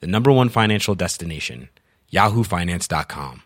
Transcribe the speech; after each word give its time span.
the 0.00 0.06
number 0.06 0.32
one 0.32 0.48
financial 0.48 0.94
destination, 0.94 1.68
yahoofinance.com. 2.12 3.42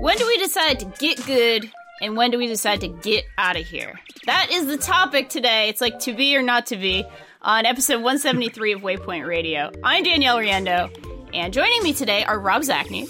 When 0.00 0.16
do 0.16 0.26
we 0.26 0.36
decide 0.38 0.80
to 0.80 0.86
get 0.98 1.24
good 1.26 1.70
and 2.02 2.16
when 2.16 2.30
do 2.30 2.36
we 2.38 2.46
decide 2.48 2.80
to 2.82 2.88
get 2.88 3.24
out 3.38 3.56
of 3.56 3.64
here? 3.66 3.98
That 4.26 4.48
is 4.50 4.66
the 4.66 4.76
topic 4.76 5.28
today. 5.30 5.68
It's 5.68 5.80
like 5.80 6.00
to 6.00 6.12
be 6.12 6.36
or 6.36 6.42
not 6.42 6.66
to 6.66 6.76
be 6.76 7.04
on 7.40 7.64
episode 7.64 7.96
173 8.02 8.72
of 8.72 8.80
Waypoint 8.82 9.26
Radio. 9.26 9.70
I'm 9.82 10.02
Danielle 10.04 10.38
Riendeau, 10.38 10.90
and 11.32 11.52
joining 11.52 11.82
me 11.82 11.92
today 11.94 12.24
are 12.24 12.38
Rob 12.38 12.62
Zacny, 12.62 13.08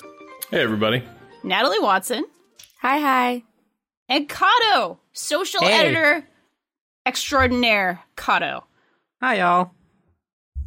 Hey, 0.51 0.61
everybody. 0.63 1.03
Natalie 1.43 1.81
Watson, 1.81 2.25
Hi, 2.81 2.99
hi. 3.01 3.43
and 4.09 4.29
Cado, 4.29 4.99
social 5.13 5.63
Hey. 5.63 5.73
editor 5.73 6.27
extraordinaire 7.07 8.01
Cado. 8.17 8.63
Hi, 9.21 9.39
y'all. 9.39 9.73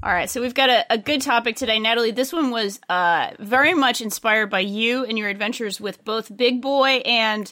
All 0.03 0.11
right, 0.11 0.29
so 0.29 0.39
we've 0.41 0.53
got 0.53 0.69
a, 0.69 0.85
a 0.93 0.97
good 0.99 1.21
topic 1.21 1.55
today. 1.55 1.79
Natalie, 1.79 2.11
this 2.11 2.31
one 2.31 2.51
was 2.51 2.79
uh, 2.89 3.31
very 3.39 3.73
much 3.73 4.01
inspired 4.01 4.47
by 4.51 4.59
you 4.59 5.03
and 5.05 5.17
your 5.17 5.29
adventures 5.29 5.79
with 5.81 6.03
both 6.05 6.35
Big 6.35 6.61
Boy 6.61 7.01
and 7.05 7.51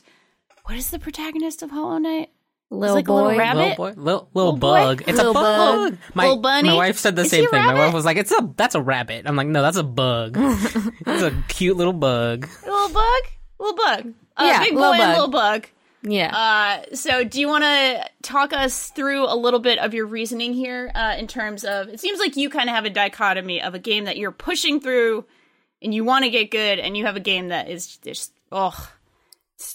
what 0.66 0.76
is 0.78 0.90
the 0.92 1.00
protagonist 1.00 1.62
of 1.64 1.72
Hollow 1.72 1.98
Knight? 1.98 2.30
Little 2.70 2.96
like 2.96 3.08
a 3.08 3.14
little 3.14 3.30
boy. 3.32 3.38
rabbit? 3.38 3.60
Little 3.60 3.76
boy, 3.76 3.84
little, 4.02 4.04
little, 4.04 4.30
Little 4.34 4.54
boy? 4.58 4.80
bug. 4.80 5.04
It's 5.08 5.18
Little 5.18 5.32
a 5.32 5.34
bug. 5.36 5.92
bug. 5.92 5.98
My, 6.16 6.24
Little 6.24 6.38
bunny? 6.42 6.70
my 6.70 6.76
wife 6.76 6.98
said 6.98 7.16
the 7.16 7.22
Is 7.22 7.30
same 7.30 7.46
a 7.46 7.50
thing. 7.50 7.64
My 7.64 7.74
wife 7.76 7.94
was 7.94 8.04
like, 8.06 8.18
"It's 8.18 8.32
a 8.32 8.52
that's 8.58 8.74
a 8.74 8.82
rabbit." 8.82 9.24
I'm 9.28 9.36
like, 9.36 9.48
"No, 9.48 9.62
that's 9.62 9.78
a 9.78 9.84
bug. 9.84 10.36
it's 10.40 11.22
a 11.22 11.44
cute 11.50 11.78
little 11.78 11.94
bug." 11.94 12.48
Little 12.66 12.90
bug? 12.90 13.22
Little 13.60 13.76
bug. 13.78 14.14
Uh, 14.36 14.44
Yeah, 14.52 14.60
Big 14.64 14.74
Boy 14.74 14.80
little 14.80 14.94
and 14.94 15.00
bug. 15.02 15.14
Little 15.16 15.28
Bug. 15.30 15.68
Yeah. 16.06 16.36
Uh, 16.36 16.96
so, 16.96 17.24
do 17.24 17.40
you 17.40 17.48
want 17.48 17.64
to 17.64 18.10
talk 18.24 18.52
us 18.54 18.90
through 18.90 19.26
a 19.32 19.36
little 19.38 19.60
bit 19.60 19.78
of 19.80 19.94
your 19.94 20.06
reasoning 20.08 20.54
here 20.54 20.92
uh, 20.96 21.16
in 21.18 21.28
terms 21.28 21.64
of 21.64 21.90
it 21.90 22.00
seems 22.00 22.20
like 22.20 22.36
you 22.36 22.50
kind 22.50 22.70
of 22.70 22.76
have 22.76 22.86
a 22.86 22.90
dichotomy 22.90 23.62
of 23.62 23.74
a 23.76 23.80
game 23.80 24.06
that 24.06 24.18
you're 24.18 24.32
pushing 24.32 24.82
through 24.82 25.24
and 25.82 25.94
you 25.94 26.04
want 26.04 26.24
to 26.26 26.32
get 26.32 26.50
good, 26.50 26.80
and 26.80 26.98
you 26.98 27.06
have 27.06 27.16
a 27.18 27.22
game 27.22 27.50
that 27.50 27.70
is 27.70 27.98
just, 27.98 28.32
oh, 28.52 28.90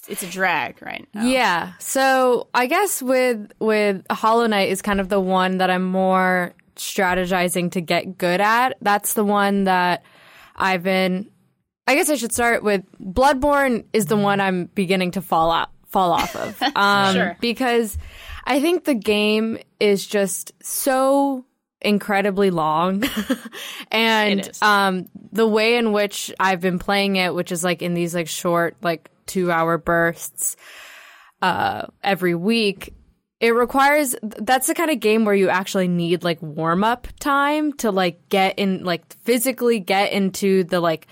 it's, 0.09 0.23
a 0.23 0.27
drag 0.27 0.81
right 0.83 1.07
now. 1.15 1.25
Yeah. 1.25 1.73
So 1.79 2.49
I 2.55 2.67
guess 2.67 3.03
with 3.03 3.53
with 3.59 4.05
Hollow 4.11 4.47
Knight 4.47 4.69
is 4.71 4.83
kind 4.83 5.01
of 5.01 5.09
the 5.09 5.21
one 5.21 5.59
that 5.59 5.71
I'm 5.71 5.85
more 5.85 6.55
strategizing 6.77 7.73
to 7.73 7.81
get 7.81 8.19
good 8.19 8.41
at. 8.41 8.77
That's 8.83 9.15
the 9.15 9.25
one 9.25 9.65
that 9.65 10.05
I've 10.57 10.83
been 10.83 11.31
I 11.87 11.95
guess 11.95 12.11
I 12.11 12.17
should 12.17 12.33
start 12.33 12.63
with 12.63 12.83
Bloodborne 13.03 13.85
is 13.93 14.07
the 14.07 14.17
one 14.17 14.41
I'm 14.41 14.67
beginning 14.75 15.13
to 15.13 15.23
fall 15.23 15.51
out 15.51 15.71
fall 15.87 16.13
off 16.13 16.37
of. 16.37 16.61
Um 16.77 17.15
Sure. 17.15 17.37
because 17.41 17.97
I 18.45 18.61
think 18.61 18.85
the 18.85 18.95
game 18.95 19.59
is 19.81 20.07
just 20.07 20.53
so 20.63 21.45
incredibly 21.81 22.51
long. 22.51 23.05
And 23.91 24.51
um 24.61 25.07
the 25.33 25.47
way 25.47 25.77
in 25.77 25.93
which 25.93 26.33
I've 26.39 26.61
been 26.61 26.79
playing 26.79 27.17
it 27.17 27.35
which 27.35 27.51
is 27.53 27.65
like 27.65 27.81
in 27.83 27.95
these 27.95 28.15
like 28.15 28.29
short 28.29 28.77
like 28.83 29.11
2 29.27 29.51
hour 29.51 29.79
bursts 29.79 30.57
uh 31.41 31.87
every 32.03 32.35
week 32.35 32.95
it 33.41 33.51
requires 33.51 34.15
that's 34.23 34.67
the 34.67 34.75
kind 34.75 34.91
of 34.91 35.01
game 35.01 35.25
where 35.25 35.35
you 35.35 35.49
actually 35.49 35.89
need 35.89 36.25
like 36.25 36.43
warm 36.43 36.85
up 36.85 37.07
time 37.21 37.73
to 37.75 37.91
like 37.91 38.29
get 38.29 38.59
in 38.59 38.85
like 38.85 39.11
physically 39.23 39.79
get 39.81 40.13
into 40.13 40.65
the 40.65 40.81
like 40.81 41.07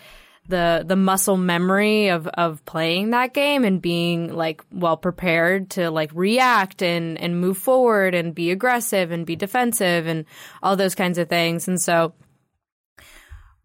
the 0.49 0.85
the 0.87 0.97
muscle 0.97 1.37
memory 1.37 2.09
of 2.09 2.27
of 2.27 2.65
playing 2.65 3.11
that 3.11 3.35
game 3.35 3.65
and 3.65 3.81
being 3.81 4.33
like 4.33 4.65
well 4.71 4.97
prepared 4.97 5.71
to 5.71 5.91
like 5.91 6.11
react 6.15 6.83
and 6.83 7.19
and 7.19 7.41
move 7.41 7.59
forward 7.59 8.15
and 8.15 8.35
be 8.35 8.51
aggressive 8.51 9.11
and 9.11 9.27
be 9.27 9.37
defensive 9.37 10.07
and 10.07 10.25
all 10.63 10.77
those 10.77 10.95
kinds 10.95 11.19
of 11.19 11.29
things. 11.29 11.69
And 11.69 11.81
so 11.81 12.15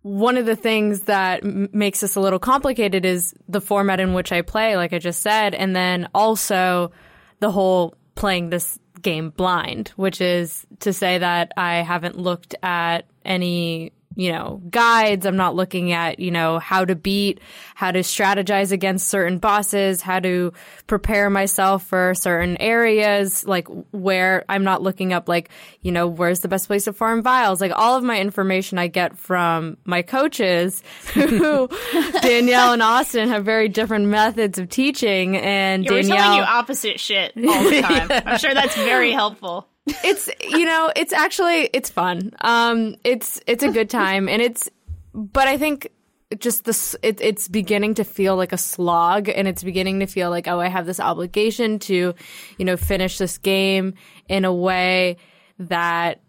one 0.01 0.37
of 0.37 0.45
the 0.45 0.55
things 0.55 1.01
that 1.01 1.43
m- 1.43 1.69
makes 1.71 1.99
this 1.99 2.15
a 2.15 2.19
little 2.19 2.39
complicated 2.39 3.05
is 3.05 3.33
the 3.47 3.61
format 3.61 3.99
in 3.99 4.13
which 4.13 4.31
I 4.31 4.41
play, 4.41 4.75
like 4.75 4.93
I 4.93 4.99
just 4.99 5.21
said, 5.21 5.53
and 5.53 5.75
then 5.75 6.09
also 6.13 6.91
the 7.39 7.51
whole 7.51 7.95
playing 8.15 8.49
this 8.49 8.79
game 9.01 9.29
blind, 9.29 9.89
which 9.95 10.21
is 10.21 10.65
to 10.79 10.93
say 10.93 11.17
that 11.19 11.51
I 11.57 11.77
haven't 11.77 12.17
looked 12.17 12.55
at 12.63 13.05
any, 13.23 13.93
you 14.15 14.31
know, 14.31 14.61
guides. 14.69 15.25
I'm 15.25 15.37
not 15.37 15.55
looking 15.55 15.91
at, 15.91 16.19
you 16.19 16.31
know, 16.31 16.59
how 16.59 16.85
to 16.85 16.95
beat, 16.95 17.39
how 17.75 17.91
to 17.91 17.99
strategize 17.99 18.71
against 18.71 19.07
certain 19.07 19.37
bosses, 19.37 20.01
how 20.01 20.19
to 20.19 20.53
prepare 20.87 21.29
myself 21.29 21.85
for 21.85 22.13
certain 22.13 22.57
areas, 22.57 23.45
like 23.45 23.67
where 23.91 24.43
I'm 24.49 24.63
not 24.63 24.81
looking 24.81 25.13
up, 25.13 25.29
like, 25.29 25.49
you 25.81 25.91
know, 25.91 26.07
where's 26.07 26.41
the 26.41 26.47
best 26.47 26.67
place 26.67 26.85
to 26.85 26.93
farm 26.93 27.21
vials? 27.21 27.61
Like 27.61 27.71
all 27.75 27.97
of 27.97 28.03
my 28.03 28.19
information 28.19 28.77
I 28.77 28.87
get 28.87 29.17
from 29.17 29.77
my 29.85 30.01
coaches 30.01 30.83
who 31.13 31.69
Danielle 32.21 32.73
and 32.73 32.81
Austin 32.81 33.29
have 33.29 33.45
very 33.45 33.69
different 33.69 34.07
methods 34.07 34.59
of 34.59 34.69
teaching 34.69 35.37
and 35.37 35.85
Yeah, 35.85 35.91
we're 35.91 36.01
Danielle 36.01 36.17
telling 36.17 36.37
you 36.39 36.43
opposite 36.43 36.99
shit 36.99 37.33
all 37.37 37.63
the 37.63 37.81
time. 37.81 38.09
I'm 38.25 38.37
sure 38.37 38.53
that's 38.53 38.75
very 38.75 39.11
helpful. 39.11 39.67
It's 39.87 40.29
you 40.41 40.65
know 40.65 40.91
it's 40.95 41.13
actually 41.13 41.69
it's 41.73 41.89
fun. 41.89 42.31
Um 42.41 42.95
it's 43.03 43.41
it's 43.47 43.63
a 43.63 43.71
good 43.71 43.89
time. 44.01 44.29
And 44.29 44.41
it's 44.41 44.69
but 45.13 45.47
i 45.47 45.57
think 45.57 45.91
just 46.39 46.63
this 46.63 46.95
it, 47.01 47.19
it's 47.19 47.47
beginning 47.47 47.93
to 47.95 48.05
feel 48.05 48.37
like 48.37 48.53
a 48.53 48.57
slog 48.57 49.27
and 49.27 49.47
it's 49.47 49.63
beginning 49.63 49.99
to 49.99 50.05
feel 50.05 50.29
like 50.29 50.47
oh 50.47 50.61
i 50.61 50.67
have 50.67 50.85
this 50.85 50.99
obligation 51.01 51.77
to 51.77 52.15
you 52.57 52.63
know 52.63 52.77
finish 52.77 53.17
this 53.17 53.37
game 53.37 53.93
in 54.29 54.45
a 54.45 54.53
way 54.53 55.17
that 55.59 56.21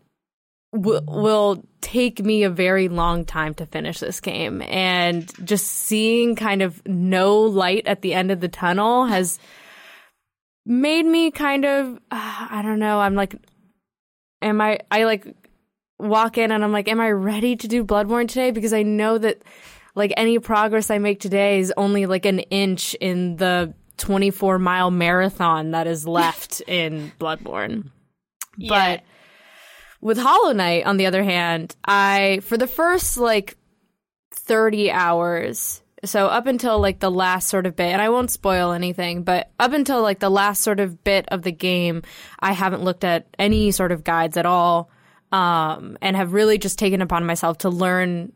w- 0.73 1.01
will 1.07 1.63
take 1.81 2.25
me 2.25 2.43
a 2.43 2.51
very 2.51 2.89
long 2.89 3.25
time 3.25 3.55
to 3.55 3.67
finish 3.67 4.01
this 4.01 4.21
game. 4.21 4.63
And 4.63 5.31
just 5.47 5.67
seeing 5.67 6.37
kind 6.37 6.63
of 6.63 6.85
no 6.87 7.41
light 7.41 7.87
at 7.87 8.03
the 8.03 8.15
end 8.15 8.31
of 8.31 8.41
the 8.41 8.49
tunnel 8.49 9.07
has 9.07 9.39
made 10.65 11.07
me 11.07 11.31
kind 11.31 11.65
of 11.65 11.97
uh, 12.11 12.47
I 12.51 12.61
don't 12.63 12.79
know. 12.79 13.01
I'm 13.01 13.15
like, 13.15 13.35
am 14.41 14.61
I? 14.61 14.81
I 14.91 15.05
like 15.05 15.27
walk 15.99 16.39
in 16.39 16.51
and 16.51 16.65
I'm 16.65 16.73
like, 16.73 16.89
am 16.89 17.01
I 17.01 17.11
ready 17.11 17.57
to 17.57 17.69
do 17.69 17.85
Bloodborne 17.85 18.29
today? 18.29 18.51
Because 18.51 18.73
I 18.73 18.83
know 18.83 19.19
that 19.19 19.43
like 19.95 20.13
any 20.17 20.39
progress 20.39 20.91
I 20.91 20.99
make 20.99 21.21
today 21.21 21.61
is 21.61 21.73
only 21.77 22.07
like 22.07 22.27
an 22.27 22.41
inch 22.41 22.95
in 22.95 23.37
the 23.37 23.75
24 23.99 24.59
mile 24.59 24.91
marathon 24.91 25.73
that 25.73 25.87
is 25.87 26.07
left 26.07 26.61
in 26.67 27.13
Bloodborne. 27.19 27.91
Yeah. 28.57 28.69
But 28.69 29.05
with 30.01 30.19
Hollow 30.19 30.53
Knight, 30.53 30.85
on 30.85 30.97
the 30.97 31.07
other 31.07 31.23
hand, 31.23 31.77
I 31.85 32.41
for 32.43 32.57
the 32.57 32.67
first 32.67 33.17
like 33.17 33.57
30 34.33 34.91
hours 34.91 35.82
so 36.05 36.27
up 36.27 36.47
until 36.47 36.81
like 36.81 36.99
the 36.99 37.11
last 37.11 37.49
sort 37.49 37.67
of 37.67 37.77
bit 37.77 37.93
and 37.93 38.03
i 38.03 38.09
won't 38.09 38.31
spoil 38.31 38.73
anything 38.73 39.23
but 39.23 39.51
up 39.59 39.73
until 39.73 40.03
like 40.03 40.19
the 40.19 40.31
last 40.31 40.63
sort 40.63 40.81
of 40.81 41.03
bit 41.05 41.27
of 41.29 41.43
the 41.43 41.53
game 41.53 42.03
i 42.41 42.53
haven't 42.53 42.83
looked 42.83 43.05
at 43.05 43.27
any 43.39 43.71
sort 43.71 43.93
of 43.93 44.05
guides 44.05 44.37
at 44.37 44.47
all 44.47 44.91
um, 45.33 45.97
and 46.03 46.15
have 46.15 46.35
really 46.35 46.59
just 46.59 46.79
taken 46.79 47.01
upon 47.01 47.25
myself 47.25 47.59
to 47.59 47.71
learn 47.71 48.33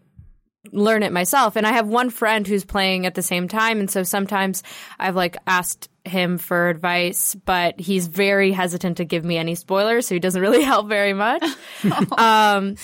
learn 0.72 1.04
it 1.04 1.12
myself. 1.12 1.54
And 1.54 1.66
i 1.66 1.72
have 1.72 1.86
one 1.86 2.10
friend 2.10 2.46
who's 2.46 2.64
playing 2.64 3.06
at 3.06 3.14
the 3.14 3.22
same 3.22 3.46
time 3.46 3.78
and 3.78 3.90
so 3.90 4.02
sometimes 4.02 4.62
i've 4.98 5.14
like 5.14 5.36
asked 5.46 5.88
him 6.04 6.38
for 6.38 6.68
advice 6.68 7.36
but 7.44 7.78
he's 7.78 8.06
very 8.08 8.52
hesitant 8.52 8.96
to 8.96 9.04
give 9.04 9.24
me 9.24 9.36
any 9.36 9.54
spoilers 9.54 10.06
so 10.06 10.14
he 10.14 10.18
doesn't 10.18 10.40
really 10.40 10.62
help 10.64 10.88
very 10.88 11.12
much. 11.12 11.44
Um 12.18 12.76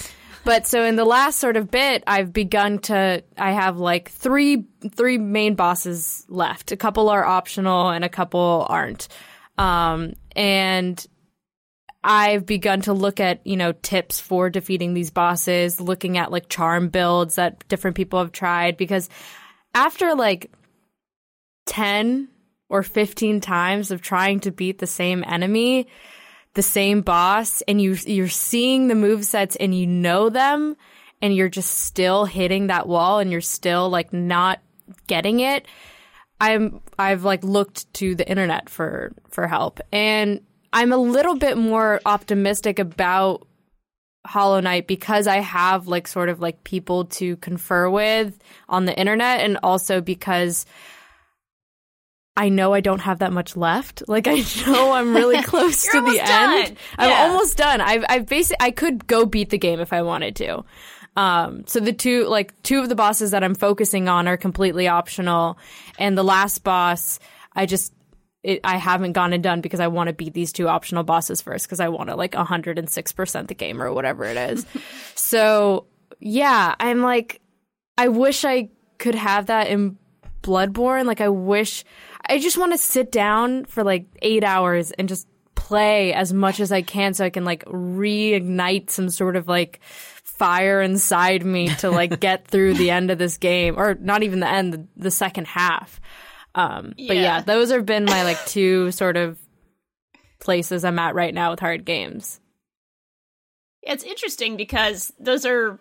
but 0.44 0.66
so 0.66 0.84
in 0.84 0.96
the 0.96 1.04
last 1.04 1.38
sort 1.38 1.56
of 1.56 1.70
bit 1.70 2.02
i've 2.06 2.32
begun 2.32 2.78
to 2.78 3.22
i 3.38 3.52
have 3.52 3.78
like 3.78 4.10
three 4.10 4.66
three 4.90 5.18
main 5.18 5.54
bosses 5.54 6.24
left. 6.28 6.72
A 6.72 6.76
couple 6.76 7.08
are 7.08 7.24
optional 7.24 7.90
and 7.90 8.04
a 8.04 8.08
couple 8.08 8.66
aren't. 8.68 9.08
Um 9.58 10.14
and 10.34 11.04
I've 12.04 12.46
begun 12.46 12.80
to 12.82 12.92
look 12.92 13.20
at, 13.20 13.46
you 13.46 13.56
know, 13.56 13.72
tips 13.72 14.18
for 14.18 14.50
defeating 14.50 14.92
these 14.92 15.10
bosses, 15.10 15.80
looking 15.80 16.18
at 16.18 16.32
like 16.32 16.48
charm 16.48 16.88
builds 16.88 17.36
that 17.36 17.66
different 17.68 17.96
people 17.96 18.18
have 18.18 18.32
tried 18.32 18.76
because 18.76 19.08
after 19.72 20.14
like 20.16 20.50
10 21.66 22.28
or 22.68 22.82
15 22.82 23.40
times 23.40 23.92
of 23.92 24.02
trying 24.02 24.40
to 24.40 24.50
beat 24.50 24.78
the 24.78 24.86
same 24.86 25.22
enemy, 25.24 25.86
the 26.54 26.62
same 26.62 27.00
boss 27.00 27.62
and 27.62 27.80
you 27.80 27.96
you're 28.06 28.28
seeing 28.28 28.88
the 28.88 28.94
move 28.94 29.24
sets 29.24 29.56
and 29.56 29.74
you 29.74 29.86
know 29.86 30.28
them 30.28 30.76
and 31.20 31.34
you're 31.34 31.48
just 31.48 31.78
still 31.78 32.24
hitting 32.24 32.66
that 32.66 32.86
wall 32.86 33.20
and 33.20 33.30
you're 33.30 33.40
still 33.40 33.88
like 33.88 34.12
not 34.12 34.60
getting 35.06 35.40
it. 35.40 35.66
I'm 36.40 36.80
I've 36.98 37.24
like 37.24 37.44
looked 37.44 37.92
to 37.94 38.14
the 38.14 38.28
internet 38.28 38.68
for 38.68 39.12
for 39.28 39.46
help 39.46 39.80
and 39.92 40.40
I'm 40.72 40.92
a 40.92 40.96
little 40.96 41.36
bit 41.36 41.56
more 41.56 42.00
optimistic 42.04 42.78
about 42.78 43.46
Hollow 44.24 44.60
Knight 44.60 44.86
because 44.86 45.26
I 45.26 45.36
have 45.38 45.86
like 45.88 46.06
sort 46.06 46.28
of 46.28 46.40
like 46.40 46.64
people 46.64 47.06
to 47.06 47.36
confer 47.36 47.90
with 47.90 48.38
on 48.68 48.84
the 48.84 48.98
internet 48.98 49.40
and 49.40 49.58
also 49.62 50.00
because 50.00 50.64
I 52.36 52.48
know 52.48 52.72
I 52.72 52.80
don't 52.80 53.00
have 53.00 53.18
that 53.18 53.32
much 53.32 53.56
left. 53.56 54.02
Like 54.08 54.26
I 54.26 54.44
know 54.66 54.92
I'm 54.92 55.14
really 55.14 55.42
close 55.44 55.82
to 55.90 56.00
the 56.00 56.16
done. 56.16 56.64
end. 56.64 56.76
I'm 56.98 57.30
almost 57.30 57.56
done. 57.56 57.80
I've 57.80 58.04
I've 58.08 58.26
basically 58.26 58.56
I 58.60 58.70
could 58.70 59.06
go 59.06 59.24
beat 59.26 59.50
the 59.50 59.58
game 59.58 59.80
if 59.80 59.92
I 59.92 60.02
wanted 60.02 60.36
to. 60.36 60.64
Um, 61.16 61.64
so 61.66 61.80
the 61.80 61.92
two 61.92 62.26
like 62.26 62.60
two 62.62 62.80
of 62.80 62.88
the 62.88 62.94
bosses 62.94 63.32
that 63.32 63.44
I'm 63.44 63.54
focusing 63.54 64.08
on 64.08 64.28
are 64.28 64.36
completely 64.36 64.88
optional, 64.88 65.58
and 65.98 66.16
the 66.16 66.24
last 66.24 66.64
boss 66.64 67.18
I 67.54 67.66
just 67.66 67.92
it, 68.42 68.60
I 68.64 68.76
haven't 68.76 69.12
gone 69.12 69.32
and 69.32 69.42
done 69.42 69.60
because 69.60 69.80
I 69.80 69.88
want 69.88 70.08
to 70.08 70.12
beat 70.14 70.34
these 70.34 70.52
two 70.52 70.68
optional 70.68 71.04
bosses 71.04 71.40
first 71.40 71.66
because 71.66 71.80
I 71.80 71.88
want 71.88 72.08
to 72.08 72.16
like 72.16 72.34
106 72.34 73.12
percent 73.12 73.48
the 73.48 73.54
game 73.54 73.80
or 73.82 73.92
whatever 73.92 74.24
it 74.24 74.36
is. 74.36 74.66
so 75.14 75.86
yeah, 76.18 76.74
I'm 76.80 77.02
like 77.02 77.40
I 77.96 78.08
wish 78.08 78.44
I 78.44 78.70
could 78.98 79.14
have 79.14 79.46
that 79.46 79.68
in 79.68 79.98
Bloodborne. 80.42 81.06
Like 81.06 81.20
I 81.20 81.28
wish 81.28 81.84
I 82.28 82.38
just 82.38 82.56
want 82.58 82.72
to 82.72 82.78
sit 82.78 83.10
down 83.12 83.64
for 83.64 83.82
like 83.84 84.06
8 84.22 84.44
hours 84.44 84.90
and 84.92 85.08
just 85.08 85.26
play 85.54 86.12
as 86.12 86.32
much 86.32 86.60
as 86.60 86.72
I 86.72 86.82
can 86.82 87.14
so 87.14 87.24
I 87.24 87.30
can 87.30 87.44
like 87.44 87.64
reignite 87.66 88.90
some 88.90 89.08
sort 89.10 89.36
of 89.36 89.48
like 89.48 89.80
fire 89.84 90.80
inside 90.80 91.44
me 91.44 91.68
to 91.76 91.90
like 91.90 92.20
get 92.20 92.48
through 92.48 92.74
the 92.74 92.90
end 92.90 93.10
of 93.10 93.18
this 93.18 93.38
game 93.38 93.78
or 93.78 93.94
not 93.94 94.22
even 94.22 94.40
the 94.40 94.48
end 94.48 94.72
the, 94.72 94.86
the 94.96 95.10
second 95.10 95.46
half. 95.46 96.00
Um 96.54 96.94
but 96.96 97.16
Yeah. 97.16 97.22
yeah, 97.22 97.40
those 97.42 97.70
have 97.70 97.86
been 97.86 98.04
my 98.04 98.24
like 98.24 98.44
two 98.46 98.90
sort 98.90 99.16
of 99.16 99.38
places 100.40 100.84
I'm 100.84 100.98
at 100.98 101.14
right 101.14 101.32
now 101.32 101.50
with 101.52 101.60
hard 101.60 101.84
games. 101.84 102.40
It's 103.82 104.04
interesting 104.04 104.56
because 104.56 105.12
those 105.18 105.44
are, 105.44 105.78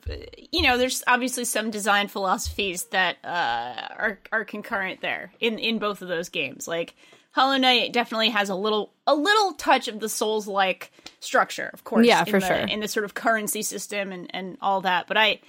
you 0.51 0.63
know, 0.63 0.77
there's 0.77 1.03
obviously 1.05 1.45
some 1.45 1.69
design 1.69 2.07
philosophies 2.07 2.85
that 2.85 3.17
uh, 3.23 3.87
are 3.95 4.19
are 4.31 4.43
concurrent 4.43 5.01
there 5.01 5.31
in 5.39 5.59
in 5.59 5.77
both 5.77 6.01
of 6.01 6.07
those 6.07 6.29
games. 6.29 6.67
Like 6.67 6.95
Hollow 7.31 7.57
Knight 7.57 7.93
definitely 7.93 8.29
has 8.29 8.49
a 8.49 8.55
little 8.55 8.91
a 9.05 9.13
little 9.13 9.53
touch 9.53 9.87
of 9.87 9.99
the 9.99 10.09
Souls 10.09 10.47
like 10.47 10.91
structure, 11.19 11.69
of 11.73 11.83
course. 11.83 12.07
Yeah, 12.07 12.21
in 12.21 12.25
for 12.25 12.39
the- 12.39 12.47
sure. 12.47 12.55
In 12.55 12.79
the 12.79 12.87
sort 12.87 13.05
of 13.05 13.13
currency 13.13 13.61
system 13.61 14.11
and 14.11 14.31
and 14.33 14.57
all 14.61 14.81
that, 14.81 15.05
but 15.07 15.15
I, 15.17 15.39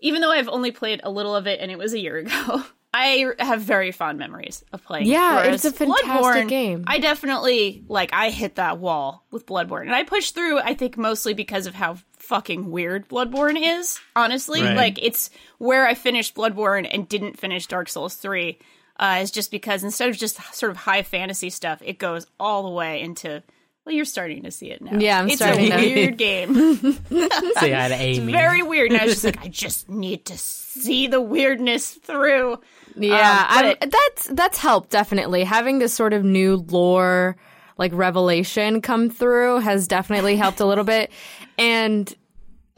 even 0.00 0.22
though 0.22 0.32
I've 0.32 0.48
only 0.48 0.70
played 0.70 1.00
a 1.04 1.10
little 1.10 1.36
of 1.36 1.46
it 1.46 1.60
and 1.60 1.70
it 1.70 1.76
was 1.76 1.92
a 1.92 1.98
year 1.98 2.16
ago. 2.16 2.64
I 2.98 3.34
have 3.44 3.60
very 3.60 3.92
fond 3.92 4.18
memories 4.18 4.64
of 4.72 4.82
playing. 4.84 5.06
Yeah, 5.06 5.36
Whereas 5.36 5.64
it's 5.64 5.74
a 5.74 5.78
fantastic 5.78 6.06
Bloodborne, 6.10 6.48
game. 6.48 6.84
I 6.86 6.98
definitely 6.98 7.84
like 7.88 8.10
I 8.12 8.30
hit 8.30 8.54
that 8.56 8.78
wall 8.78 9.24
with 9.30 9.44
Bloodborne, 9.46 9.82
and 9.82 9.94
I 9.94 10.04
pushed 10.04 10.34
through. 10.34 10.58
I 10.60 10.74
think 10.74 10.96
mostly 10.96 11.34
because 11.34 11.66
of 11.66 11.74
how 11.74 11.98
fucking 12.18 12.70
weird 12.70 13.08
Bloodborne 13.08 13.56
is. 13.60 14.00
Honestly, 14.14 14.62
Right. 14.62 14.76
like 14.76 14.98
it's 15.02 15.30
where 15.58 15.86
I 15.86 15.94
finished 15.94 16.34
Bloodborne 16.34 16.88
and 16.90 17.08
didn't 17.08 17.38
finish 17.38 17.66
Dark 17.66 17.88
Souls 17.88 18.14
three. 18.14 18.58
Uh, 18.98 19.18
is 19.20 19.30
just 19.30 19.50
because 19.50 19.84
instead 19.84 20.08
of 20.08 20.16
just 20.16 20.40
sort 20.54 20.70
of 20.70 20.78
high 20.78 21.02
fantasy 21.02 21.50
stuff, 21.50 21.82
it 21.84 21.98
goes 21.98 22.26
all 22.40 22.62
the 22.62 22.70
way 22.70 23.02
into. 23.02 23.42
Well, 23.86 23.94
you're 23.94 24.04
starting 24.04 24.42
to 24.42 24.50
see 24.50 24.70
it 24.72 24.82
now. 24.82 24.98
Yeah, 24.98 25.20
I'm 25.20 25.28
it's 25.28 25.36
starting 25.36 25.70
a 25.72 25.76
to. 25.76 25.94
weird 25.94 26.18
game. 26.18 26.54
Say 27.08 27.72
hi 27.72 27.88
to 27.88 27.94
Amy. 27.94 28.16
It's 28.16 28.18
very 28.32 28.60
weird, 28.62 28.90
and 28.90 29.00
I 29.00 29.04
was 29.04 29.14
just 29.14 29.24
like, 29.24 29.40
I 29.44 29.48
just 29.48 29.88
need 29.88 30.24
to 30.26 30.36
see 30.36 31.06
the 31.06 31.20
weirdness 31.20 31.92
through. 31.92 32.58
Yeah, 32.96 33.46
Um, 33.48 33.64
I'm- 33.66 33.76
that's 33.88 34.26
that's 34.28 34.58
helped 34.58 34.90
definitely. 34.90 35.44
Having 35.44 35.78
this 35.78 35.94
sort 35.94 36.12
of 36.14 36.24
new 36.24 36.56
lore 36.68 37.36
like 37.78 37.92
revelation 37.94 38.80
come 38.82 39.08
through 39.10 39.60
has 39.60 39.86
definitely 39.86 40.34
helped 40.36 40.58
a 40.60 40.66
little 40.66 40.82
bit. 40.84 41.10
And 41.58 42.12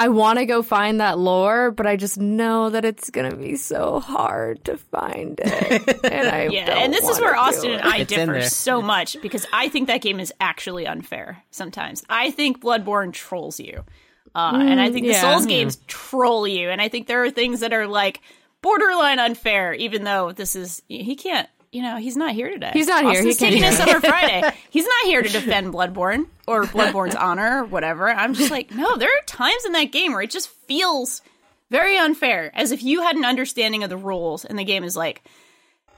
I 0.01 0.09
want 0.09 0.39
to 0.39 0.47
go 0.47 0.63
find 0.63 1.01
that 1.01 1.19
lore, 1.19 1.73
but 1.73 1.87
I 1.87 1.97
just 1.97 2.19
know 2.19 2.71
that 2.71 2.85
it's 2.85 3.11
gonna 3.11 3.35
be 3.35 3.57
so 3.57 3.99
hard 3.99 4.65
to 4.67 4.77
find 4.77 5.41
it. 5.43 6.05
And 6.13 6.29
I 6.29 6.47
Yeah, 6.47 6.67
don't 6.67 6.79
and 6.79 6.93
this 6.93 7.09
is 7.09 7.21
where 7.21 7.35
Austin 7.37 7.73
and 7.73 7.83
I 7.83 7.99
It's 7.99 8.09
differ 8.09 8.41
so 8.43 8.81
much 8.81 9.17
because 9.21 9.45
I 9.53 9.69
think 9.69 9.89
that 9.89 10.01
game 10.01 10.21
is 10.21 10.33
actually 10.41 10.87
unfair 10.87 11.43
sometimes. 11.51 12.05
I 12.09 12.31
think 12.31 12.61
Bloodborne 12.63 13.13
trolls 13.13 13.59
you. 13.59 13.85
Uh, 14.35 14.53
and 14.55 14.81
I 14.81 14.91
think 14.93 15.07
the. 15.07 15.15
Souls 15.15 15.47
games 15.47 15.79
troll 15.89 16.47
you. 16.47 16.71
And 16.71 16.81
I 16.81 16.89
think 16.89 17.09
there 17.09 17.25
are 17.25 17.31
things 17.31 17.61
that 17.61 17.73
are 17.73 17.87
like 17.89 18.21
borderline 18.63 19.19
unfair, 19.19 19.75
even 19.75 20.05
though 20.05 20.31
this 20.33 20.55
is, 20.55 20.81
he 20.87 21.17
can't, 21.17 21.49
you 21.73 21.83
know, 21.83 21.97
he's 21.97 22.17
not 22.17 22.33
here 22.33 22.51
today. 22.51 22.71
He's 22.73 22.87
not 22.89 23.03
here. 23.03 23.11
Austin's 23.13 23.39
He 23.39 23.45
taking 23.47 23.63
do 23.63 23.69
a 23.69 23.73
summer 23.73 24.01
Friday. 24.01 24.43
He's 24.71 24.85
not 24.87 25.05
here 25.05 25.23
to 25.23 25.29
defend 25.29 25.73
Bloodborne 25.75 26.27
or 26.47 26.65
Bloodborne's 26.65 27.15
honor 27.17 27.63
or 27.63 27.65
whatever. 27.67 28.09
I'm 28.09 28.35
just 28.35 28.51
like, 28.51 28.71
no, 28.71 28.97
there 28.97 29.09
are 29.11 29.25
times 29.27 29.65
in 29.67 29.73
that 29.73 29.93
game 29.93 30.13
where 30.13 30.23
it 30.23 30.31
just 30.31 30.49
feels 30.67 31.21
very 31.71 31.99
unfair, 31.99 32.51
as 32.55 32.73
if 32.73 32.83
you 32.83 33.03
had 33.03 33.17
an 33.17 33.25
understanding 33.25 33.83
of 33.85 33.91
the 33.91 33.97
rules, 33.99 34.45
and 34.47 34.59
the 34.59 34.65
game 34.65 34.85
is 34.85 34.97
like, 34.97 35.23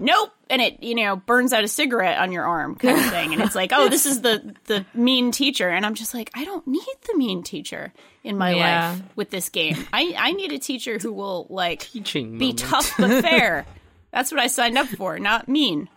nope, 0.01 0.31
and 0.49 0.61
it 0.61 0.83
you 0.83 0.95
know 0.97 1.15
burns 1.15 1.53
out 1.53 1.63
a 1.63 1.69
cigarette 1.69 2.19
on 2.19 2.33
your 2.33 2.45
arm, 2.45 2.75
kind 2.75 2.99
of 2.99 3.07
thing, 3.11 3.33
and 3.33 3.41
it's 3.43 3.55
like, 3.55 3.71
oh, 3.73 3.89
this 3.89 4.07
is 4.07 4.21
the 4.23 4.55
the 4.65 4.85
mean 4.95 5.31
teacher, 5.31 5.69
and 5.69 5.87
I'm 5.87 5.95
just 5.95 6.13
like, 6.15 6.31
I 6.35 6.45
don't 6.45 6.67
need 6.67 6.83
the 7.07 7.17
mean 7.17 7.43
teacher 7.45 7.93
in 8.25 8.37
my 8.37 8.51
Yeah. 8.55 8.91
life 8.93 9.03
with 9.15 9.31
this 9.31 9.49
game. 9.51 9.77
I 9.93 10.15
I 10.19 10.33
need 10.33 10.51
a 10.53 10.59
teacher 10.59 10.99
who 10.99 11.13
will 11.13 11.47
like 11.51 11.81
Teaching 11.81 12.33
be 12.39 12.47
moment. 12.47 12.59
tough 12.59 12.93
but 12.99 13.23
fair. 13.23 13.67
That's 14.13 14.31
what 14.33 14.41
I 14.41 14.47
signed 14.49 14.77
up 14.79 14.89
for, 14.89 15.19
not 15.19 15.49
mean. 15.49 15.89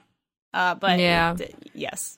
Uh, 0.54 0.75
but 0.75 1.00
Yeah. 1.00 1.36
th- 1.38 1.54
yes. 1.74 2.18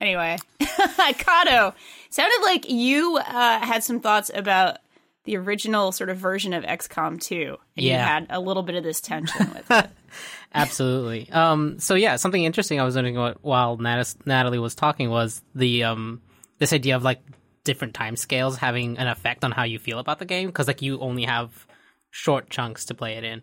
Anyway, 0.00 0.36
Cado, 0.60 1.72
sounded 2.10 2.42
like 2.42 2.68
you 2.70 3.16
uh, 3.16 3.60
had 3.64 3.82
some 3.84 4.00
thoughts 4.00 4.30
about 4.34 4.78
the 5.24 5.36
original 5.36 5.90
sort 5.92 6.10
of 6.10 6.18
version 6.18 6.52
of 6.52 6.64
XCOM 6.64 7.20
2. 7.20 7.56
And 7.76 7.84
you 7.84 7.92
Yeah. 7.92 8.06
had 8.06 8.26
a 8.30 8.38
little 8.40 8.62
bit 8.62 8.74
of 8.76 8.84
this 8.84 9.00
tension 9.00 9.50
with 9.54 9.70
it. 9.70 9.90
Absolutely. 10.54 11.30
Um, 11.30 11.78
so 11.78 11.94
yeah, 11.94 12.16
something 12.16 12.42
interesting 12.44 12.80
I 12.80 12.84
was 12.84 12.94
wondering 12.94 13.16
about 13.16 13.38
while 13.42 13.76
Nat- 13.76 14.14
Natalie 14.24 14.58
was 14.58 14.74
talking 14.74 15.10
was 15.10 15.42
the 15.54 15.84
um, 15.84 16.22
this 16.58 16.72
idea 16.72 16.96
of 16.96 17.02
like 17.02 17.20
different 17.64 17.94
time 17.94 18.16
scales 18.16 18.56
having 18.56 18.96
an 18.98 19.08
effect 19.08 19.44
on 19.44 19.50
how 19.50 19.64
you 19.64 19.78
feel 19.78 19.98
about 19.98 20.18
the 20.18 20.24
game 20.24 20.46
because 20.46 20.66
like 20.68 20.82
you 20.82 21.00
only 21.00 21.24
have 21.24 21.66
short 22.10 22.48
chunks 22.48 22.86
to 22.86 22.94
play 22.94 23.14
it 23.16 23.24
in. 23.24 23.42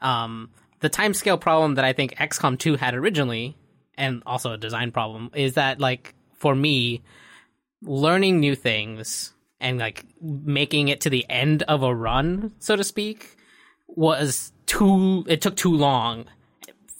Um, 0.00 0.50
the 0.82 0.88
time 0.88 1.14
scale 1.14 1.38
problem 1.38 1.76
that 1.76 1.84
I 1.84 1.94
think 1.94 2.16
XCOM 2.16 2.58
2 2.58 2.76
had 2.76 2.94
originally, 2.94 3.56
and 3.96 4.22
also 4.26 4.52
a 4.52 4.58
design 4.58 4.92
problem, 4.92 5.30
is 5.34 5.54
that 5.54 5.80
like 5.80 6.14
for 6.34 6.54
me, 6.54 7.02
learning 7.80 8.40
new 8.40 8.54
things 8.54 9.32
and 9.60 9.78
like 9.78 10.04
making 10.20 10.88
it 10.88 11.02
to 11.02 11.10
the 11.10 11.24
end 11.30 11.62
of 11.62 11.82
a 11.82 11.94
run, 11.94 12.52
so 12.58 12.76
to 12.76 12.84
speak, 12.84 13.36
was 13.86 14.52
too 14.66 15.24
it 15.28 15.40
took 15.40 15.56
too 15.56 15.74
long 15.74 16.26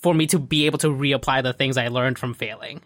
for 0.01 0.15
me 0.15 0.27
to 0.27 0.39
be 0.39 0.67
able 0.67 0.79
to 0.79 0.89
reapply 0.89 1.43
the 1.43 1.53
things 1.53 1.77
I 1.77 1.89
learned 1.89 2.19
from 2.19 2.35
failing. 2.35 2.83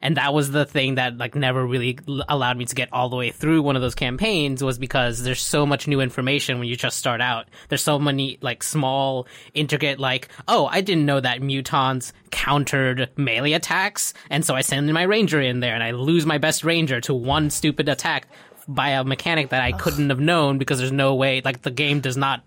And 0.00 0.16
that 0.16 0.32
was 0.32 0.50
the 0.50 0.64
thing 0.64 0.96
that 0.96 1.16
like 1.16 1.34
never 1.34 1.64
really 1.64 1.98
allowed 2.28 2.56
me 2.56 2.64
to 2.64 2.74
get 2.74 2.92
all 2.92 3.08
the 3.08 3.16
way 3.16 3.30
through 3.30 3.62
one 3.62 3.76
of 3.76 3.82
those 3.82 3.94
campaigns 3.94 4.62
was 4.62 4.78
because 4.78 5.22
there's 5.22 5.42
so 5.42 5.66
much 5.66 5.88
new 5.88 6.00
information 6.00 6.58
when 6.58 6.68
you 6.68 6.76
just 6.76 6.98
start 6.98 7.20
out. 7.20 7.46
There's 7.68 7.82
so 7.82 7.98
many 7.98 8.38
like 8.40 8.62
small 8.62 9.26
intricate 9.54 9.98
like, 9.98 10.28
oh, 10.46 10.66
I 10.66 10.80
didn't 10.80 11.06
know 11.06 11.20
that 11.20 11.40
mutons 11.40 12.12
countered 12.30 13.10
melee 13.16 13.52
attacks 13.52 14.14
and 14.30 14.44
so 14.44 14.54
I 14.54 14.60
send 14.60 14.92
my 14.92 15.02
ranger 15.02 15.40
in 15.40 15.60
there 15.60 15.74
and 15.74 15.82
I 15.82 15.92
lose 15.92 16.26
my 16.26 16.38
best 16.38 16.64
ranger 16.64 17.00
to 17.02 17.14
one 17.14 17.50
stupid 17.50 17.88
attack 17.88 18.28
by 18.66 18.90
a 18.90 19.04
mechanic 19.04 19.48
that 19.50 19.62
I 19.62 19.72
couldn't 19.72 20.10
have 20.10 20.20
known 20.20 20.58
because 20.58 20.78
there's 20.78 20.92
no 20.92 21.14
way 21.14 21.40
like 21.44 21.62
the 21.62 21.70
game 21.70 22.00
does 22.00 22.16
not 22.16 22.44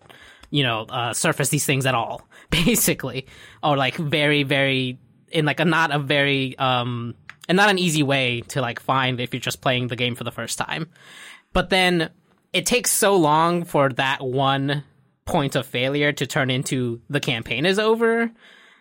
you 0.52 0.64
know, 0.64 0.86
uh, 0.90 1.14
surface 1.14 1.50
these 1.50 1.66
things 1.66 1.86
at 1.86 1.96
all, 1.96 2.28
basically, 2.52 3.26
or 3.64 3.78
like 3.78 3.96
very, 3.96 4.44
very 4.44 5.00
in 5.30 5.46
like 5.46 5.62
a 5.62 5.66
not 5.66 5.92
a 5.92 6.00
very 6.00 6.58
um 6.58 7.16
and 7.52 7.58
not 7.58 7.70
an 7.70 7.78
easy 7.78 8.02
way 8.02 8.40
to 8.48 8.62
like 8.62 8.80
find 8.80 9.20
if 9.20 9.34
you're 9.34 9.42
just 9.42 9.60
playing 9.60 9.90
the 9.90 9.98
game 9.98 10.16
for 10.16 10.24
the 10.24 10.32
first 10.32 10.58
time. 10.58 10.88
But 11.52 11.70
then 11.70 12.10
it 12.54 12.66
takes 12.66 12.92
so 12.92 13.18
long 13.18 13.66
for 13.66 13.90
that 13.90 14.22
one 14.22 14.86
point 15.26 15.58
of 15.58 15.66
failure 15.66 16.14
to 16.14 16.26
turn 16.26 16.50
into 16.50 17.02
the 17.10 17.20
campaign 17.20 17.66
is 17.66 17.78
over 17.78 18.32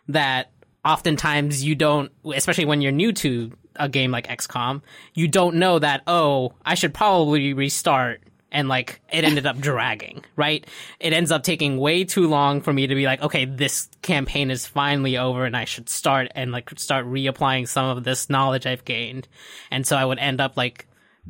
that 0.06 0.52
oftentimes 0.84 1.64
you 1.64 1.74
don't 1.74 2.12
especially 2.32 2.64
when 2.64 2.80
you're 2.80 2.92
new 2.92 3.12
to 3.12 3.50
a 3.74 3.88
game 3.88 4.12
like 4.12 4.28
XCOM, 4.28 4.82
you 5.14 5.26
don't 5.26 5.56
know 5.56 5.80
that 5.80 6.04
oh, 6.06 6.54
I 6.64 6.76
should 6.76 6.94
probably 6.94 7.52
restart 7.52 8.22
and 8.52 8.68
like 8.68 9.00
it 9.12 9.24
ended 9.24 9.46
up 9.46 9.58
dragging, 9.58 10.24
right? 10.36 10.66
It 10.98 11.12
ends 11.12 11.30
up 11.30 11.42
taking 11.42 11.78
way 11.78 12.04
too 12.04 12.28
long 12.28 12.60
for 12.60 12.72
me 12.72 12.86
to 12.86 12.94
be 12.94 13.06
like, 13.06 13.22
okay, 13.22 13.44
this 13.44 13.88
campaign 14.02 14.50
is 14.50 14.66
finally 14.66 15.16
over 15.16 15.44
and 15.44 15.56
I 15.56 15.64
should 15.64 15.88
start 15.88 16.28
and 16.34 16.52
like 16.52 16.70
start 16.78 17.06
reapplying 17.06 17.68
some 17.68 17.96
of 17.96 18.04
this 18.04 18.28
knowledge 18.28 18.66
I've 18.66 18.84
gained. 18.84 19.28
And 19.70 19.86
so 19.86 19.96
I 19.96 20.04
would 20.04 20.18
end 20.18 20.40
up 20.40 20.56
like 20.56 20.86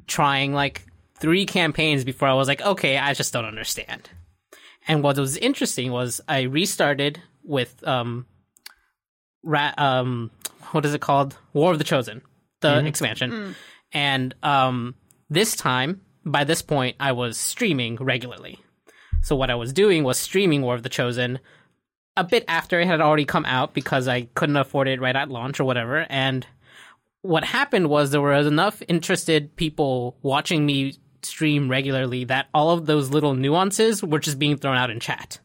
trying 0.07 0.55
like 0.55 0.87
three 1.19 1.47
campaigns 1.47 2.05
before 2.05 2.29
I 2.29 2.35
was 2.35 2.49
like, 2.49 2.63
okay, 2.63 2.97
I 2.97 3.13
just 3.15 3.33
don't 3.33 3.45
understand. 3.45 4.09
And 4.89 5.03
what 5.03 5.19
was 5.19 5.37
interesting 5.37 5.93
was 5.93 6.21
I 6.27 6.43
restarted 6.43 7.21
with 7.45 7.87
um 7.87 8.27
rat 9.43 9.79
um 9.79 10.31
what 10.73 10.85
is 10.87 10.95
it 10.95 11.01
called? 11.01 11.37
War 11.53 11.73
of 11.73 11.79
the 11.79 11.85
Chosen, 11.85 12.23
the 12.61 12.85
expansion. 12.87 13.33
And 13.93 14.35
um 14.43 14.95
this 15.29 15.55
time, 15.55 16.01
by 16.25 16.45
this 16.45 16.63
point, 16.63 16.97
I 17.01 17.13
was 17.13 17.37
streaming 17.37 17.97
regularly. 17.97 18.59
So 19.23 19.37
what 19.37 19.51
I 19.51 19.55
was 19.55 19.73
doing 19.73 20.05
was 20.05 20.19
streaming 20.19 20.63
War 20.63 20.75
of 20.75 20.83
the 20.83 20.89
Chosen 20.89 21.41
a 22.17 22.25
bit 22.25 22.45
after 22.49 22.81
it 22.81 22.87
had 22.87 23.01
already 23.01 23.25
come 23.25 23.45
out 23.45 23.75
because 23.75 24.09
I 24.09 24.23
couldn't 24.35 24.57
afford 24.57 24.89
it 24.89 25.01
right 25.01 25.17
at 25.17 25.31
launch 25.31 25.61
or 25.61 25.65
whatever. 25.65 26.07
And 26.11 26.47
what 27.23 27.45
happened 27.45 27.89
was 27.89 28.11
there 28.11 28.21
were 28.21 28.33
enough 28.35 28.83
interested 28.89 29.55
people 29.57 30.17
watching 30.23 30.67
me 30.67 30.95
stream 31.23 31.71
regularly 31.71 32.25
that 32.25 32.47
all 32.55 32.71
of 32.71 32.87
those 32.87 33.11
little 33.11 33.35
nuances 33.35 34.03
were 34.03 34.19
just 34.19 34.39
being 34.39 34.57
thrown 34.57 34.77
out 34.77 34.91
in 34.91 35.01
chat. 35.01 35.39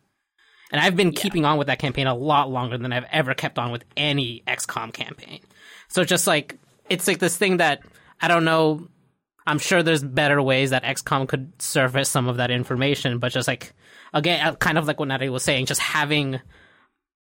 And 0.72 0.82
I've 0.82 0.96
been 0.96 1.12
keeping 1.12 1.46
on 1.46 1.58
with 1.58 1.67
that 1.67 1.79
campaign 1.79 2.08
a 2.08 2.15
lot 2.15 2.50
longer 2.50 2.77
than 2.77 2.91
I've 2.91 3.05
ever 3.12 3.34
kept 3.34 3.60
on 3.60 3.72
with 3.72 3.84
any 3.96 4.44
XCOM 4.48 4.91
campaign. 4.91 5.39
So 5.89 6.03
just 6.03 6.27
like 6.27 6.58
it's 6.89 7.08
like 7.08 7.20
this 7.20 7.38
thing 7.38 7.58
that 7.58 7.82
I 8.22 8.27
don't 8.27 8.46
know. 8.46 8.88
I'm 9.48 9.60
sure 9.60 9.84
there's 9.84 10.04
better 10.04 10.42
ways 10.42 10.72
that 10.72 10.84
XCOM 10.84 11.28
could 11.28 11.62
surface 11.62 12.10
some 12.10 12.28
of 12.28 12.38
that 12.38 12.52
information, 12.52 13.20
but 13.20 13.32
just 13.32 13.48
like 13.48 13.74
again, 14.14 14.46
uh, 14.46 14.56
kind 14.56 14.78
of 14.78 14.88
like 14.88 15.00
what 15.00 15.08
Natalie 15.08 15.30
was 15.30 15.44
saying, 15.44 15.68
just 15.68 15.82
having 15.82 16.40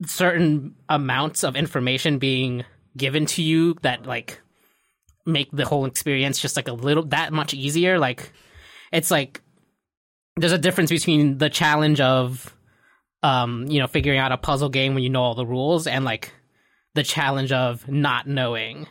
certain 0.05 0.75
amounts 0.87 1.43
of 1.43 1.55
information 1.55 2.19
being 2.19 2.63
given 2.95 3.25
to 3.25 3.41
you 3.41 3.75
that 3.81 4.05
like 4.05 4.39
make 5.25 5.49
the 5.51 5.65
whole 5.65 5.85
experience 5.85 6.39
just 6.39 6.55
like 6.55 6.67
a 6.67 6.73
little 6.73 7.03
that 7.07 7.33
much 7.33 7.53
easier. 7.53 7.99
Like 7.99 8.31
it's 8.91 9.11
like 9.11 9.41
there's 10.37 10.53
a 10.53 10.57
difference 10.57 10.89
between 10.89 11.37
the 11.37 11.49
challenge 11.49 11.99
of 11.99 12.53
um 13.23 13.65
you 13.67 13.79
know 13.79 13.87
figuring 13.87 14.19
out 14.19 14.31
a 14.31 14.37
puzzle 14.37 14.69
game 14.69 14.93
when 14.93 15.03
you 15.03 15.09
know 15.09 15.23
all 15.23 15.35
the 15.35 15.45
rules 15.45 15.87
and 15.87 16.05
like 16.05 16.31
the 16.97 17.03
challenge 17.03 17.51
of 17.51 17.87
not 17.87 18.27
knowing 18.27 18.87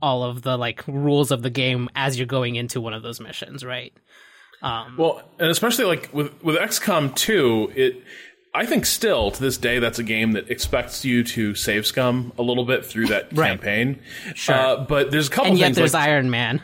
all 0.00 0.22
of 0.22 0.42
the 0.42 0.56
like 0.56 0.84
rules 0.86 1.30
of 1.32 1.42
the 1.42 1.50
game 1.50 1.88
as 1.96 2.16
you're 2.18 2.26
going 2.26 2.54
into 2.56 2.80
one 2.80 2.92
of 2.92 3.02
those 3.02 3.18
missions 3.20 3.64
right 3.64 3.92
um 4.62 4.96
Well, 4.96 5.22
and 5.40 5.50
especially 5.50 5.84
like 5.86 6.10
with 6.12 6.30
with 6.44 6.56
XCOM 6.56 7.14
2, 7.14 7.72
it 7.74 8.02
I 8.54 8.66
think 8.66 8.86
still 8.86 9.30
to 9.30 9.40
this 9.40 9.56
day 9.56 9.78
that's 9.78 9.98
a 9.98 10.02
game 10.02 10.32
that 10.32 10.50
expects 10.50 11.04
you 11.04 11.22
to 11.24 11.54
save 11.54 11.86
scum 11.86 12.32
a 12.38 12.42
little 12.42 12.64
bit 12.64 12.84
through 12.84 13.06
that 13.06 13.28
Right. 13.32 13.48
campaign. 13.50 14.00
Sure. 14.34 14.54
Uh, 14.54 14.76
but 14.84 15.10
there's 15.10 15.28
a 15.28 15.30
couple 15.30 15.50
and 15.50 15.58
yet 15.58 15.74
there's 15.74 15.94
like, 15.94 16.08
iron 16.08 16.28
man 16.30 16.60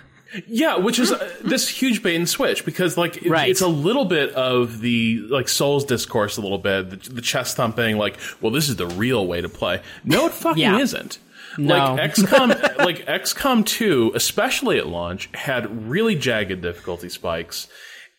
yeah, 0.46 0.76
which 0.76 0.98
is 0.98 1.12
uh, 1.12 1.30
this 1.42 1.68
huge 1.68 2.02
bait 2.02 2.16
and 2.16 2.28
switch 2.28 2.64
because 2.64 2.96
like 2.96 3.18
it- 3.24 3.30
Right. 3.30 3.48
it's 3.50 3.60
a 3.60 3.68
little 3.68 4.04
bit 4.04 4.30
of 4.34 4.80
the 4.80 5.20
like 5.30 5.48
Souls 5.48 5.84
discourse 5.84 6.36
a 6.36 6.40
little 6.40 6.58
bit, 6.58 6.90
the, 6.90 7.10
the 7.10 7.20
chest 7.22 7.56
thumping 7.56 7.96
like, 7.98 8.18
well 8.40 8.52
this 8.52 8.68
is 8.68 8.76
the 8.76 8.86
real 8.86 9.26
way 9.26 9.40
to 9.40 9.48
play. 9.48 9.80
No 10.04 10.26
it 10.26 10.32
fucking 10.32 10.62
Yeah. 10.62 10.78
isn't. 10.78 11.18
No. 11.58 11.94
Like 11.94 12.10
XCOM 12.14 12.78
like 12.78 13.06
XCOM 13.06 13.64
2, 13.64 14.12
especially 14.14 14.78
at 14.78 14.86
launch, 14.88 15.28
had 15.34 15.88
really 15.88 16.16
jagged 16.16 16.60
difficulty 16.62 17.08
spikes 17.08 17.68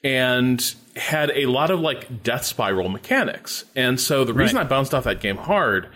and 0.04 0.74
had 0.96 1.32
a 1.36 1.48
lot 1.48 1.72
of 1.72 1.80
like 1.80 2.24
death 2.24 2.46
spiral 2.46 2.90
mechanics. 2.90 3.66
And 3.76 4.00
so 4.00 4.24
the 4.24 4.34
reason 4.34 4.58
I 4.58 4.64
bounced 4.64 4.94
off 4.94 5.04
that 5.06 5.20
game 5.20 5.38
hard 5.38 5.90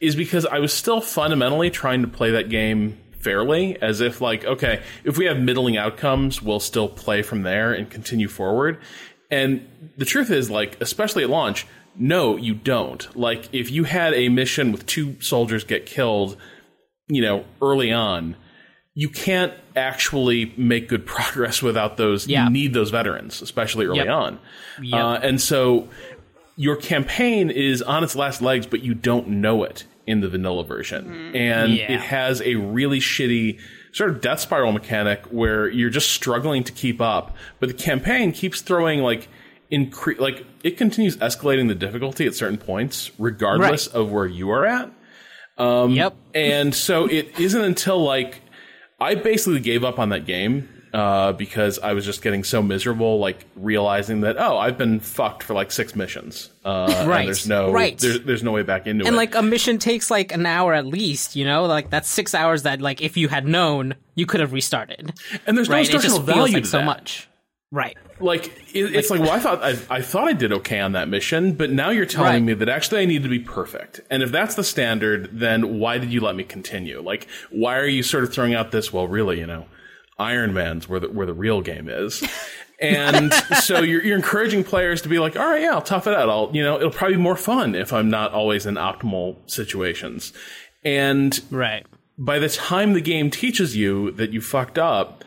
is 0.00 0.16
because 0.16 0.46
I 0.46 0.60
was 0.60 0.72
still 0.72 1.00
fundamentally 1.02 1.68
trying 1.68 2.00
to 2.02 2.08
play 2.08 2.30
that 2.30 2.48
game 2.48 2.96
fairly, 3.20 3.80
as 3.80 4.00
if 4.00 4.20
like, 4.20 4.44
okay, 4.44 4.82
if 5.04 5.16
we 5.18 5.26
have 5.26 5.38
middling 5.38 5.76
outcomes, 5.76 6.42
we'll 6.42 6.60
still 6.60 6.88
play 6.88 7.22
from 7.22 7.42
there 7.42 7.72
and 7.72 7.88
continue 7.90 8.28
forward. 8.28 8.78
And 9.30 9.66
the 9.96 10.04
truth 10.04 10.30
is, 10.30 10.50
like, 10.50 10.80
especially 10.80 11.22
at 11.22 11.30
launch, 11.30 11.66
no, 11.96 12.36
you 12.36 12.54
don't. 12.54 13.14
Like, 13.16 13.48
if 13.52 13.70
you 13.70 13.84
had 13.84 14.14
a 14.14 14.28
mission 14.28 14.72
with 14.72 14.86
two 14.86 15.20
soldiers 15.20 15.64
get 15.64 15.86
killed, 15.86 16.36
you 17.08 17.22
know, 17.22 17.44
early 17.62 17.92
on, 17.92 18.36
you 18.94 19.08
can't 19.08 19.52
actually 19.76 20.52
make 20.56 20.88
good 20.88 21.06
progress 21.16 21.62
without 21.62 21.96
those. 21.96 22.26
Yeah. 22.26 22.44
You 22.44 22.50
need 22.50 22.74
those 22.74 22.90
veterans, 22.90 23.40
especially 23.42 23.86
early 23.86 23.98
Yep. 23.98 24.08
on. 24.08 24.38
Yep. 24.82 25.00
Uh, 25.00 25.14
and 25.22 25.40
so 25.40 25.88
your 26.56 26.76
campaign 26.76 27.50
is 27.50 27.82
on 27.82 28.02
its 28.02 28.16
last 28.16 28.42
legs, 28.42 28.66
but 28.66 28.82
you 28.82 28.94
don't 28.94 29.28
know 29.28 29.62
it 29.64 29.84
in 30.06 30.20
the 30.20 30.28
vanilla 30.28 30.64
version. 30.64 31.34
And 31.34 31.72
Yeah. 31.74 31.92
it 31.92 32.00
has 32.00 32.40
a 32.42 32.54
really 32.56 33.00
shitty 33.00 33.58
sort 33.92 34.10
of 34.10 34.20
death 34.20 34.40
spiral 34.40 34.72
mechanic 34.72 35.24
where 35.30 35.68
you're 35.68 35.90
just 35.90 36.10
struggling 36.10 36.64
to 36.64 36.72
keep 36.72 37.00
up. 37.00 37.36
But 37.58 37.68
the 37.68 37.74
campaign 37.74 38.32
keeps 38.32 38.60
throwing 38.60 39.00
like 39.00 39.28
incre- 39.72 40.18
like 40.18 40.44
it 40.64 40.76
continues 40.76 41.16
escalating 41.18 41.68
the 41.68 41.74
difficulty 41.74 42.26
at 42.26 42.34
certain 42.34 42.58
points, 42.58 43.10
regardless 43.18 43.86
of 43.86 44.10
where 44.10 44.26
you 44.26 44.50
are 44.50 44.66
at. 44.66 44.90
Um, 45.58 45.90
yep 45.92 46.14
And 46.34 46.74
so 46.74 47.06
it 47.06 47.38
isn't 47.38 47.60
until 47.62 48.02
like 48.02 48.40
I 48.98 49.14
basically 49.14 49.60
gave 49.60 49.84
up 49.84 49.98
on 49.98 50.08
that 50.10 50.24
game 50.26 50.68
uh, 50.92 51.32
because 51.32 51.78
I 51.78 51.92
was 51.92 52.04
just 52.04 52.22
getting 52.22 52.42
so 52.44 52.62
miserable, 52.62 53.18
like 53.18 53.44
realizing 53.56 54.22
that 54.22 54.36
oh, 54.38 54.58
I've 54.58 54.76
been 54.78 55.00
fucked 55.00 55.42
for 55.42 55.54
like 55.54 55.70
six 55.72 55.94
missions. 55.94 56.50
Uh, 56.64 56.92
and 56.98 57.08
Right. 57.08 57.24
there's 57.26 57.46
no 57.48 57.70
Right. 57.72 57.96
There's, 57.98 58.20
there's 58.22 58.42
no 58.42 58.52
way 58.52 58.62
back 58.62 58.86
into 58.86 59.04
it. 59.04 59.08
and 59.08 59.16
like 59.16 59.34
a 59.34 59.42
mission 59.42 59.78
takes 59.78 60.10
like 60.10 60.32
an 60.32 60.44
hour 60.46 60.74
at 60.74 60.86
least 60.86 61.36
you 61.36 61.44
know 61.44 61.64
like 61.64 61.90
that's 61.90 62.08
six 62.08 62.34
hours 62.34 62.64
that 62.64 62.80
like 62.80 63.00
if 63.00 63.16
you 63.16 63.28
had 63.28 63.46
known 63.46 63.94
you 64.14 64.26
could 64.26 64.40
have 64.40 64.52
restarted 64.52 65.12
and 65.46 65.56
there's 65.56 65.68
no 65.68 65.76
right 65.76 65.88
it 65.88 65.94
instructional 65.94 66.20
value 66.20 66.54
like 66.54 66.62
to 66.64 66.68
so 66.68 66.78
that. 66.78 66.84
much 66.84 67.28
right 67.72 67.96
Like 68.18 68.46
it, 68.74 68.94
it's 68.94 69.08
like 69.10 69.20
well, 69.20 69.30
I 69.30 69.38
thought 69.38 69.62
I, 69.62 69.70
I 69.88 70.02
thought 70.02 70.28
I 70.28 70.32
did 70.34 70.52
okay 70.52 70.80
on 70.80 70.92
that 70.92 71.08
mission, 71.08 71.52
but 71.54 71.70
now 71.70 71.88
you're 71.90 72.04
telling 72.04 72.32
Right. 72.32 72.42
me 72.42 72.52
that 72.54 72.68
actually 72.68 73.00
I 73.00 73.04
need 73.06 73.22
to 73.22 73.28
be 73.30 73.38
perfect. 73.38 74.00
And 74.10 74.22
if 74.22 74.30
that's 74.30 74.54
the 74.56 74.64
standard, 74.64 75.30
then 75.32 75.78
why 75.78 75.96
did 75.98 76.12
you 76.12 76.20
let 76.20 76.36
me 76.36 76.44
continue? 76.44 77.00
Like, 77.00 77.26
why 77.50 77.78
are 77.78 77.86
you 77.86 78.02
sort 78.02 78.24
of 78.24 78.32
throwing 78.34 78.52
out 78.54 78.72
this? 78.72 78.92
Well, 78.92 79.08
really, 79.08 79.38
you 79.38 79.46
know, 79.46 79.64
Iron 80.20 80.54
Man's 80.54 80.88
where 80.88 81.00
the 81.00 81.10
where 81.10 81.26
the 81.26 81.34
real 81.34 81.60
game 81.60 81.88
is. 81.88 82.22
And 82.80 83.32
so 83.62 83.80
you're, 83.80 84.02
you're 84.02 84.16
encouraging 84.16 84.64
players 84.64 85.02
to 85.02 85.08
be 85.08 85.18
like, 85.18 85.36
all 85.36 85.46
right, 85.46 85.62
yeah, 85.62 85.72
I'll 85.72 85.82
tough 85.82 86.06
it 86.06 86.14
out. 86.14 86.28
I'll, 86.30 86.50
you 86.52 86.62
know, 86.62 86.76
it'll 86.76 86.90
probably 86.90 87.16
be 87.16 87.22
more 87.22 87.36
fun 87.36 87.74
if 87.74 87.92
I'm 87.92 88.08
not 88.08 88.32
always 88.32 88.64
in 88.64 88.76
optimal 88.76 89.36
situations. 89.50 90.32
And 90.82 91.38
right 91.50 91.84
by 92.20 92.38
the 92.38 92.50
time 92.50 92.92
the 92.92 93.00
game 93.00 93.30
teaches 93.30 93.74
you 93.74 94.10
that 94.12 94.32
you 94.32 94.42
fucked 94.42 94.78
up, 94.78 95.24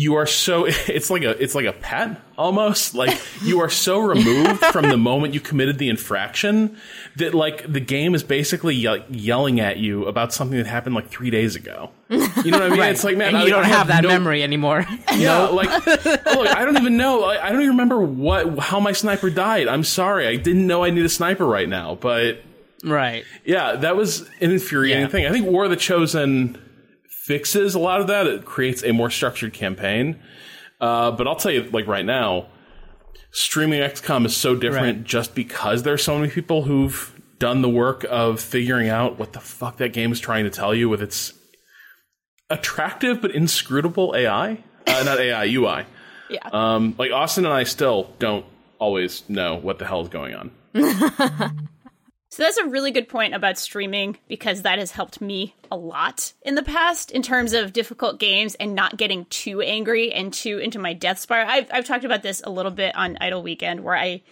you 0.00 0.14
are 0.14 0.26
so 0.26 0.64
it's 0.68 1.10
like 1.10 1.24
a 1.24 1.30
it's 1.42 1.56
like 1.56 1.64
a 1.66 1.72
pet 1.72 2.20
almost 2.36 2.94
like 2.94 3.20
you 3.42 3.60
are 3.60 3.68
so 3.68 3.98
removed 3.98 4.60
from 4.66 4.88
the 4.88 4.96
moment 4.96 5.34
you 5.34 5.40
committed 5.40 5.76
the 5.78 5.88
infraction 5.88 6.76
that 7.16 7.34
like 7.34 7.70
the 7.70 7.80
game 7.80 8.14
is 8.14 8.22
basically 8.22 8.76
ye- 8.76 9.02
yelling 9.10 9.58
at 9.58 9.76
you 9.78 10.04
about 10.06 10.32
something 10.32 10.56
that 10.56 10.68
happened 10.68 10.94
like 10.94 11.08
three 11.08 11.30
days 11.30 11.56
ago. 11.56 11.90
You 12.10 12.18
know 12.52 12.60
what 12.60 12.62
I 12.62 12.68
mean? 12.68 12.80
It's 12.94 13.02
like 13.02 13.16
man, 13.16 13.28
and 13.28 13.38
I- 13.38 13.44
you 13.44 13.50
don't 13.50 13.64
I 13.64 13.68
have 13.68 13.88
that 13.88 14.04
no- 14.04 14.08
memory 14.10 14.44
anymore 14.44 14.86
Yeah, 15.16 15.46
like 15.48 15.68
oh, 15.68 16.32
look, 16.42 16.48
I 16.56 16.64
don't 16.64 16.76
even 16.76 16.96
know. 16.96 17.24
I, 17.24 17.46
I 17.46 17.50
don't 17.50 17.60
even 17.62 17.70
remember 17.72 18.00
what 18.00 18.56
how 18.60 18.78
my 18.78 18.92
sniper 18.92 19.30
died. 19.30 19.66
I'm 19.66 19.82
sorry, 19.82 20.28
I 20.28 20.36
didn't 20.36 20.66
know 20.68 20.84
I 20.84 20.90
need 20.90 21.04
a 21.04 21.08
sniper 21.08 21.44
right 21.44 21.68
now, 21.68 21.96
but 21.96 22.40
right 22.84 23.24
yeah, 23.44 23.74
that 23.74 23.96
was 23.96 24.20
an 24.40 24.52
infuriating 24.52 25.02
Yeah. 25.06 25.08
thing. 25.08 25.26
I 25.26 25.30
think 25.32 25.46
War 25.46 25.64
of 25.64 25.70
the 25.70 25.76
Chosen 25.76 26.56
fixes 27.28 27.74
a 27.74 27.78
lot 27.78 28.00
of 28.00 28.06
that. 28.06 28.26
It 28.26 28.44
creates 28.46 28.82
a 28.82 28.92
more 28.92 29.10
structured 29.10 29.52
campaign. 29.52 30.18
Uh, 30.80 31.10
but 31.10 31.28
I'll 31.28 31.36
tell 31.36 31.52
you, 31.52 31.64
like 31.70 31.86
right 31.86 32.04
now, 32.04 32.46
streaming 33.32 33.80
XCOM 33.80 34.24
is 34.24 34.34
so 34.34 34.54
different 34.56 34.98
Right. 34.98 35.04
just 35.04 35.34
because 35.34 35.82
there's 35.82 36.02
so 36.02 36.18
many 36.18 36.30
people 36.32 36.62
who've 36.62 37.14
done 37.38 37.60
the 37.62 37.68
work 37.68 38.04
of 38.08 38.40
figuring 38.40 38.88
out 38.88 39.18
what 39.18 39.34
the 39.34 39.40
fuck 39.40 39.76
that 39.76 39.92
game 39.92 40.10
is 40.10 40.18
trying 40.20 40.44
to 40.44 40.50
tell 40.50 40.74
you 40.74 40.88
with 40.88 41.02
its 41.02 41.34
attractive 42.50 43.20
but 43.20 43.30
inscrutable 43.32 44.14
AI. 44.16 44.64
Uh, 44.86 45.02
not 45.04 45.20
AI, 45.20 45.44
UI. 45.44 45.84
Yeah. 46.30 46.48
Um, 46.52 46.94
like 46.98 47.12
Austin 47.12 47.44
and 47.44 47.52
I 47.52 47.64
still 47.64 48.14
don't 48.18 48.46
always 48.78 49.28
know 49.28 49.56
what 49.56 49.78
the 49.78 49.84
hell 49.86 50.00
is 50.00 50.08
going 50.08 50.34
on. 50.34 50.50
So 52.30 52.42
that's 52.42 52.58
a 52.58 52.66
really 52.66 52.90
good 52.90 53.08
point 53.08 53.34
about 53.34 53.58
streaming 53.58 54.18
because 54.28 54.62
that 54.62 54.78
has 54.78 54.90
helped 54.90 55.20
me 55.20 55.54
a 55.70 55.76
lot 55.76 56.34
in 56.42 56.56
the 56.56 56.62
past 56.62 57.10
in 57.10 57.22
terms 57.22 57.54
of 57.54 57.72
difficult 57.72 58.20
games 58.20 58.54
and 58.56 58.74
not 58.74 58.98
getting 58.98 59.24
too 59.26 59.62
angry 59.62 60.12
and 60.12 60.32
too 60.32 60.58
into 60.58 60.78
my 60.78 60.92
death 60.92 61.18
spiral. 61.18 61.48
I've, 61.48 61.68
I've 61.72 61.84
talked 61.86 62.04
about 62.04 62.22
this 62.22 62.42
a 62.44 62.50
little 62.50 62.70
bit 62.70 62.94
on 62.94 63.16
Idle 63.20 63.42
Weekend 63.42 63.82
where 63.82 63.96
I, 63.96 64.22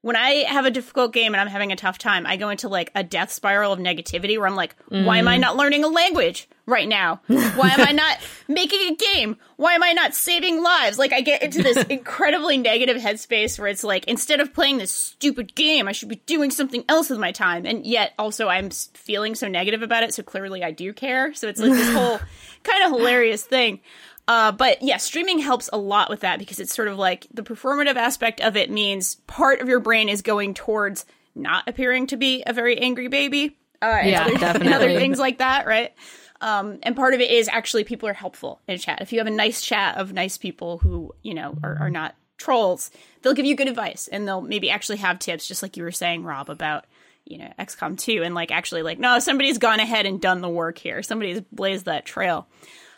when 0.00 0.16
I 0.16 0.44
have 0.48 0.64
a 0.64 0.70
difficult 0.70 1.12
game 1.12 1.32
and 1.32 1.40
I'm 1.40 1.46
having 1.46 1.70
a 1.70 1.76
tough 1.76 1.98
time, 1.98 2.26
I 2.26 2.36
go 2.36 2.48
into 2.48 2.68
like 2.68 2.90
a 2.96 3.04
death 3.04 3.30
spiral 3.30 3.72
of 3.72 3.78
negativity 3.78 4.36
where 4.36 4.48
I'm 4.48 4.56
like, 4.56 4.74
why 4.88 5.18
am 5.18 5.28
I 5.28 5.34
mm-hmm. 5.34 5.40
not 5.42 5.56
learning 5.56 5.84
a 5.84 5.88
language? 5.88 6.48
Right 6.70 6.88
now? 6.88 7.20
Why 7.26 7.70
am 7.72 7.80
I 7.80 7.92
not 7.92 8.18
making 8.48 8.92
a 8.92 8.96
game? 8.96 9.36
Why 9.56 9.74
am 9.74 9.82
I 9.82 9.92
not 9.92 10.14
saving 10.14 10.62
lives? 10.62 10.98
Like 10.98 11.12
I 11.12 11.20
get 11.20 11.42
into 11.42 11.62
this 11.62 11.76
incredibly 11.88 12.56
negative 12.56 12.96
headspace 12.96 13.58
where 13.58 13.68
it's 13.68 13.84
like 13.84 14.06
instead 14.06 14.40
of 14.40 14.54
playing 14.54 14.78
this 14.78 14.90
stupid 14.92 15.54
game, 15.54 15.88
I 15.88 15.92
should 15.92 16.08
be 16.08 16.22
doing 16.26 16.50
something 16.50 16.84
else 16.88 17.10
with 17.10 17.18
my 17.18 17.32
time. 17.32 17.66
And 17.66 17.84
yet 17.86 18.14
also 18.18 18.48
I'm 18.48 18.70
feeling 18.70 19.34
so 19.34 19.48
negative 19.48 19.82
about 19.82 20.02
it, 20.02 20.14
so 20.14 20.22
clearly 20.22 20.64
I 20.64 20.70
do 20.70 20.92
care. 20.92 21.34
So 21.34 21.48
it's 21.48 21.60
like 21.60 21.72
this 21.72 21.92
whole 21.94 22.18
kind 22.62 22.84
of 22.84 22.92
hilarious 22.98 23.42
thing. 23.44 23.80
Uh, 24.28 24.52
but 24.52 24.80
yeah, 24.80 24.96
streaming 24.96 25.40
helps 25.40 25.68
a 25.72 25.76
lot 25.76 26.08
with 26.08 26.20
that 26.20 26.38
because 26.38 26.60
it's 26.60 26.72
sort 26.74 26.86
of 26.86 26.96
like 26.96 27.26
the 27.34 27.42
performative 27.42 27.96
aspect 27.96 28.40
of 28.40 28.56
it 28.56 28.70
means 28.70 29.16
part 29.26 29.60
of 29.60 29.68
your 29.68 29.80
brain 29.80 30.08
is 30.08 30.22
going 30.22 30.54
towards 30.54 31.04
not 31.34 31.68
appearing 31.68 32.06
to 32.08 32.16
be 32.16 32.44
a 32.46 32.52
very 32.52 32.78
angry 32.78 33.08
baby. 33.08 33.56
Uh, 33.82 33.86
and 33.86 34.10
Yeah, 34.10 34.48
other, 34.48 34.64
and 34.64 34.74
other 34.74 34.94
things 34.94 35.18
like 35.18 35.38
that, 35.38 35.66
right? 35.66 35.92
Um, 36.40 36.78
and 36.82 36.96
part 36.96 37.14
of 37.14 37.20
it 37.20 37.30
is 37.30 37.48
actually 37.48 37.84
people 37.84 38.08
are 38.08 38.14
helpful 38.14 38.60
in 38.66 38.78
chat. 38.78 39.02
If 39.02 39.12
you 39.12 39.18
have 39.18 39.26
a 39.26 39.30
nice 39.30 39.60
chat 39.60 39.98
of 39.98 40.12
nice 40.12 40.38
people 40.38 40.78
who, 40.78 41.14
you 41.22 41.34
know, 41.34 41.56
are, 41.62 41.76
are 41.80 41.90
not 41.90 42.14
trolls, 42.38 42.90
they'll 43.20 43.34
give 43.34 43.44
you 43.46 43.54
good 43.54 43.68
advice 43.68 44.08
and 44.08 44.26
they'll 44.26 44.40
maybe 44.40 44.70
actually 44.70 44.98
have 44.98 45.18
tips, 45.18 45.46
just 45.46 45.62
like 45.62 45.76
you 45.76 45.82
were 45.82 45.92
saying, 45.92 46.24
Rob, 46.24 46.48
about, 46.48 46.86
you 47.26 47.38
know, 47.38 47.52
XCOM 47.58 47.98
2 47.98 48.22
and 48.22 48.34
like 48.34 48.50
actually 48.50 48.82
like, 48.82 48.98
no, 48.98 49.18
somebody's 49.18 49.58
gone 49.58 49.80
ahead 49.80 50.06
and 50.06 50.20
done 50.20 50.40
the 50.40 50.48
work 50.48 50.78
here. 50.78 51.02
Somebody's 51.02 51.42
blazed 51.52 51.84
that 51.84 52.06
trail. 52.06 52.48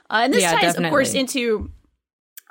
Uh, 0.08 0.20
and 0.24 0.32
this 0.32 0.42
Yeah, 0.42 0.54
ties, 0.54 0.76
of 0.76 0.84
course, 0.84 1.14
into 1.14 1.70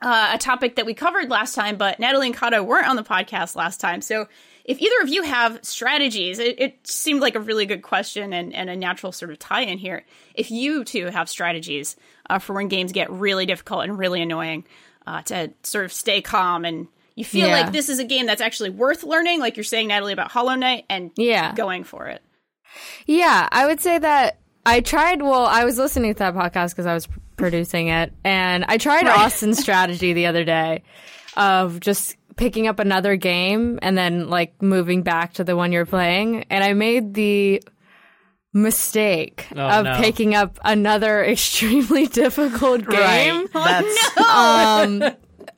uh, 0.01 0.31
a 0.33 0.37
topic 0.37 0.75
that 0.75 0.85
we 0.85 0.93
covered 0.93 1.29
last 1.29 1.55
time, 1.55 1.77
but 1.77 1.99
Natalie 1.99 2.27
and 2.27 2.35
Cado 2.35 2.65
weren't 2.65 2.87
on 2.87 2.95
the 2.95 3.03
podcast 3.03 3.55
last 3.55 3.79
time. 3.79 4.01
So 4.01 4.27
if 4.65 4.79
either 4.81 5.01
of 5.01 5.09
you 5.09 5.23
have 5.23 5.59
strategies, 5.63 6.39
it, 6.39 6.59
it 6.59 6.87
seemed 6.87 7.21
like 7.21 7.35
a 7.35 7.39
really 7.39 7.65
good 7.65 7.81
question 7.81 8.33
and, 8.33 8.53
and 8.53 8.69
a 8.69 8.75
natural 8.75 9.11
sort 9.11 9.31
of 9.31 9.39
tie 9.39 9.61
in 9.61 9.77
here. 9.77 10.03
If 10.35 10.51
you 10.51 10.83
two 10.83 11.07
have 11.07 11.29
strategies 11.29 11.95
uh, 12.29 12.39
for 12.39 12.53
when 12.53 12.67
games 12.67 12.91
get 12.91 13.09
really 13.11 13.45
difficult 13.45 13.83
and 13.83 13.97
really 13.97 14.21
annoying, 14.21 14.65
uh, 15.07 15.21
to 15.23 15.51
sort 15.63 15.85
of 15.85 15.91
stay 15.91 16.21
calm 16.21 16.63
and 16.65 16.87
you 17.15 17.25
feel 17.25 17.47
Yeah. 17.47 17.61
like 17.61 17.71
this 17.73 17.89
is 17.89 17.99
a 17.99 18.05
game 18.05 18.25
that's 18.25 18.41
actually 18.41 18.69
worth 18.69 19.03
learning, 19.03 19.39
like 19.39 19.57
you're 19.57 19.63
saying, 19.63 19.87
Natalie, 19.87 20.13
about 20.13 20.31
Hollow 20.31 20.55
Knight, 20.55 20.85
and 20.89 21.11
Yeah. 21.17 21.53
going 21.55 21.83
for 21.83 22.07
it. 22.07 22.21
Yeah, 23.05 23.49
I 23.51 23.65
would 23.65 23.81
say 23.81 23.97
that 23.97 24.37
I 24.65 24.79
tried. 24.81 25.21
Well, 25.21 25.45
I 25.45 25.65
was 25.65 25.77
listening 25.77 26.13
to 26.13 26.19
that 26.19 26.35
podcast 26.35 26.69
because 26.69 26.85
I 26.85 26.93
was 26.93 27.07
p- 27.07 27.13
producing 27.35 27.87
it, 27.87 28.13
and 28.23 28.63
I 28.67 28.77
tried 28.77 29.07
Austin's 29.07 29.59
strategy 29.61 30.13
the 30.13 30.27
other 30.27 30.43
day 30.43 30.83
of 31.35 31.79
just 31.79 32.15
picking 32.41 32.65
up 32.67 32.79
another 32.79 33.15
game 33.15 33.77
and 33.83 33.95
then 33.95 34.27
like 34.27 34.59
moving 34.63 35.03
back 35.03 35.33
to 35.33 35.43
the 35.43 35.55
one 35.55 35.71
you're 35.71 35.85
playing, 35.85 36.43
and 36.49 36.63
I 36.63 36.73
made 36.73 37.13
the 37.13 37.61
mistake 38.51 39.45
Oh, 39.55 39.61
of 39.79 39.85
no. 39.85 39.97
picking 39.97 40.33
up 40.33 40.59
another 40.65 41.23
extremely 41.35 42.07
difficult 42.07 42.87
game. 42.89 43.45
Right. 43.53 43.83
That's 44.15 44.17
Um, 44.17 45.03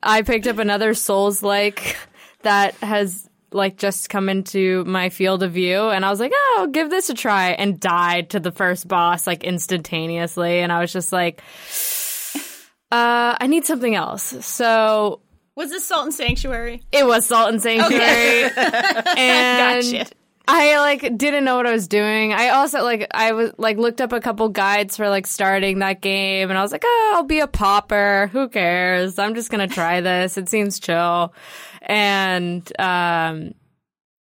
I 0.03 0.23
picked 0.23 0.45
up 0.47 0.57
another 0.57 0.93
Souls 0.93 1.41
like 1.41 1.95
that 2.41 2.75
has 2.75 3.29
like 3.53 3.77
just 3.77 4.09
come 4.09 4.27
into 4.27 4.83
my 4.83 5.07
field 5.09 5.41
of 5.41 5.53
view, 5.53 5.89
and 5.89 6.03
I 6.03 6.09
was 6.09 6.19
like, 6.19 6.33
oh, 6.35 6.55
I'll 6.59 6.67
give 6.67 6.89
this 6.89 7.09
a 7.09 7.13
try, 7.13 7.51
and 7.51 7.79
died 7.79 8.31
to 8.31 8.41
the 8.41 8.51
first 8.51 8.89
boss 8.89 9.25
like 9.25 9.45
instantaneously, 9.45 10.59
and 10.59 10.69
I 10.71 10.81
was 10.81 10.91
just 10.91 11.13
like, 11.13 11.41
uh, 12.91 13.37
I 13.39 13.47
need 13.47 13.65
something 13.65 13.95
else. 13.95 14.23
So 14.45 15.21
Was 15.55 15.69
this 15.69 15.85
Salt 15.85 16.05
and 16.05 16.13
Sanctuary? 16.13 16.81
it 16.91 17.05
was 17.05 17.25
Salt 17.25 17.49
and 17.49 17.61
Sanctuary, 17.61 18.43
and 19.17 19.83
Gotcha. 19.83 20.15
I 20.47 20.77
like 20.79 21.17
didn't 21.17 21.45
know 21.45 21.55
what 21.55 21.65
I 21.67 21.71
was 21.71 21.87
doing. 21.87 22.33
I 22.33 22.49
also 22.49 22.83
like 22.83 23.07
I 23.11 23.31
was 23.31 23.51
like 23.57 23.77
looked 23.77 24.01
up 24.01 24.11
a 24.11 24.19
couple 24.19 24.49
guides 24.49 24.97
for 24.97 25.07
like 25.07 25.25
starting 25.25 25.79
that 25.79 26.01
game 26.01 26.49
and 26.49 26.57
I 26.57 26.61
was 26.61 26.71
like, 26.73 26.83
"Oh, 26.85 27.13
I'll 27.15 27.23
be 27.23 27.39
a 27.39 27.47
popper. 27.47 28.29
Who 28.33 28.49
cares? 28.49 29.17
I'm 29.19 29.35
just 29.35 29.49
going 29.49 29.67
to 29.67 29.73
try 29.73 30.01
this. 30.09 30.37
It 30.37 30.49
seems 30.49 30.79
chill." 30.79 31.33
And 31.81 32.69
um 32.79 33.53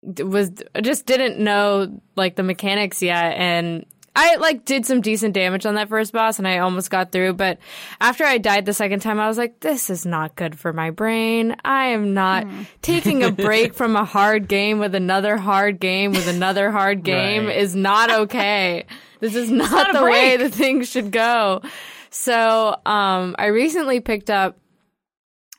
was 0.03 0.51
just 0.81 1.07
didn't 1.07 1.39
know 1.39 2.01
like 2.17 2.35
the 2.35 2.43
mechanics 2.43 3.03
yet 3.03 3.35
and 3.37 3.85
I 4.17 4.37
like 4.37 4.65
did 4.65 4.85
some 4.87 5.01
decent 5.01 5.35
damage 5.35 5.65
on 5.67 5.77
that 5.77 5.89
first 5.89 6.13
boss 6.13 6.39
and 6.39 6.47
I 6.49 6.59
almost 6.59 6.91
got 6.91 7.13
through, 7.13 7.35
but 7.35 7.59
after 8.01 8.25
I 8.25 8.39
died 8.39 8.67
the 8.67 8.73
second 8.75 9.01
time 9.01 9.21
I 9.21 9.29
was 9.29 9.39
like 9.39 9.61
this 9.61 9.89
is 9.89 10.05
not 10.05 10.35
good 10.35 10.59
for 10.59 10.73
my 10.73 10.91
brain. 10.91 11.55
I 11.65 11.87
am 11.87 12.13
not 12.13 12.47
taking 12.83 13.23
a 13.23 13.31
break 13.31 13.73
from 13.75 13.95
a 13.97 14.05
hard 14.05 14.49
game 14.49 14.79
with 14.79 14.95
another 14.95 15.37
hard 15.37 15.79
game 15.81 16.11
with 16.11 16.27
another 16.29 16.71
hard 16.71 17.05
game 17.05 17.47
Right. 17.47 17.57
is 17.57 17.77
not 17.77 18.11
okay. 18.11 18.85
This 19.21 19.35
is 19.37 19.51
not, 19.63 19.71
not 19.71 19.93
the 19.95 20.03
way 20.05 20.37
the 20.37 20.51
things 20.51 20.89
should 20.91 21.13
go. 21.13 21.63
So, 22.11 22.77
um 22.85 23.37
I 23.39 23.47
recently 23.47 24.01
picked 24.01 24.29
up 24.31 24.57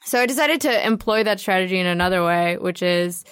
so 0.04 0.20
I 0.20 0.26
decided 0.26 0.62
to 0.62 0.86
employ 0.86 1.24
that 1.24 1.40
strategy 1.40 1.78
in 1.80 1.86
another 1.86 2.26
way, 2.26 2.58
which 2.58 2.82
is 2.82 3.24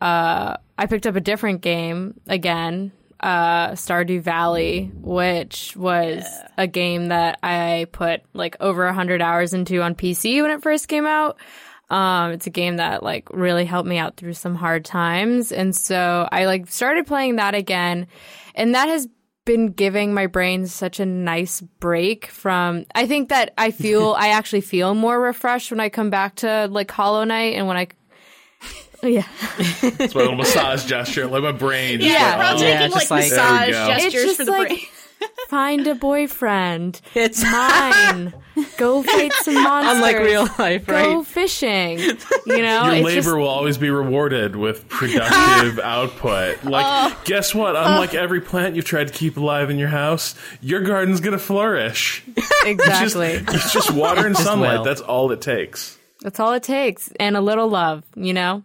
uh, 0.00 0.56
I 0.76 0.86
picked 0.86 1.06
up 1.06 1.16
a 1.16 1.20
different 1.20 1.62
game 1.62 2.20
again, 2.26 2.92
uh, 3.20 3.70
Stardew 3.70 4.20
Valley, 4.20 4.90
which 4.94 5.76
was 5.76 6.24
a 6.56 6.66
game 6.66 7.08
that 7.08 7.38
I 7.42 7.86
put 7.92 8.22
like 8.32 8.56
over 8.60 8.84
100 8.86 9.22
hours 9.22 9.54
into 9.54 9.82
on 9.82 9.94
PC 9.94 10.42
when 10.42 10.50
it 10.50 10.62
first 10.62 10.88
came 10.88 11.06
out. 11.06 11.38
Um, 11.90 12.32
it's 12.32 12.46
a 12.46 12.50
game 12.50 12.76
that 12.76 13.02
like 13.02 13.30
really 13.30 13.64
helped 13.64 13.88
me 13.88 13.98
out 13.98 14.16
through 14.16 14.34
some 14.34 14.54
hard 14.54 14.84
times. 14.84 15.52
And 15.52 15.76
so 15.76 16.28
I 16.30 16.46
like 16.46 16.68
started 16.68 17.06
playing 17.06 17.36
that 17.36 17.54
again. 17.54 18.06
And 18.54 18.74
that 18.74 18.88
has 18.88 19.08
been 19.44 19.66
giving 19.68 20.14
my 20.14 20.26
brain 20.26 20.66
such 20.66 21.00
a 21.00 21.06
nice 21.06 21.60
break 21.60 22.26
from 22.26 22.86
I 22.94 23.06
think 23.06 23.28
that 23.28 23.52
I 23.58 23.70
feel 23.72 24.14
I 24.18 24.28
actually 24.28 24.62
feel 24.62 24.94
more 24.94 25.20
refreshed 25.20 25.70
when 25.70 25.80
I 25.80 25.90
come 25.90 26.10
back 26.10 26.36
to 26.36 26.68
like 26.70 26.90
Hollow 26.90 27.24
Knight 27.24 27.54
and 27.54 27.66
when 27.66 27.76
I 27.76 27.88
yeah. 29.08 29.26
It's 29.58 30.14
my 30.14 30.20
little 30.22 30.36
massage 30.36 30.84
gesture, 30.84 31.26
like 31.26 31.42
my 31.42 31.52
brain. 31.52 32.00
just 32.00 32.10
Yeah, 32.12 32.36
went, 32.36 32.38
we're 32.38 32.44
all 32.44 32.54
oh, 32.54 32.58
taking 32.58 32.70
Yeah, 32.74 32.80
like 32.82 32.92
just 32.92 33.10
like- 33.10 33.30
There 33.30 33.38
massage 33.38 33.70
go. 33.70 33.88
It's 33.94 34.02
gestures 34.04 34.22
just 34.24 34.36
for 34.36 34.44
the 34.44 34.50
like- 34.52 34.68
brain. 34.68 34.80
Find 35.48 35.86
a 35.86 35.94
boyfriend. 35.94 37.00
it's 37.14 37.42
Mine. 37.50 38.34
Go 38.76 39.02
fight 39.02 39.32
some 39.34 39.54
monsters. 39.62 39.96
unlike 39.96 40.18
real 40.18 40.42
life, 40.58 40.86
right? 40.88 41.04
Go 41.06 41.22
fishing. 41.24 41.98
You 41.98 42.62
know, 42.62 42.84
Your 42.86 42.94
it's 42.94 43.04
labor 43.04 43.14
just- 43.14 43.28
will 43.28 43.48
always 43.48 43.78
be 43.78 43.88
rewarded 43.90 44.54
with 44.56 44.86
productive 44.88 45.78
output. 45.78 46.62
Like, 46.64 46.84
Oh. 46.86 47.20
guess 47.24 47.54
what? 47.54 47.74
Oh. 47.74 47.82
Unlike 47.84 48.14
every 48.14 48.40
plant 48.42 48.76
you've 48.76 48.84
tried 48.84 49.08
to 49.08 49.14
keep 49.14 49.36
alive 49.38 49.70
in 49.70 49.78
your 49.78 49.88
house, 49.88 50.34
your 50.60 50.80
garden's 50.82 51.20
gonna 51.20 51.38
flourish. 51.38 52.22
Exactly. 52.66 53.42
it's 53.48 53.72
just 53.72 53.90
water 53.92 54.26
and 54.26 54.36
sunlight. 54.36 54.78
will. 54.78 54.84
That's 54.84 55.00
all 55.00 55.30
it 55.32 55.40
takes. 55.40 55.96
That's 56.20 56.38
all 56.40 56.52
it 56.54 56.62
takes, 56.62 57.10
and 57.20 57.36
a 57.36 57.40
little 57.40 57.68
love, 57.68 58.02
you 58.16 58.32
know. 58.34 58.62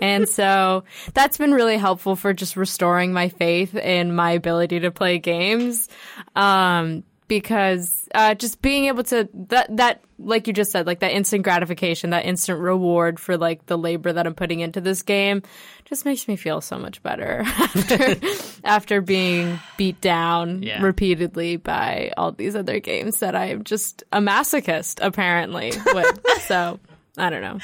And 0.00 0.28
so 0.28 0.84
that's 1.14 1.38
been 1.38 1.52
really 1.52 1.76
helpful 1.76 2.16
for 2.16 2.32
just 2.32 2.56
restoring 2.56 3.12
my 3.12 3.28
faith 3.28 3.74
in 3.74 4.14
my 4.14 4.32
ability 4.32 4.80
to 4.80 4.90
play 4.90 5.18
games. 5.18 5.88
Um, 6.36 7.04
because 7.28 8.08
uh, 8.14 8.34
just 8.34 8.60
being 8.60 8.86
able 8.86 9.04
to 9.04 9.26
that 9.48 9.74
that 9.78 10.02
like 10.18 10.46
you 10.46 10.52
just 10.52 10.70
said, 10.70 10.86
like 10.86 11.00
that 11.00 11.12
instant 11.12 11.44
gratification, 11.44 12.10
that 12.10 12.26
instant 12.26 12.60
reward 12.60 13.18
for 13.18 13.38
like 13.38 13.64
the 13.66 13.78
labor 13.78 14.12
that 14.12 14.26
I'm 14.26 14.34
putting 14.34 14.60
into 14.60 14.82
this 14.82 15.00
game, 15.02 15.42
just 15.86 16.04
makes 16.04 16.28
me 16.28 16.36
feel 16.36 16.60
so 16.60 16.78
much 16.78 17.02
better 17.02 17.42
after 17.46 18.16
after 18.64 19.00
being 19.00 19.58
beat 19.78 19.98
down 20.02 20.62
Yeah. 20.62 20.82
repeatedly 20.82 21.56
by 21.56 22.12
all 22.18 22.32
these 22.32 22.54
other 22.54 22.80
games 22.80 23.20
that 23.20 23.34
I'm 23.34 23.64
just 23.64 24.04
a 24.12 24.18
masochist 24.20 24.98
apparently 25.00 25.72
with. 25.94 26.20
so 26.42 26.78
I 27.16 27.30
don't 27.30 27.40
know. 27.42 27.58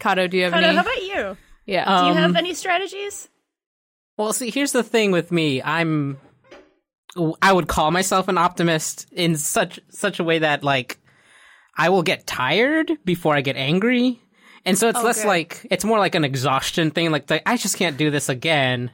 Cado, 0.00 0.28
do 0.30 0.36
you 0.36 0.44
have 0.44 0.52
Cado, 0.52 0.62
any? 0.64 0.76
how 0.76 0.82
about 0.82 1.02
you? 1.02 1.36
yeah. 1.66 1.84
Do 2.00 2.06
you 2.06 2.12
Um, 2.12 2.16
have 2.16 2.36
any 2.36 2.54
strategies? 2.54 3.28
Well, 4.16 4.32
see, 4.32 4.50
here's 4.50 4.72
the 4.72 4.82
thing 4.82 5.10
with 5.12 5.30
me. 5.32 5.62
I'm 5.62 6.18
I 7.42 7.52
would 7.52 7.66
call 7.68 7.90
myself 7.90 8.28
an 8.28 8.38
optimist 8.38 9.06
in 9.12 9.36
such 9.36 9.80
such 9.90 10.20
a 10.20 10.24
way 10.24 10.40
that 10.40 10.62
like 10.62 10.98
I 11.76 11.88
will 11.88 12.02
get 12.02 12.26
tired 12.26 12.92
before 13.04 13.34
I 13.34 13.40
get 13.40 13.56
angry. 13.56 14.20
And 14.64 14.76
so 14.76 14.88
it's 14.88 15.02
less 15.02 15.20
Okay. 15.20 15.28
like 15.28 15.66
it's 15.70 15.84
more 15.84 15.98
like 15.98 16.14
an 16.14 16.24
exhaustion 16.24 16.90
thing 16.90 17.10
like 17.10 17.26
the, 17.28 17.48
I 17.48 17.56
just 17.56 17.76
can't 17.76 17.96
do 17.96 18.10
this 18.10 18.28
again. 18.28 18.90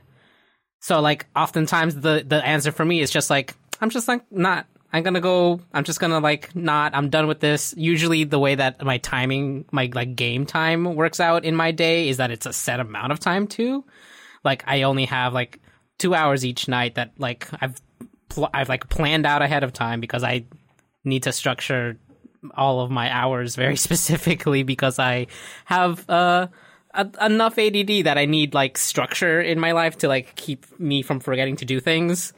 So 0.80 1.00
like 1.00 1.26
oftentimes 1.34 1.96
the 1.96 2.24
the 2.26 2.44
answer 2.46 2.70
for 2.72 2.84
me 2.84 3.00
is 3.00 3.10
just 3.10 3.30
like 3.30 3.54
I'm 3.80 3.90
just 3.90 4.08
like 4.08 4.22
not 4.30 4.66
I'm 5.02 5.14
to 5.14 5.20
go 5.20 5.60
I'm 5.72 5.84
just 5.84 6.00
to 6.00 6.18
like 6.18 6.54
not 6.54 6.94
I'm 6.94 7.10
done 7.10 7.26
with 7.26 7.40
this. 7.40 7.74
Usually 7.76 8.24
the 8.24 8.38
way 8.38 8.54
that 8.54 8.82
my 8.84 8.98
timing 8.98 9.64
my 9.72 9.90
like 9.92 10.16
game 10.16 10.46
time 10.46 10.94
works 10.94 11.20
out 11.20 11.44
in 11.44 11.56
my 11.56 11.72
day 11.72 12.08
is 12.08 12.18
that 12.18 12.30
it's 12.30 12.46
a 12.46 12.52
set 12.52 12.80
amount 12.80 13.12
of 13.12 13.20
time 13.20 13.46
too 13.46 13.84
like 14.44 14.62
I 14.66 14.82
only 14.82 15.06
have 15.06 15.32
like 15.32 15.60
two 15.98 16.14
hours 16.14 16.44
each 16.44 16.68
night 16.68 16.94
that 16.94 17.12
like 17.18 17.48
I've 17.60 17.80
pl- 18.28 18.50
I've 18.52 18.68
like 18.68 18.88
planned 18.88 19.26
out 19.26 19.42
ahead 19.42 19.64
of 19.64 19.72
time 19.72 20.00
because 20.00 20.22
I 20.22 20.44
need 21.04 21.24
to 21.24 21.32
structure 21.32 21.98
all 22.54 22.80
of 22.80 22.90
my 22.90 23.10
hours 23.10 23.56
very 23.56 23.76
specifically 23.88 24.62
because 24.62 24.98
I 24.98 25.26
have 25.64 26.08
uh 26.08 26.48
a- 26.92 27.26
enough 27.26 27.58
ADD 27.58 28.04
that 28.04 28.18
I 28.18 28.26
need 28.26 28.54
like 28.54 28.78
structure 28.78 29.40
in 29.40 29.58
my 29.58 29.72
life 29.72 29.98
to 29.98 30.08
like 30.08 30.36
keep 30.36 30.78
me 30.78 31.02
from 31.02 31.20
forgetting 31.20 31.56
to 31.56 31.64
do 31.64 31.80
things. 31.80 32.32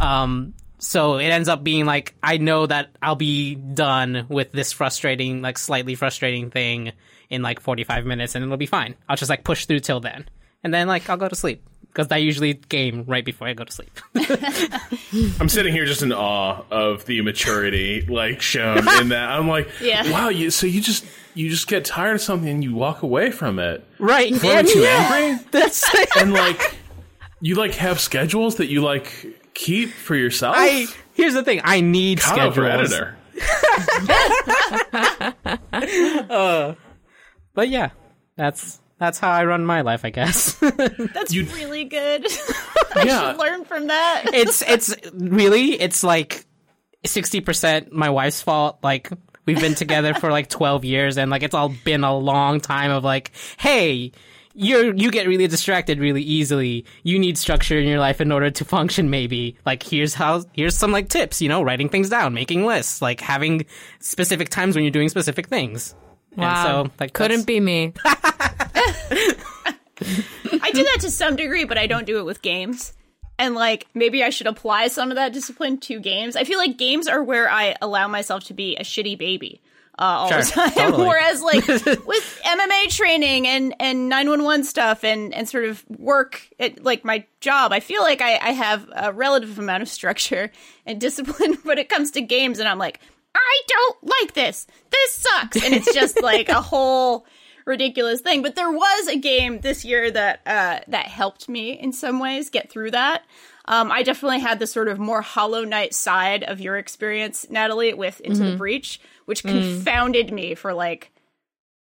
Um 0.00 0.54
so 0.80 1.18
it 1.18 1.26
ends 1.26 1.48
up 1.48 1.62
being 1.62 1.84
like 1.86 2.14
I 2.22 2.38
know 2.38 2.66
that 2.66 2.88
I'll 3.02 3.14
be 3.14 3.54
done 3.54 4.26
with 4.28 4.50
this 4.52 4.72
frustrating, 4.72 5.42
like 5.42 5.58
slightly 5.58 5.94
frustrating 5.94 6.50
thing 6.50 6.92
in 7.28 7.42
like 7.42 7.60
45 7.60 8.06
minutes, 8.06 8.34
and 8.34 8.44
it'll 8.44 8.56
be 8.56 8.66
fine. 8.66 8.96
I'll 9.08 9.16
just 9.16 9.30
like 9.30 9.44
push 9.44 9.66
through 9.66 9.80
till 9.80 10.00
then, 10.00 10.28
and 10.64 10.74
then 10.74 10.88
like 10.88 11.08
I'll 11.08 11.16
go 11.16 11.28
to 11.28 11.36
sleep 11.36 11.62
because 11.92 12.06
I 12.10 12.16
usually 12.18 12.54
game 12.54 13.04
right 13.06 13.24
before 13.24 13.48
I 13.48 13.52
go 13.52 13.64
to 13.64 13.72
sleep. 13.72 13.90
I'm 15.40 15.48
sitting 15.48 15.72
here 15.72 15.86
just 15.86 16.02
in 16.02 16.12
awe 16.12 16.62
of 16.70 17.04
the 17.06 17.20
maturity 17.22 18.02
like 18.02 18.40
shown 18.40 18.78
in 19.00 19.08
that. 19.10 19.30
I'm 19.30 19.48
like, 19.48 19.68
Yeah. 19.80 20.10
wow, 20.10 20.28
you 20.28 20.50
so 20.50 20.66
you 20.66 20.80
just 20.80 21.04
you 21.34 21.48
just 21.50 21.66
get 21.68 21.84
tired 21.84 22.14
of 22.16 22.20
something 22.20 22.48
and 22.48 22.64
you 22.64 22.74
walk 22.74 23.02
away 23.02 23.30
from 23.30 23.58
it. 23.58 23.84
right? 23.98 24.32
Before 24.32 24.52
and 24.52 24.68
too 24.68 24.80
yeah, 24.80 25.10
angry? 25.12 25.44
That's 25.50 25.88
And 26.16 26.32
like 26.32 26.76
you 27.40 27.54
like 27.56 27.74
have 27.74 27.98
schedules 28.00 28.56
that 28.56 28.66
you 28.68 28.82
like 28.82 29.26
keep 29.64 29.90
for 29.90 30.16
yourself. 30.16 30.54
I. 30.58 30.86
Here's 31.14 31.34
the 31.34 31.42
thing: 31.44 31.60
I 31.64 31.80
need 31.80 32.20
Cut 32.20 32.38
out 32.38 32.54
for 32.54 32.62
schedules. 32.64 32.92
editor. 32.92 33.16
Uh, 35.72 36.74
but 37.54 37.68
yeah, 37.68 37.90
that's 38.36 38.80
that's 38.98 39.18
how 39.18 39.30
I 39.30 39.44
run 39.44 39.64
my 39.64 39.80
life, 39.80 40.04
I 40.04 40.10
guess. 40.10 40.52
That's 41.14 41.32
You- 41.32 41.44
really 41.46 41.84
good. 41.84 42.26
I 42.94 43.04
Yeah. 43.04 43.30
should 43.32 43.38
learn 43.40 43.64
from 43.64 43.86
that. 43.88 44.24
it's 44.34 44.62
it's 44.62 44.94
really 45.14 45.72
it's 45.80 46.04
like 46.04 46.44
sixty 47.06 47.40
percent 47.40 47.92
my 47.92 48.10
wife's 48.10 48.42
fault. 48.42 48.78
Like 48.82 49.10
we've 49.46 49.60
been 49.60 49.74
together 49.74 50.14
for 50.14 50.30
like 50.30 50.48
twelve 50.48 50.84
years, 50.84 51.16
and 51.18 51.30
like 51.30 51.42
it's 51.42 51.54
all 51.54 51.72
been 51.84 52.04
a 52.04 52.16
long 52.16 52.60
time 52.60 52.90
of 52.90 53.04
like, 53.04 53.32
hey. 53.58 54.12
You 54.62 54.92
you 54.94 55.10
get 55.10 55.26
really 55.26 55.46
distracted 55.46 55.98
really 55.98 56.22
easily. 56.22 56.84
You 57.02 57.18
need 57.18 57.38
structure 57.38 57.78
in 57.78 57.88
your 57.88 57.98
life 57.98 58.20
in 58.20 58.30
order 58.30 58.50
to 58.50 58.64
function. 58.64 59.08
Maybe 59.08 59.56
like 59.64 59.82
here's 59.82 60.12
how 60.12 60.42
here's 60.52 60.76
some 60.76 60.92
like 60.92 61.08
tips. 61.08 61.40
You 61.40 61.48
know, 61.48 61.62
writing 61.62 61.88
things 61.88 62.10
down, 62.10 62.34
making 62.34 62.66
lists, 62.66 63.00
like 63.00 63.20
having 63.20 63.64
specific 64.00 64.50
times 64.50 64.74
when 64.74 64.84
you're 64.84 64.90
doing 64.90 65.08
specific 65.08 65.46
things. 65.48 65.94
Wow. 66.36 66.44
And 66.46 66.88
so 66.88 66.92
like 67.00 67.12
Couldn't 67.14 67.46
that's- 67.46 67.46
be 67.46 67.60
me. 67.60 67.94
I 70.62 70.70
do 70.72 70.82
that 70.84 70.98
to 71.00 71.10
some 71.10 71.36
degree, 71.36 71.64
but 71.64 71.78
I 71.78 71.86
don't 71.86 72.06
do 72.06 72.18
it 72.18 72.24
with 72.24 72.42
games. 72.42 72.92
And 73.38 73.54
like 73.54 73.86
maybe 73.94 74.22
I 74.22 74.30
should 74.30 74.46
apply 74.46 74.88
some 74.88 75.10
of 75.10 75.16
that 75.16 75.32
discipline 75.32 75.78
to 75.80 76.00
games. 76.00 76.36
I 76.36 76.44
feel 76.44 76.58
like 76.58 76.76
games 76.76 77.08
are 77.08 77.22
where 77.22 77.50
I 77.50 77.76
allow 77.80 78.08
myself 78.08 78.44
to 78.44 78.54
be 78.54 78.76
a 78.76 78.82
shitty 78.82 79.16
baby 79.18 79.60
uh, 80.00 80.04
all 80.04 80.28
the 80.28 80.42
time. 80.42 80.70
totally. 80.74 81.06
Whereas 81.06 81.42
like 81.42 81.66
with 81.68 82.40
MMA 82.44 82.88
training 82.88 83.46
and 83.46 83.74
and 83.78 84.08
nine 84.08 84.30
one 84.30 84.42
one 84.42 84.64
stuff 84.64 85.04
and 85.04 85.34
and 85.34 85.48
sort 85.48 85.64
of 85.64 85.84
work 85.88 86.48
at 86.58 86.82
like 86.82 87.04
my 87.04 87.26
job, 87.40 87.72
I 87.72 87.80
feel 87.80 88.02
like 88.02 88.22
I, 88.22 88.36
I 88.38 88.50
have 88.52 88.88
a 88.94 89.12
relative 89.12 89.58
amount 89.58 89.82
of 89.82 89.88
structure 89.88 90.50
and 90.86 91.00
discipline. 91.00 91.58
when 91.64 91.78
it 91.78 91.88
comes 91.88 92.12
to 92.12 92.22
games, 92.22 92.58
and 92.58 92.68
I'm 92.68 92.78
like, 92.78 93.00
I 93.34 93.60
don't 93.68 93.96
like 94.02 94.34
this. 94.34 94.66
This 94.90 95.12
sucks, 95.12 95.62
and 95.62 95.74
it's 95.74 95.92
just 95.92 96.22
like 96.22 96.48
a 96.48 96.62
whole 96.62 97.26
ridiculous 97.66 98.20
thing. 98.20 98.42
But 98.42 98.56
there 98.56 98.70
was 98.70 99.08
a 99.08 99.18
game 99.18 99.60
this 99.60 99.84
year 99.84 100.10
that 100.10 100.40
uh, 100.46 100.80
that 100.88 101.06
helped 101.06 101.48
me 101.48 101.78
in 101.78 101.92
some 101.92 102.18
ways 102.18 102.48
get 102.48 102.70
through 102.70 102.92
that. 102.92 103.24
Um, 103.70 103.92
I 103.92 104.02
definitely 104.02 104.40
had 104.40 104.58
the 104.58 104.66
sort 104.66 104.88
of 104.88 104.98
more 104.98 105.22
Hollow 105.22 105.64
Knight 105.64 105.94
side 105.94 106.42
of 106.42 106.60
your 106.60 106.76
experience, 106.76 107.46
Natalie, 107.48 107.94
with 107.94 108.20
Into 108.20 108.42
the 108.50 108.56
Breach, 108.56 109.00
which 109.26 109.44
confounded 109.44 110.32
me 110.32 110.56
for 110.56 110.74
like 110.74 111.12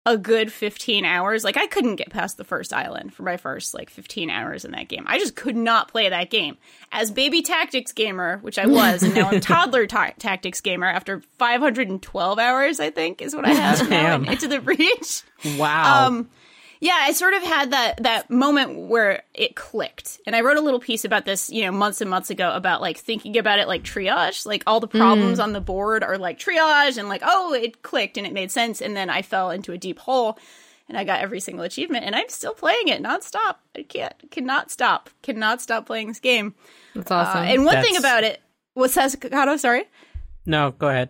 a 0.06 0.18
good 0.18 0.52
15 0.54 1.04
hours. 1.04 1.44
Like 1.44 1.58
I 1.58 1.66
couldn't 1.68 1.96
get 1.96 2.10
past 2.12 2.38
the 2.38 2.44
first 2.44 2.74
island 2.74 3.14
for 3.14 3.24
my 3.24 3.38
first 3.38 3.74
like 3.74 3.90
15 3.90 4.30
hours 4.30 4.66
in 4.66 4.72
that 4.72 4.88
game. 4.88 5.04
I 5.08 5.18
just 5.18 5.36
could 5.36 5.56
not 5.56 5.88
play 5.90 6.10
that 6.10 6.30
game. 6.30 6.58
As 6.92 7.12
baby 7.12 7.42
tactics 7.42 7.92
gamer, 7.92 8.38
which 8.38 8.58
I 8.60 8.68
was, 8.68 9.04
and 9.04 9.14
now 9.16 9.30
I'm 9.30 9.40
toddler 9.42 9.88
ta- 9.88 10.14
tactics 10.20 10.62
gamer 10.62 10.88
after 10.88 11.22
512 11.40 12.40
hours, 12.40 12.80
I 12.80 12.92
think 12.92 13.22
is 13.22 13.36
what 13.36 13.46
I 13.46 13.50
have 13.54 13.90
now 13.90 14.18
Damn. 14.18 14.26
into 14.26 14.48
the 14.48 14.60
breach. 14.60 15.24
wow. 15.58 16.08
Um, 16.08 16.30
yeah, 16.82 16.98
I 17.00 17.12
sort 17.12 17.34
of 17.34 17.44
had 17.44 17.72
that 17.72 18.04
that 18.04 18.30
moment 18.30 18.88
where 18.88 19.24
it 19.34 19.56
clicked, 19.56 20.20
and 20.26 20.36
I 20.36 20.42
wrote 20.42 20.58
a 20.58 20.62
little 20.62 20.80
piece 20.80 21.04
about 21.06 21.26
this, 21.26 21.50
you 21.50 21.64
know, 21.66 21.72
months 21.72 22.02
and 22.02 22.10
months 22.10 22.30
ago 22.30 22.52
about 22.54 22.82
like 22.82 22.98
thinking 22.98 23.38
about 23.38 23.60
it 23.60 23.68
like 23.68 23.84
triage, 23.84 24.46
like 24.46 24.64
all 24.66 24.80
the 24.80 24.88
problems 24.88 25.40
on 25.40 25.54
the 25.54 25.62
board 25.62 26.04
are 26.04 26.18
like 26.18 26.40
triage, 26.40 26.98
and 26.98 27.10
like 27.10 27.22
oh, 27.26 27.54
it 27.54 27.82
clicked 27.84 28.18
and 28.18 28.26
it 28.26 28.34
made 28.34 28.52
sense, 28.52 28.82
and 28.82 28.96
then 28.96 29.10
I 29.10 29.22
fell 29.22 29.52
into 29.52 29.74
a 29.74 29.78
deep 29.78 30.00
hole, 30.00 30.38
and 30.88 30.98
I 30.98 31.04
got 31.04 31.20
every 31.22 31.40
single 31.40 31.66
achievement, 31.66 32.06
and 32.06 32.16
I'm 32.16 32.30
still 32.30 32.54
playing 32.54 32.88
it 32.88 33.04
nonstop. 33.04 33.56
I 33.78 33.84
can't, 33.84 34.14
cannot 34.32 34.72
stop, 34.72 35.10
cannot 35.22 35.62
stop 35.62 35.86
playing 35.86 36.08
this 36.08 36.20
game. 36.20 36.56
That's 36.96 37.12
Uh, 37.12 37.16
awesome. 37.16 37.44
and 37.44 37.66
one 37.66 37.82
thing 37.84 37.98
about 37.98 38.24
it, 38.24 38.42
that, 38.76 38.86
Cado? 38.86 39.60
Sorry. 39.60 39.84
no, 40.46 40.72
go 40.72 40.88
ahead. 40.90 41.10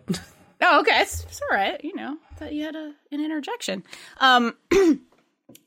Oh, 0.62 0.80
okay. 0.80 1.00
It's, 1.00 1.24
it's 1.24 1.40
all 1.40 1.56
right. 1.56 1.82
You 1.82 1.94
know, 1.96 2.18
thought 2.36 2.52
you 2.52 2.64
had 2.64 2.76
a, 2.76 2.92
an 3.10 3.24
interjection. 3.24 3.82
Um, 4.18 4.54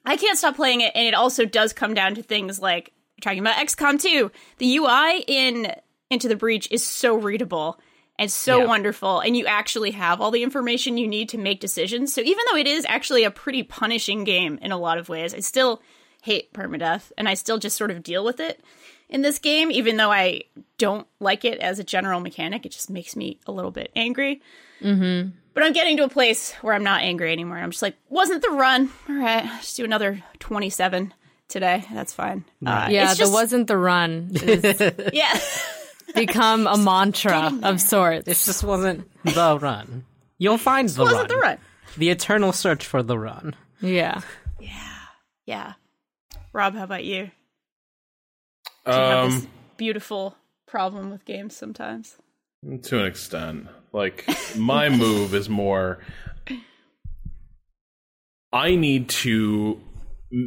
I 0.06 0.18
can't 0.18 0.38
stop 0.38 0.56
playing 0.56 0.82
it, 0.82 0.92
and 0.96 1.08
it 1.08 1.14
also 1.14 1.46
does 1.46 1.74
come 1.74 1.94
down 1.94 2.16
to 2.16 2.24
things 2.24 2.60
like 2.62 2.92
talking 3.22 3.40
about 3.40 3.56
XCOM 3.56 4.00
2. 4.02 4.32
The 4.58 4.76
UI 4.78 5.24
in 5.28 5.74
Into 6.10 6.28
the 6.28 6.36
Breach 6.36 6.68
is 6.72 6.84
so 6.84 7.16
readable 7.18 7.80
and 8.20 8.30
so 8.32 8.60
Yeah. 8.60 8.66
wonderful, 8.66 9.20
and 9.22 9.36
you 9.36 9.46
actually 9.46 9.92
have 9.92 10.22
all 10.22 10.30
the 10.32 10.44
information 10.44 10.98
you 10.98 11.08
need 11.08 11.30
to 11.30 11.38
make 11.38 11.60
decisions. 11.60 12.14
So 12.14 12.22
even 12.22 12.38
though 12.52 12.58
it 12.58 12.68
is 12.68 12.86
actually 12.88 13.24
a 13.24 13.32
pretty 13.32 13.64
punishing 13.64 14.24
game 14.24 14.60
in 14.62 14.72
a 14.72 14.78
lot 14.78 14.98
of 14.98 15.10
ways, 15.10 15.34
I 15.34 15.40
still 15.40 15.82
hate 16.22 16.54
permadeath, 16.54 17.12
and 17.18 17.28
I 17.28 17.34
still 17.34 17.58
just 17.58 17.76
sort 17.76 17.92
of 17.92 18.04
deal 18.04 18.24
with 18.24 18.40
it 18.40 18.62
in 19.10 19.24
this 19.24 19.40
game, 19.40 19.72
even 19.72 19.98
though 19.98 20.12
I 20.12 20.44
don't 20.78 21.08
like 21.20 21.44
it 21.44 21.60
as 21.60 21.80
a 21.80 21.84
general 21.84 22.20
mechanic. 22.20 22.66
It 22.66 22.72
just 22.72 22.90
makes 22.90 23.16
me 23.16 23.40
a 23.48 23.52
little 23.52 23.72
bit 23.72 23.92
angry. 23.96 24.42
Mm-hmm. 24.82 25.30
But 25.54 25.64
I'm 25.64 25.74
getting 25.74 25.98
to 25.98 26.04
a 26.04 26.10
place 26.10 26.52
where 26.62 26.74
I'm 26.74 26.84
not 26.84 27.02
angry 27.02 27.32
anymore. 27.32 27.58
I'm 27.58 27.72
just 27.72 27.82
like, 27.84 27.96
wasn't 28.10 28.42
the 28.42 28.50
run? 28.50 28.90
All 29.08 29.16
right, 29.16 29.44
just 29.62 29.78
do 29.78 29.84
another 29.86 30.24
27 30.40 31.14
today. 31.48 31.86
That's 31.94 32.14
fine. 32.14 32.44
Uh, 32.66 32.88
yeah, 32.90 33.10
it's 33.10 33.18
just, 33.18 33.32
the 33.32 33.36
wasn't 33.36 33.68
the 33.68 33.78
run. 33.78 34.30
It's 34.34 35.10
yeah. 35.14 35.40
become 36.16 36.66
a 36.66 36.78
mantra 36.78 37.52
of 37.62 37.80
sorts. 37.80 38.26
This 38.26 38.46
just 38.46 38.64
wasn't 38.64 39.08
the 39.24 39.60
run. 39.60 40.06
You'll 40.40 40.58
find 40.58 40.90
the 40.90 41.06
run. 41.06 41.14
wasn't 41.14 41.32
run. 41.32 41.40
the 41.40 41.44
run. 41.48 41.58
The 41.98 42.10
eternal 42.10 42.52
search 42.52 42.86
for 42.86 43.04
the 43.04 43.18
run. 43.20 43.56
Yeah. 43.80 44.22
Yeah. 44.60 44.72
Yeah. 45.46 45.74
Rob, 46.52 46.76
how 46.76 46.84
about 46.84 47.04
you? 47.04 47.30
Do 48.86 48.92
you 48.92 48.98
have 48.98 49.32
this 49.32 49.44
Um, 49.44 49.50
beautiful 49.78 50.36
problem 50.66 51.12
with 51.12 51.26
games 51.26 51.56
sometimes? 51.56 52.18
To 52.84 53.00
an 53.00 53.06
extent. 53.06 53.68
Like 53.92 54.28
my 54.56 54.90
move 54.90 55.34
is 55.36 55.50
more 55.50 56.00
I 58.54 58.76
need 58.76 59.10
to 59.10 59.82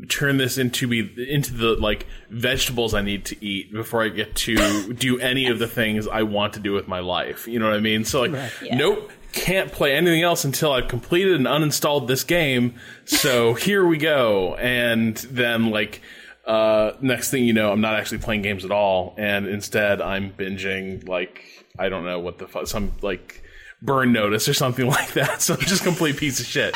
turn 0.08 0.36
this 0.36 0.58
into 0.58 0.88
be 0.88 1.32
into 1.32 1.52
the 1.52 1.74
like 1.74 2.06
vegetables 2.30 2.94
I 2.94 3.02
need 3.02 3.24
to 3.26 3.44
eat 3.44 3.72
before 3.72 4.02
I 4.02 4.08
get 4.08 4.34
to 4.36 4.92
do 4.94 5.18
any 5.20 5.46
of 5.46 5.58
the 5.58 5.68
things 5.68 6.08
I 6.08 6.22
want 6.22 6.54
to 6.54 6.60
do 6.60 6.72
with 6.72 6.88
my 6.88 7.00
life. 7.00 7.46
You 7.46 7.58
know 7.58 7.66
what 7.66 7.74
I 7.74 7.80
mean? 7.80 8.04
So 8.04 8.22
like 8.22 8.52
nope, 8.72 9.10
can't 9.32 9.70
play 9.70 9.94
anything 9.94 10.22
else 10.22 10.44
until 10.44 10.72
I've 10.72 10.88
completed 10.88 11.34
and 11.34 11.46
uninstalled 11.46 12.06
this 12.06 12.24
game. 12.24 12.74
So 13.04 13.54
here 13.54 13.84
we 13.84 13.98
go. 13.98 14.54
And 14.56 15.16
then 15.16 15.70
like 15.70 16.00
uh 16.46 16.92
next 17.00 17.30
thing 17.30 17.44
you 17.44 17.52
know, 17.52 17.72
I'm 17.72 17.80
not 17.80 17.94
actually 17.94 18.18
playing 18.18 18.42
games 18.42 18.64
at 18.64 18.70
all 18.70 19.14
and 19.18 19.46
instead 19.46 20.00
I'm 20.00 20.32
binging 20.32 21.08
like 21.08 21.55
I 21.78 21.88
don't 21.88 22.04
know 22.04 22.18
what 22.20 22.38
the 22.38 22.46
fuck 22.46 22.66
some 22.66 22.92
like 23.02 23.42
burn 23.82 24.12
notice 24.12 24.48
or 24.48 24.54
something 24.54 24.86
like 24.98 25.12
that. 25.12 25.42
So 25.42 25.54
I'm 25.54 25.60
just 25.60 25.82
a 25.82 25.84
complete 25.84 26.16
piece 26.16 26.40
of 26.40 26.46
shit. 26.46 26.74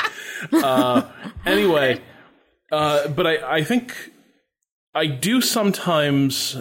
Uh 0.52 1.02
anyway, 1.46 2.00
uh, 2.72 3.08
but 3.08 3.26
I, 3.26 3.56
I 3.58 3.64
think 3.64 3.94
I 4.94 5.06
do 5.06 5.40
sometimes. 5.40 6.60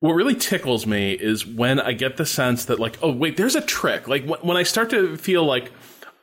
What 0.00 0.12
really 0.12 0.36
tickles 0.36 0.86
me 0.86 1.14
is 1.14 1.44
when 1.44 1.80
I 1.80 1.92
get 1.92 2.18
the 2.18 2.26
sense 2.26 2.66
that, 2.66 2.78
like, 2.78 2.98
oh, 3.02 3.10
wait, 3.10 3.36
there's 3.36 3.56
a 3.56 3.60
trick. 3.60 4.06
Like, 4.06 4.24
wh- 4.26 4.44
when 4.44 4.56
I 4.56 4.62
start 4.62 4.90
to 4.90 5.16
feel 5.16 5.44
like 5.44 5.72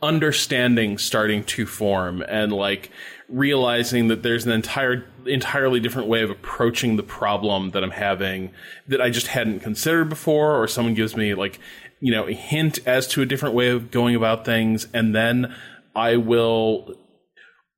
understanding 0.01 0.97
starting 0.97 1.43
to 1.43 1.65
form 1.65 2.21
and, 2.25 2.53
like, 2.53 2.89
realizing 3.29 4.07
that 4.09 4.23
there's 4.23 4.45
an 4.45 4.51
entire, 4.51 5.05
entirely 5.25 5.79
different 5.79 6.07
way 6.07 6.21
of 6.21 6.29
approaching 6.29 6.95
the 6.95 7.03
problem 7.03 7.71
that 7.71 7.83
I'm 7.83 7.91
having 7.91 8.51
that 8.88 9.01
I 9.01 9.09
just 9.09 9.27
hadn't 9.27 9.61
considered 9.61 10.09
before, 10.09 10.61
or 10.61 10.67
someone 10.67 10.93
gives 10.93 11.15
me, 11.15 11.33
like, 11.33 11.59
you 11.99 12.11
know, 12.11 12.27
a 12.27 12.33
hint 12.33 12.79
as 12.85 13.07
to 13.07 13.21
a 13.21 13.25
different 13.25 13.55
way 13.55 13.69
of 13.69 13.89
going 13.89 14.15
about 14.15 14.45
things, 14.45 14.88
and 14.93 15.15
then 15.15 15.55
I 15.95 16.17
will 16.17 16.95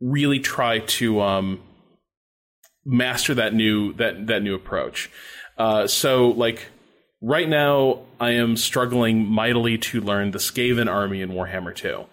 really 0.02 0.40
try 0.40 0.80
to 0.80 1.22
um, 1.22 1.62
master 2.86 3.34
that 3.36 3.54
new 3.54 3.94
that 3.94 4.28
that 4.28 4.42
new 4.42 4.56
approach. 4.56 5.10
Uh, 5.58 5.88
so 5.88 6.30
like 6.30 6.68
right 7.22 7.48
now, 7.48 8.02
I 8.20 8.32
am 8.32 8.58
struggling 8.58 9.26
mightily 9.26 9.78
to 9.78 10.02
learn 10.02 10.32
the 10.32 10.40
Skaven 10.40 10.92
army 10.92 11.22
in 11.22 11.30
Warhammer 11.30 11.76
Two. 11.76 12.06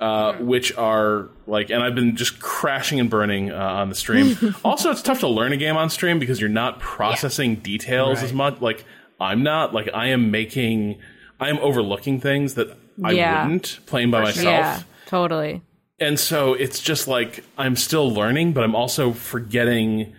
Uh, 0.00 0.34
which 0.34 0.72
are 0.76 1.28
like, 1.48 1.70
and 1.70 1.82
I've 1.82 1.96
been 1.96 2.14
just 2.14 2.38
crashing 2.38 3.00
and 3.00 3.10
burning 3.10 3.50
uh, 3.50 3.56
on 3.56 3.88
the 3.88 3.96
stream. 3.96 4.36
also, 4.64 4.92
it's 4.92 5.02
tough 5.02 5.18
to 5.20 5.28
learn 5.28 5.52
a 5.52 5.56
game 5.56 5.76
on 5.76 5.90
stream 5.90 6.20
because 6.20 6.40
you're 6.40 6.48
not 6.48 6.78
processing 6.78 7.56
details 7.56 8.22
as 8.22 8.32
much. 8.32 8.60
Like, 8.60 8.84
I'm 9.18 9.42
not. 9.42 9.74
Like 9.74 9.88
I 9.92 10.08
am 10.10 10.30
making, 10.30 11.00
I 11.40 11.48
am 11.48 11.58
overlooking 11.58 12.20
things 12.20 12.54
that 12.54 12.76
I 13.02 13.10
Yeah. 13.10 13.42
wouldn't 13.42 13.80
playing 13.86 14.12
by 14.12 14.20
myself. 14.22 14.44
Yeah, 14.44 14.82
totally. 15.06 15.62
And 15.98 16.16
so 16.20 16.54
it's 16.54 16.78
just 16.80 17.08
like 17.08 17.42
I'm 17.58 17.74
still 17.74 18.08
learning, 18.08 18.52
but 18.52 18.62
I'm 18.62 18.76
also 18.76 19.12
forgetting 19.12 20.12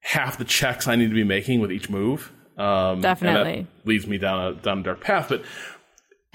half 0.00 0.36
the 0.36 0.44
checks 0.44 0.86
I 0.86 0.96
need 0.96 1.08
to 1.08 1.14
be 1.14 1.24
making 1.24 1.60
with 1.60 1.72
each 1.72 1.88
move. 1.88 2.30
Um, 2.58 3.00
Definitely. 3.00 3.66
leads 3.86 4.06
me 4.06 4.18
down 4.18 4.52
a 4.52 4.54
down 4.56 4.80
a 4.80 4.82
dark 4.82 5.00
path. 5.00 5.30
But 5.30 5.44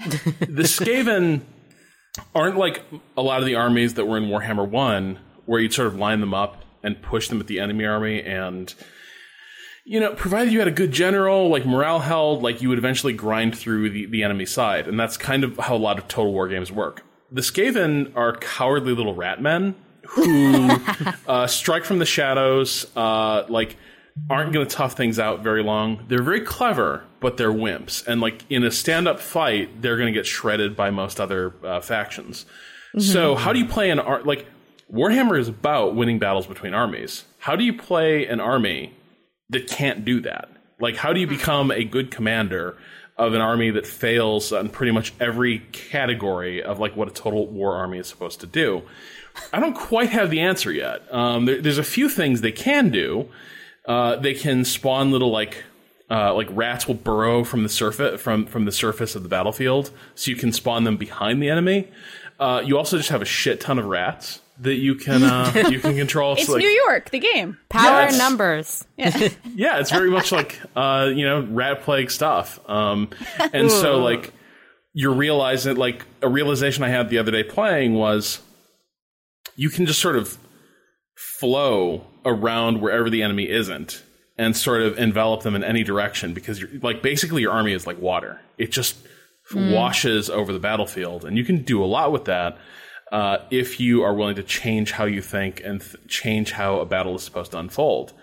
the 0.00 0.64
Skaven 0.64 1.42
aren't 2.34 2.56
like 2.56 2.82
a 3.16 3.22
lot 3.22 3.40
of 3.40 3.46
the 3.46 3.54
armies 3.54 3.94
that 3.94 4.06
were 4.06 4.16
in 4.16 4.24
Warhammer 4.24 4.68
One, 4.68 5.18
where 5.46 5.60
you'd 5.60 5.74
sort 5.74 5.88
of 5.88 5.96
line 5.96 6.20
them 6.20 6.34
up 6.34 6.64
and 6.82 7.00
push 7.02 7.28
them 7.28 7.40
at 7.40 7.46
the 7.46 7.60
enemy 7.60 7.84
army, 7.84 8.22
and 8.22 8.74
you 9.84 9.98
know, 9.98 10.14
provided 10.14 10.52
you 10.52 10.58
had 10.58 10.68
a 10.68 10.72
good 10.72 10.92
general, 10.92 11.48
like 11.48 11.66
morale 11.66 12.00
held, 12.00 12.42
like 12.42 12.62
you 12.62 12.68
would 12.68 12.78
eventually 12.78 13.12
grind 13.12 13.56
through 13.56 13.90
the, 13.90 14.06
the 14.06 14.22
enemy 14.22 14.46
side, 14.46 14.86
and 14.86 14.98
that's 14.98 15.16
kind 15.16 15.44
of 15.44 15.56
how 15.58 15.74
a 15.74 15.78
lot 15.78 15.98
of 15.98 16.06
total 16.08 16.32
war 16.32 16.48
games 16.48 16.70
work. 16.70 17.04
The 17.32 17.40
Skaven 17.40 18.14
are 18.16 18.36
cowardly 18.36 18.94
little 18.94 19.14
rat 19.14 19.40
men 19.40 19.74
who 20.06 20.70
uh, 21.26 21.46
strike 21.46 21.84
from 21.84 21.98
the 21.98 22.06
shadows, 22.06 22.86
uh, 22.96 23.44
like 23.48 23.76
aren't 24.28 24.52
going 24.52 24.66
to 24.66 24.74
tough 24.74 24.96
things 24.96 25.18
out 25.18 25.42
very 25.42 25.62
long. 25.62 26.04
They're 26.08 26.22
very 26.22 26.42
clever, 26.42 27.04
but 27.20 27.36
they're 27.36 27.52
wimps, 27.52 28.06
and 28.06 28.20
like 28.20 28.44
in 28.50 28.64
a 28.64 28.70
stand 28.70 29.06
up 29.06 29.20
fight, 29.20 29.82
they're 29.82 29.96
going 29.96 30.12
to 30.12 30.18
get 30.18 30.26
shredded 30.26 30.74
by 30.74 30.90
most 30.90 31.20
other 31.20 31.54
uh, 31.62 31.80
factions. 31.80 32.46
So 32.98 33.36
how 33.36 33.52
do 33.52 33.60
you 33.60 33.66
play 33.66 33.90
an 33.90 34.00
ar- 34.00 34.22
like 34.24 34.46
Warhammer 34.92 35.38
is 35.38 35.48
about 35.48 35.94
winning 35.94 36.18
battles 36.18 36.46
between 36.46 36.74
armies. 36.74 37.24
How 37.38 37.56
do 37.56 37.64
you 37.64 37.72
play 37.76 38.26
an 38.26 38.40
army 38.40 38.92
that 39.48 39.68
can't 39.68 40.04
do 40.04 40.20
that? 40.20 40.48
Like, 40.80 40.96
how 40.96 41.12
do 41.12 41.20
you 41.20 41.26
become 41.26 41.70
a 41.70 41.84
good 41.84 42.10
commander 42.10 42.76
of 43.16 43.34
an 43.34 43.40
army 43.40 43.70
that 43.70 43.86
fails 43.86 44.52
on 44.52 44.68
pretty 44.68 44.92
much 44.92 45.12
every 45.20 45.60
category 45.72 46.62
of 46.62 46.80
like 46.80 46.96
what 46.96 47.06
a 47.06 47.12
total 47.12 47.46
war 47.46 47.74
army 47.76 47.98
is 47.98 48.08
supposed 48.08 48.40
to 48.40 48.46
do? 48.46 48.82
I 49.52 49.60
don't 49.60 49.76
quite 49.76 50.08
have 50.10 50.30
the 50.30 50.40
answer 50.40 50.72
yet. 50.72 51.02
Um, 51.14 51.44
there, 51.44 51.60
there's 51.60 51.78
a 51.78 51.84
few 51.84 52.08
things 52.08 52.40
they 52.40 52.52
can 52.52 52.90
do. 52.90 53.28
Uh, 53.86 54.16
they 54.16 54.34
can 54.34 54.64
spawn 54.64 55.12
little 55.12 55.30
like 55.30 55.62
uh, 56.10 56.34
like 56.34 56.48
rats 56.50 56.86
will 56.88 56.94
burrow 56.96 57.44
from 57.44 57.62
the 57.62 57.68
surface 57.68 58.20
from 58.20 58.46
from 58.46 58.64
the 58.64 58.72
surface 58.72 59.14
of 59.14 59.22
the 59.22 59.28
battlefield, 59.28 59.90
so 60.14 60.30
you 60.30 60.36
can 60.36 60.52
spawn 60.52 60.84
them 60.84 60.96
behind 60.96 61.42
the 61.42 61.48
enemy. 61.48 61.88
Uh, 62.38 62.62
you 62.64 62.76
also 62.78 62.96
just 62.96 63.10
have 63.10 63.22
a 63.22 63.26
shit 63.26 63.60
ton 63.60 63.78
of 63.78 63.84
rats 63.84 64.40
that 64.60 64.74
you 64.74 64.94
can 64.94 65.22
uh, 65.22 65.68
you 65.70 65.78
can 65.80 65.94
control. 65.96 66.32
It's 66.38 66.46
So, 66.46 66.52
like, 66.54 66.60
New 66.60 66.68
York, 66.68 67.10
the 67.10 67.18
game. 67.18 67.58
Power 67.68 68.00
it's- 68.02 68.12
in 68.14 68.18
numbers. 68.18 68.84
yeah, 68.96 69.78
it's 69.78 69.90
very 69.90 70.10
much 70.10 70.32
like 70.32 70.58
uh, 70.76 71.10
you 71.14 71.24
know 71.24 71.46
rat 71.50 71.82
plague 71.82 72.10
stuff. 72.10 72.58
Um, 72.68 73.10
and 73.52 73.70
so 73.70 73.98
like 73.98 74.32
you're 74.92 75.14
realizing 75.14 75.76
like 75.76 76.04
a 76.22 76.28
realization 76.28 76.82
I 76.82 76.88
had 76.88 77.08
the 77.10 77.18
other 77.18 77.30
day 77.30 77.44
playing 77.44 77.94
was 77.94 78.40
you 79.54 79.70
can 79.70 79.86
just 79.86 80.00
sort 80.00 80.16
of 80.16 80.36
flow 81.38 82.04
around 82.24 82.80
wherever 82.80 83.08
the 83.10 83.22
enemy 83.22 83.48
isn't 83.48 84.02
and 84.40 84.56
sort 84.56 84.80
of 84.80 84.98
envelop 84.98 85.42
them 85.42 85.54
in 85.54 85.62
any 85.62 85.84
direction 85.84 86.32
because 86.32 86.58
you're 86.58 86.70
like 86.80 87.02
basically 87.02 87.42
your 87.42 87.52
army 87.52 87.74
is 87.74 87.86
like 87.86 88.00
water. 88.00 88.40
It 88.56 88.72
just 88.72 88.96
washes 89.74 90.30
over 90.30 90.50
the 90.52 90.58
battlefield, 90.58 91.26
and 91.26 91.36
you 91.36 91.44
can 91.44 91.62
do 91.62 91.84
a 91.84 91.86
lot 91.86 92.10
with 92.10 92.24
that. 92.24 92.56
Uh, 93.12 93.38
if 93.50 93.78
you 93.78 94.02
are 94.02 94.14
willing 94.14 94.36
to 94.36 94.42
change 94.42 94.92
how 94.92 95.04
you 95.04 95.20
think 95.20 95.60
and 95.62 95.80
th- 95.80 95.96
change 96.08 96.52
how 96.52 96.78
a 96.78 96.86
battle 96.86 97.14
is 97.16 97.22
supposed 97.22 97.50
to 97.50 97.58
unfold. 97.58 98.14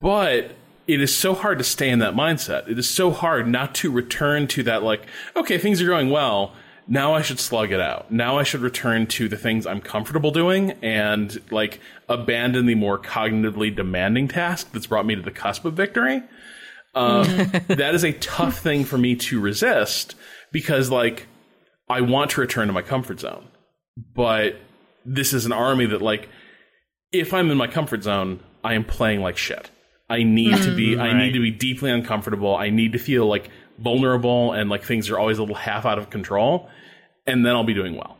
But 0.00 0.52
it 0.88 1.00
is 1.00 1.14
so 1.14 1.34
hard 1.34 1.58
to 1.58 1.64
stay 1.64 1.90
in 1.90 2.00
that 2.00 2.14
mindset. 2.14 2.68
It 2.68 2.78
is 2.78 2.88
so 2.88 3.12
hard 3.12 3.46
not 3.46 3.74
to 3.76 3.90
return 3.90 4.48
to 4.48 4.62
that, 4.64 4.82
like, 4.82 5.06
okay, 5.36 5.58
things 5.58 5.80
are 5.80 5.86
going 5.86 6.10
well. 6.10 6.54
Now 6.92 7.14
I 7.14 7.22
should 7.22 7.38
slug 7.38 7.70
it 7.70 7.80
out. 7.80 8.10
Now 8.10 8.36
I 8.36 8.42
should 8.42 8.62
return 8.62 9.06
to 9.06 9.28
the 9.28 9.36
things 9.36 9.64
I'm 9.64 9.80
comfortable 9.80 10.32
doing 10.32 10.72
and, 10.82 11.40
like, 11.52 11.78
abandon 12.08 12.66
the 12.66 12.74
more 12.74 12.98
cognitively 12.98 13.74
demanding 13.74 14.26
task 14.26 14.72
that's 14.72 14.88
brought 14.88 15.06
me 15.06 15.14
to 15.14 15.22
the 15.22 15.30
cusp 15.30 15.64
of 15.64 15.74
victory. 15.74 16.20
Um, 16.96 17.24
that 17.68 17.94
is 17.94 18.04
a 18.04 18.12
tough 18.14 18.58
thing 18.58 18.84
for 18.84 18.98
me 18.98 19.14
to 19.14 19.40
resist 19.40 20.16
because, 20.50 20.90
like, 20.90 21.28
I 21.88 22.00
want 22.00 22.32
to 22.32 22.40
return 22.40 22.66
to 22.66 22.72
my 22.72 22.82
comfort 22.82 23.20
zone. 23.20 23.46
But 23.96 24.56
this 25.04 25.32
is 25.32 25.46
an 25.46 25.52
army 25.52 25.86
that, 25.86 26.02
like, 26.02 26.28
if 27.12 27.32
I'm 27.32 27.52
in 27.52 27.56
my 27.56 27.68
comfort 27.68 28.02
zone, 28.02 28.40
I 28.64 28.74
am 28.74 28.82
playing 28.82 29.20
like 29.20 29.36
shit. 29.36 29.70
I 30.08 30.24
need 30.24 30.56
to 30.62 30.74
be 30.74 30.98
I 30.98 31.16
need 31.16 31.34
to 31.34 31.40
be 31.40 31.52
deeply 31.52 31.90
uncomfortable. 31.90 32.56
I 32.56 32.70
need 32.70 32.92
to 32.92 32.98
feel 32.98 33.26
like 33.26 33.48
vulnerable 33.78 34.52
and 34.52 34.68
like 34.68 34.82
things 34.82 35.08
are 35.08 35.18
always 35.18 35.38
a 35.38 35.42
little 35.42 35.56
half 35.56 35.86
out 35.86 35.98
of 35.98 36.10
control 36.10 36.68
and 37.30 37.44
then 37.46 37.54
I'll 37.54 37.64
be 37.64 37.74
doing 37.74 37.96
well. 37.96 38.16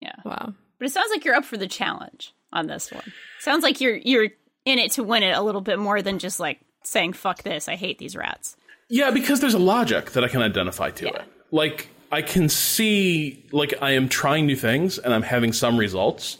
Yeah. 0.00 0.14
Wow. 0.24 0.54
But 0.78 0.86
it 0.86 0.92
sounds 0.92 1.10
like 1.10 1.24
you're 1.24 1.34
up 1.34 1.44
for 1.44 1.56
the 1.56 1.68
challenge 1.68 2.32
on 2.52 2.66
this 2.66 2.90
one. 2.90 3.12
Sounds 3.40 3.62
like 3.62 3.80
you're 3.80 3.96
you're 3.96 4.28
in 4.64 4.78
it 4.78 4.92
to 4.92 5.02
win 5.02 5.22
it 5.22 5.36
a 5.36 5.42
little 5.42 5.60
bit 5.60 5.78
more 5.78 6.02
than 6.02 6.18
just 6.18 6.40
like 6.40 6.60
saying 6.84 7.12
fuck 7.12 7.42
this, 7.42 7.68
I 7.68 7.76
hate 7.76 7.98
these 7.98 8.16
rats. 8.16 8.56
Yeah, 8.88 9.10
because 9.10 9.40
there's 9.40 9.54
a 9.54 9.58
logic 9.58 10.10
that 10.12 10.24
I 10.24 10.28
can 10.28 10.42
identify 10.42 10.90
to 10.90 11.04
Yeah. 11.06 11.16
it. 11.16 11.22
Like 11.50 11.88
I 12.10 12.22
can 12.22 12.48
see 12.48 13.46
like 13.52 13.74
I 13.80 13.92
am 13.92 14.08
trying 14.08 14.46
new 14.46 14.56
things 14.56 14.98
and 14.98 15.14
I'm 15.14 15.22
having 15.22 15.52
some 15.52 15.76
results 15.78 16.38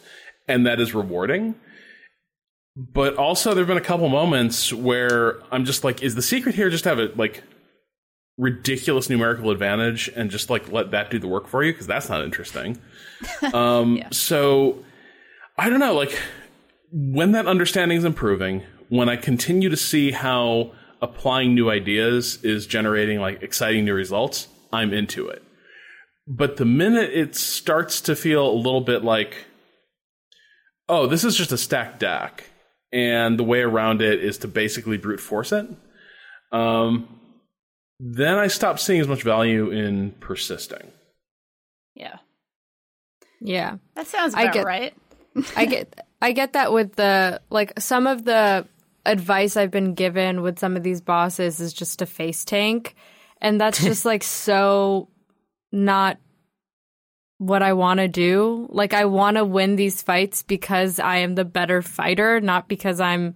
and 0.48 0.66
that 0.66 0.80
is 0.80 0.94
rewarding. 0.94 1.54
But 2.76 3.16
also 3.16 3.54
there've 3.54 3.66
been 3.66 3.76
a 3.76 3.80
couple 3.82 4.08
moments 4.08 4.72
where 4.72 5.40
I'm 5.52 5.64
just 5.64 5.84
like 5.84 6.02
is 6.02 6.14
the 6.14 6.22
secret 6.22 6.54
here 6.54 6.70
just 6.70 6.84
to 6.84 6.90
have 6.90 6.98
a 6.98 7.10
like 7.16 7.42
ridiculous 8.42 9.08
numerical 9.08 9.50
advantage 9.50 10.08
and 10.16 10.30
just 10.30 10.50
like 10.50 10.70
let 10.72 10.90
that 10.90 11.10
do 11.10 11.18
the 11.18 11.28
work 11.28 11.46
for 11.46 11.62
you 11.62 11.72
because 11.72 11.86
that's 11.86 12.08
not 12.08 12.22
interesting. 12.22 12.78
Um 13.54 14.02
so 14.10 14.84
I 15.56 15.70
don't 15.70 15.78
know 15.78 15.94
like 15.94 16.18
when 16.90 17.32
that 17.32 17.46
understanding 17.46 17.96
is 17.96 18.04
improving, 18.04 18.62
when 18.88 19.08
I 19.08 19.16
continue 19.16 19.68
to 19.68 19.76
see 19.76 20.10
how 20.10 20.72
applying 21.00 21.54
new 21.54 21.70
ideas 21.70 22.42
is 22.42 22.66
generating 22.66 23.20
like 23.20 23.42
exciting 23.42 23.84
new 23.84 23.94
results, 23.94 24.48
I'm 24.72 24.92
into 24.92 25.28
it. 25.28 25.42
But 26.26 26.56
the 26.56 26.64
minute 26.64 27.10
it 27.10 27.34
starts 27.36 28.00
to 28.02 28.16
feel 28.16 28.48
a 28.48 28.52
little 28.54 28.80
bit 28.80 29.04
like, 29.04 29.46
oh, 30.88 31.06
this 31.06 31.24
is 31.24 31.36
just 31.36 31.52
a 31.52 31.58
stacked 31.58 32.00
deck, 32.00 32.50
and 32.92 33.38
the 33.38 33.44
way 33.44 33.60
around 33.60 34.02
it 34.02 34.22
is 34.22 34.38
to 34.38 34.48
basically 34.48 34.98
brute 34.98 35.20
force 35.20 35.52
it, 35.52 35.66
um, 36.52 37.08
then 38.04 38.34
I 38.36 38.48
stop 38.48 38.80
seeing 38.80 39.00
as 39.00 39.06
much 39.06 39.22
value 39.22 39.70
in 39.70 40.10
persisting. 40.18 40.90
Yeah. 41.94 42.16
Yeah. 43.40 43.76
That 43.94 44.08
sounds 44.08 44.34
I 44.34 44.50
get- 44.50 44.64
right. 44.64 44.92
I 45.56 45.66
get 45.66 46.04
I 46.20 46.32
get 46.32 46.52
that 46.54 46.72
with 46.72 46.96
the 46.96 47.40
like 47.48 47.78
some 47.78 48.06
of 48.08 48.24
the 48.24 48.66
advice 49.06 49.56
I've 49.56 49.70
been 49.70 49.94
given 49.94 50.42
with 50.42 50.58
some 50.58 50.76
of 50.76 50.82
these 50.82 51.00
bosses 51.00 51.60
is 51.60 51.72
just 51.72 52.00
to 52.00 52.06
face 52.06 52.44
tank 52.44 52.94
and 53.40 53.60
that's 53.60 53.80
just 53.82 54.04
like 54.04 54.24
so 54.24 55.08
not 55.70 56.18
what 57.38 57.62
I 57.62 57.72
want 57.72 57.98
to 57.98 58.08
do. 58.08 58.66
Like 58.70 58.94
I 58.94 59.04
want 59.04 59.36
to 59.36 59.44
win 59.44 59.76
these 59.76 60.02
fights 60.02 60.42
because 60.42 60.98
I 60.98 61.18
am 61.18 61.34
the 61.34 61.44
better 61.44 61.82
fighter, 61.82 62.40
not 62.40 62.68
because 62.68 63.00
I'm 63.00 63.34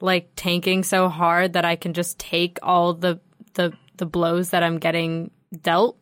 like 0.00 0.30
tanking 0.36 0.82
so 0.82 1.08
hard 1.08 1.52
that 1.54 1.64
I 1.64 1.76
can 1.76 1.92
just 1.94 2.18
take 2.18 2.58
all 2.62 2.94
the 2.94 3.20
the 3.54 3.72
the 3.98 4.06
blows 4.06 4.50
that 4.50 4.62
I'm 4.62 4.78
getting 4.78 5.30
dealt. 5.62 5.98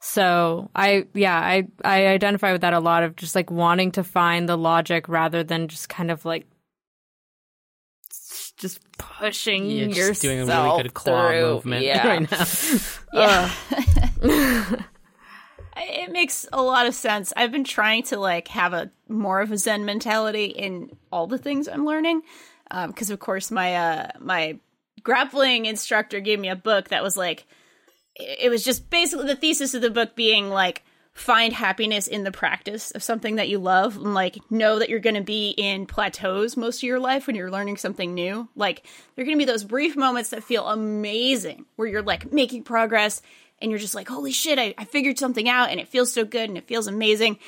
So 0.00 0.70
I 0.74 1.06
yeah, 1.14 1.36
I 1.36 1.66
I 1.84 2.06
identify 2.06 2.52
with 2.52 2.60
that 2.60 2.72
a 2.74 2.80
lot 2.80 3.02
of 3.02 3.16
just 3.16 3.34
like 3.34 3.50
wanting 3.50 3.92
to 3.92 4.04
find 4.04 4.48
the 4.48 4.56
logic 4.56 5.08
rather 5.08 5.42
than 5.42 5.68
just 5.68 5.88
kind 5.88 6.10
of 6.10 6.24
like 6.24 6.46
just 8.56 8.80
pushing 8.98 9.66
You're 9.70 9.88
just 9.88 9.98
yourself 9.98 10.20
doing 10.20 10.40
a 10.40 10.46
really 10.46 10.82
good 10.82 10.94
claw 10.94 11.28
through. 11.28 11.42
movement 11.54 11.84
Yeah. 11.84 12.06
right 12.08 12.30
now. 12.30 12.44
Yeah. 13.12 13.52
it 15.76 16.10
makes 16.12 16.46
a 16.52 16.62
lot 16.62 16.86
of 16.86 16.94
sense. 16.94 17.32
I've 17.36 17.52
been 17.52 17.64
trying 17.64 18.02
to 18.04 18.18
like 18.18 18.48
have 18.48 18.72
a 18.72 18.90
more 19.08 19.40
of 19.40 19.52
a 19.52 19.58
Zen 19.58 19.84
mentality 19.84 20.46
in 20.46 20.90
all 21.12 21.26
the 21.26 21.38
things 21.38 21.68
I'm 21.68 21.84
learning, 21.86 22.22
because 22.86 23.10
of 23.10 23.18
course 23.18 23.50
my 23.50 23.74
uh 23.74 24.08
my 24.20 24.58
grappling 25.06 25.66
instructor 25.66 26.18
gave 26.18 26.40
me 26.40 26.48
a 26.48 26.56
book 26.56 26.88
that 26.88 27.00
was 27.00 27.16
like, 27.16 27.46
it 28.16 28.50
was 28.50 28.64
just 28.64 28.90
basically 28.90 29.28
the 29.28 29.36
thesis 29.36 29.72
of 29.72 29.80
the 29.80 29.88
book 29.88 30.16
being 30.16 30.48
like 30.48 30.82
find 31.12 31.52
happiness 31.52 32.08
in 32.08 32.24
the 32.24 32.32
practice 32.32 32.90
of 32.90 33.04
something 33.04 33.36
that 33.36 33.48
you 33.48 33.60
love 33.60 33.94
and 33.94 34.14
like 34.14 34.38
know 34.50 34.80
that 34.80 34.88
you're 34.88 34.98
going 34.98 35.14
to 35.14 35.22
be 35.22 35.50
in 35.50 35.86
plateaus 35.86 36.56
most 36.56 36.78
of 36.78 36.82
your 36.82 36.98
life 36.98 37.28
when 37.28 37.36
you're 37.36 37.52
learning 37.52 37.76
something 37.76 38.14
new. 38.14 38.48
Like 38.56 38.84
there're 39.14 39.24
going 39.24 39.38
to 39.38 39.46
be 39.46 39.50
those 39.50 39.62
brief 39.62 39.96
moments 39.96 40.30
that 40.30 40.42
feel 40.42 40.66
amazing 40.66 41.66
where 41.76 41.86
you're 41.86 42.02
like 42.02 42.32
making 42.32 42.64
progress 42.64 43.22
and 43.62 43.70
you're 43.70 43.78
just 43.78 43.94
like 43.94 44.08
holy 44.08 44.32
shit 44.32 44.58
I, 44.58 44.74
I 44.76 44.86
figured 44.86 45.20
something 45.20 45.48
out 45.48 45.70
and 45.70 45.78
it 45.78 45.86
feels 45.86 46.12
so 46.12 46.24
good 46.24 46.48
and 46.48 46.58
it 46.58 46.66
feels 46.66 46.88
amazing 46.88 47.38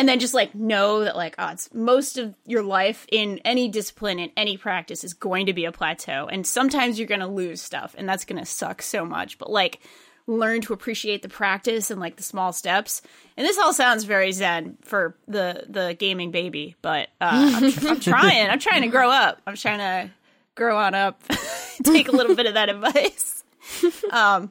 and 0.00 0.08
then 0.08 0.18
just 0.18 0.32
like 0.32 0.54
know 0.54 1.04
that 1.04 1.14
like 1.14 1.34
oh, 1.38 1.48
it's 1.48 1.72
most 1.74 2.16
of 2.16 2.34
your 2.46 2.62
life 2.62 3.06
in 3.12 3.38
any 3.44 3.68
discipline 3.68 4.18
in 4.18 4.30
any 4.34 4.56
practice 4.56 5.04
is 5.04 5.12
going 5.12 5.44
to 5.44 5.52
be 5.52 5.66
a 5.66 5.72
plateau 5.72 6.26
and 6.26 6.46
sometimes 6.46 6.98
you're 6.98 7.06
going 7.06 7.20
to 7.20 7.26
lose 7.26 7.60
stuff 7.60 7.94
and 7.98 8.08
that's 8.08 8.24
going 8.24 8.38
to 8.38 8.46
suck 8.46 8.80
so 8.80 9.04
much 9.04 9.36
but 9.36 9.50
like 9.50 9.78
learn 10.26 10.62
to 10.62 10.72
appreciate 10.72 11.20
the 11.20 11.28
practice 11.28 11.90
and 11.90 12.00
like 12.00 12.16
the 12.16 12.22
small 12.22 12.50
steps 12.50 13.02
and 13.36 13.46
this 13.46 13.58
all 13.58 13.74
sounds 13.74 14.04
very 14.04 14.32
zen 14.32 14.78
for 14.80 15.14
the 15.28 15.66
the 15.68 15.94
gaming 15.98 16.30
baby 16.30 16.76
but 16.80 17.08
uh, 17.20 17.60
I'm, 17.60 17.64
I'm 17.88 18.00
trying 18.00 18.48
i'm 18.48 18.58
trying 18.58 18.82
to 18.82 18.88
grow 18.88 19.10
up. 19.10 19.42
I'm 19.46 19.56
trying 19.56 19.78
to 19.78 20.10
grow 20.54 20.78
on 20.78 20.94
up. 20.94 21.22
Take 21.82 22.08
a 22.08 22.12
little 22.12 22.34
bit 22.34 22.46
of 22.46 22.54
that 22.54 22.68
advice. 22.70 23.44
Um 24.10 24.50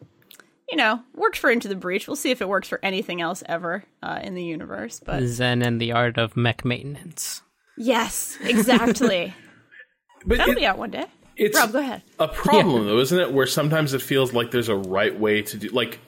you 0.72 0.78
know, 0.78 1.02
worked 1.16 1.38
for 1.38 1.50
Into 1.50 1.68
the 1.68 1.76
Breach. 1.76 2.08
We'll 2.08 2.16
see 2.16 2.32
if 2.32 2.42
it 2.42 2.50
works 2.50 2.68
for 2.68 2.80
anything 2.84 3.22
else 3.22 3.44
ever 3.48 3.84
uh, 4.04 4.20
in 4.24 4.36
the 4.36 4.44
universe. 4.44 5.02
But 5.04 5.24
Zen 5.24 5.62
and 5.62 5.80
the 5.82 5.92
art 5.94 6.18
of 6.18 6.36
mech 6.38 6.64
maintenance. 6.66 7.42
yes, 7.78 8.38
exactly. 8.44 9.34
But 10.26 10.38
That'll 10.40 10.52
it- 10.54 10.58
be 10.58 10.66
out 10.66 10.78
one 10.78 10.92
day. 10.92 11.06
it's 11.38 11.58
Rob, 11.58 11.72
go 11.72 11.80
ahead. 11.80 12.04
a 12.20 12.28
problem 12.28 12.86
though, 12.88 13.00
isn't 13.00 13.18
it? 13.18 13.32
Where 13.32 13.48
sometimes 13.48 13.94
it 13.94 14.02
feels 14.02 14.34
like 14.34 14.52
there's 14.52 14.68
a 14.68 14.76
right 14.76 15.18
way 15.18 15.42
to 15.44 15.56
do 15.58 15.70
like 15.70 16.00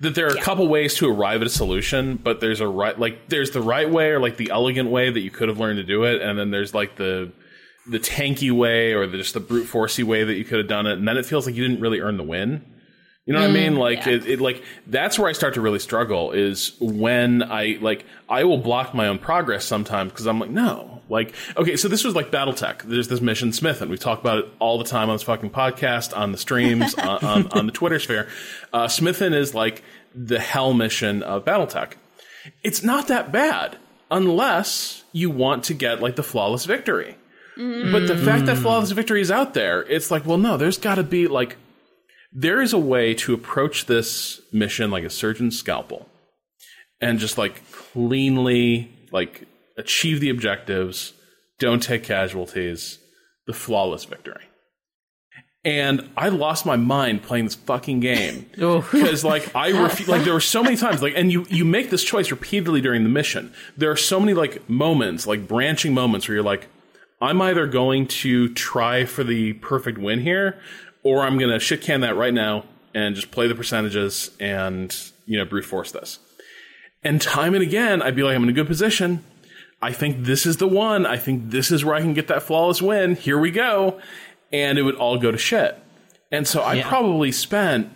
that 0.00 0.14
there 0.14 0.26
are 0.26 0.36
a 0.36 0.40
couple 0.42 0.68
ways 0.68 0.94
to 0.96 1.08
arrive 1.08 1.40
at 1.40 1.46
a 1.46 1.50
solution, 1.50 2.16
but 2.16 2.40
there's 2.40 2.60
a 2.60 2.68
right 2.68 2.98
like 2.98 3.28
there's 3.30 3.52
the 3.52 3.62
right 3.62 3.88
way 3.90 4.10
or 4.10 4.20
like 4.20 4.36
the 4.36 4.50
elegant 4.50 4.90
way 4.90 5.08
that 5.10 5.20
you 5.20 5.30
could 5.30 5.48
have 5.48 5.58
learned 5.58 5.78
to 5.78 5.84
do 5.84 6.04
it, 6.04 6.20
and 6.20 6.38
then 6.38 6.50
there's 6.50 6.74
like 6.74 6.96
the 6.96 7.32
the 7.88 7.98
tanky 7.98 8.52
way 8.52 8.92
or 8.92 9.06
the, 9.06 9.16
just 9.16 9.32
the 9.32 9.40
brute 9.40 9.66
forcey 9.68 10.04
way 10.04 10.22
that 10.24 10.34
you 10.34 10.44
could 10.44 10.58
have 10.58 10.68
done 10.68 10.86
it, 10.86 10.98
and 10.98 11.08
then 11.08 11.16
it 11.16 11.24
feels 11.24 11.46
like 11.46 11.54
you 11.54 11.66
didn't 11.66 11.80
really 11.80 12.00
earn 12.00 12.18
the 12.18 12.22
win. 12.24 12.62
You 13.26 13.32
know 13.32 13.40
what 13.40 13.50
I 13.50 13.52
mean? 13.52 13.72
Mm, 13.72 13.78
like 13.78 14.06
yeah. 14.06 14.12
it, 14.12 14.26
it 14.26 14.40
like 14.40 14.62
that's 14.86 15.18
where 15.18 15.28
I 15.28 15.32
start 15.32 15.54
to 15.54 15.60
really 15.60 15.80
struggle 15.80 16.30
is 16.30 16.76
when 16.80 17.42
I 17.42 17.76
like 17.80 18.04
I 18.28 18.44
will 18.44 18.58
block 18.58 18.94
my 18.94 19.08
own 19.08 19.18
progress 19.18 19.64
sometimes 19.64 20.12
because 20.12 20.28
I'm 20.28 20.38
like 20.38 20.50
no 20.50 21.02
like 21.08 21.34
okay 21.56 21.76
so 21.76 21.88
this 21.88 22.04
was 22.04 22.14
like 22.14 22.30
BattleTech 22.30 22.82
there's 22.82 23.08
this 23.08 23.20
mission 23.20 23.52
Smith 23.52 23.82
and 23.82 23.90
we 23.90 23.98
talk 23.98 24.20
about 24.20 24.38
it 24.38 24.48
all 24.60 24.78
the 24.78 24.84
time 24.84 25.10
on 25.10 25.16
this 25.16 25.24
fucking 25.24 25.50
podcast 25.50 26.16
on 26.16 26.30
the 26.30 26.38
streams 26.38 26.94
on, 26.98 27.24
on, 27.24 27.46
on 27.50 27.66
the 27.66 27.72
Twitter 27.72 27.98
sphere. 27.98 28.28
Uh, 28.72 28.86
Smithon 28.86 29.34
is 29.34 29.54
like 29.54 29.82
the 30.14 30.38
hell 30.38 30.72
mission 30.72 31.24
of 31.24 31.44
BattleTech. 31.44 31.94
It's 32.62 32.84
not 32.84 33.08
that 33.08 33.32
bad 33.32 33.76
unless 34.08 35.02
you 35.10 35.30
want 35.30 35.64
to 35.64 35.74
get 35.74 36.00
like 36.00 36.14
the 36.14 36.22
flawless 36.22 36.64
victory. 36.64 37.16
Mm. 37.58 37.90
But 37.90 38.06
the 38.06 38.16
fact 38.16 38.46
that 38.46 38.58
mm. 38.58 38.62
flawless 38.62 38.92
victory 38.92 39.20
is 39.20 39.30
out 39.30 39.54
there, 39.54 39.82
it's 39.82 40.10
like, 40.10 40.26
well, 40.26 40.38
no, 40.38 40.56
there's 40.56 40.78
got 40.78 40.96
to 40.96 41.02
be 41.02 41.26
like 41.26 41.56
there 42.38 42.60
is 42.60 42.74
a 42.74 42.78
way 42.78 43.14
to 43.14 43.32
approach 43.32 43.86
this 43.86 44.42
mission 44.52 44.90
like 44.90 45.04
a 45.04 45.10
surgeon's 45.10 45.58
scalpel 45.58 46.06
and 47.00 47.18
just 47.18 47.38
like 47.38 47.62
cleanly 47.72 48.90
like 49.10 49.48
achieve 49.78 50.20
the 50.20 50.28
objectives 50.28 51.14
don't 51.58 51.82
take 51.82 52.04
casualties 52.04 52.98
the 53.46 53.54
flawless 53.54 54.04
victory. 54.04 54.42
And 55.64 56.10
i 56.16 56.28
lost 56.28 56.66
my 56.66 56.76
mind 56.76 57.22
playing 57.22 57.46
this 57.46 57.54
fucking 57.54 58.00
game 58.00 58.50
oh. 58.60 58.82
because 58.92 59.24
like 59.24 59.56
i 59.56 59.72
refu- 59.72 60.06
like 60.06 60.24
there 60.24 60.34
were 60.34 60.40
so 60.40 60.62
many 60.62 60.76
times 60.76 61.00
like 61.00 61.14
and 61.16 61.32
you 61.32 61.46
you 61.48 61.64
make 61.64 61.88
this 61.88 62.04
choice 62.04 62.30
repeatedly 62.30 62.82
during 62.82 63.02
the 63.02 63.08
mission. 63.08 63.52
There 63.78 63.90
are 63.90 63.96
so 63.96 64.20
many 64.20 64.34
like 64.34 64.68
moments 64.68 65.26
like 65.26 65.48
branching 65.48 65.94
moments 65.94 66.28
where 66.28 66.34
you're 66.34 66.44
like 66.44 66.68
i'm 67.20 67.40
either 67.40 67.66
going 67.66 68.06
to 68.06 68.52
try 68.52 69.06
for 69.06 69.24
the 69.24 69.54
perfect 69.54 69.96
win 69.96 70.20
here 70.20 70.60
or 71.06 71.22
i'm 71.22 71.38
going 71.38 71.50
to 71.50 71.58
shit 71.60 71.80
can 71.80 72.00
that 72.00 72.16
right 72.16 72.34
now 72.34 72.64
and 72.94 73.14
just 73.14 73.30
play 73.30 73.46
the 73.46 73.54
percentages 73.54 74.30
and 74.40 74.96
you 75.26 75.36
know 75.38 75.44
brute 75.44 75.64
force 75.64 75.92
this 75.92 76.18
and 77.04 77.20
time 77.20 77.54
and 77.54 77.62
again 77.62 78.02
i'd 78.02 78.16
be 78.16 78.22
like 78.22 78.34
i'm 78.36 78.42
in 78.42 78.48
a 78.48 78.52
good 78.52 78.66
position 78.66 79.24
I 79.82 79.92
think 79.92 80.24
this 80.24 80.46
is 80.46 80.56
the 80.56 80.66
one. 80.66 81.04
I 81.04 81.18
think 81.18 81.50
this 81.50 81.70
is 81.70 81.84
where 81.84 81.94
I 81.94 82.00
can 82.00 82.14
get 82.14 82.28
that 82.28 82.42
flawless 82.42 82.80
win. 82.80 83.14
Here 83.14 83.38
we 83.38 83.50
go. 83.50 84.00
And 84.50 84.78
it 84.78 84.82
would 84.82 84.94
all 84.94 85.18
go 85.18 85.30
to 85.30 85.36
shit. 85.36 85.78
And 86.32 86.48
so 86.48 86.62
I 86.62 86.76
Yeah. 86.76 86.88
probably 86.88 87.30
spent, 87.30 87.90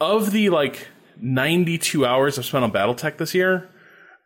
of 0.00 0.32
the 0.32 0.50
like 0.50 0.88
92 1.20 2.04
hours 2.04 2.36
I've 2.36 2.44
spent 2.44 2.64
on 2.64 2.72
Battletech 2.72 3.16
this 3.18 3.32
year, 3.32 3.68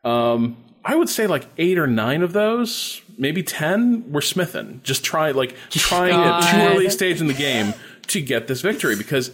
um, 0.03 0.57
I 0.83 0.97
would 0.97 1.11
say 1.11 1.27
like 1.27 1.45
eight 1.59 1.79
or 1.79 1.87
nine 1.87 2.23
of 2.23 2.33
those, 2.33 3.03
maybe 3.19 3.43
10, 3.43 4.11
were 4.11 4.23
Smithon. 4.23 4.81
Just 4.83 5.05
try, 5.05 5.31
like, 5.33 5.55
trying 5.71 6.15
at 6.15 6.51
too 6.51 6.57
early 6.75 6.89
stage 6.89 7.21
in 7.21 7.27
the 7.27 7.35
game 7.35 7.75
to 8.09 8.21
get 8.21 8.47
this 8.47 8.61
victory 8.61 8.97
because 8.97 9.31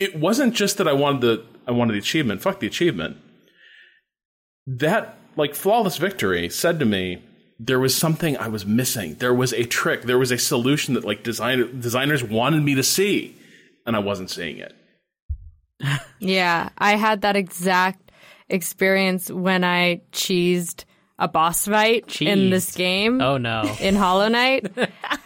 it 0.00 0.16
wasn't 0.18 0.54
just 0.54 0.78
that 0.78 0.88
I 0.88 0.92
wanted 0.92 1.20
the, 1.22 1.44
I 1.66 1.72
wanted 1.72 1.94
the 1.94 1.98
achievement. 1.98 2.42
Fuck 2.42 2.60
the 2.60 2.66
achievement 2.66 3.16
that 4.66 5.18
like 5.36 5.54
flawless 5.54 5.96
victory 5.96 6.48
said 6.48 6.78
to 6.78 6.84
me 6.84 7.22
there 7.58 7.78
was 7.80 7.94
something 7.96 8.36
I 8.36 8.48
was 8.48 8.66
missing. 8.66 9.14
There 9.16 9.34
was 9.34 9.52
a 9.52 9.64
trick. 9.64 10.02
There 10.02 10.18
was 10.18 10.32
a 10.32 10.38
solution 10.38 10.94
that 10.94 11.04
like 11.04 11.22
design, 11.22 11.80
designers 11.80 12.22
wanted 12.24 12.62
me 12.62 12.74
to 12.74 12.82
see, 12.82 13.36
and 13.86 13.94
I 13.94 14.00
wasn't 14.00 14.30
seeing 14.30 14.58
it. 14.58 14.74
Yeah, 16.20 16.68
I 16.78 16.94
had 16.94 17.22
that 17.22 17.34
exact 17.34 18.12
experience 18.48 19.28
when 19.28 19.64
I 19.64 20.02
cheesed 20.12 20.84
a 21.18 21.26
boss 21.26 21.66
fight 21.66 22.22
in 22.22 22.50
this 22.50 22.76
game 22.76 23.20
Oh 23.20 23.38
no. 23.38 23.62
in 23.80 23.96
Hollow 23.96 24.28
Knight. 24.28 24.70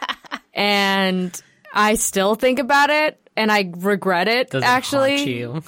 and 0.55 1.43
I 1.77 1.95
still 1.95 2.35
think 2.35 2.59
about 2.59 2.91
it 2.91 3.21
and 3.37 3.53
I 3.53 3.71
regret 3.77 4.29
it 4.29 4.51
Does 4.51 4.63
it 4.63 4.67
actually. 4.67 5.19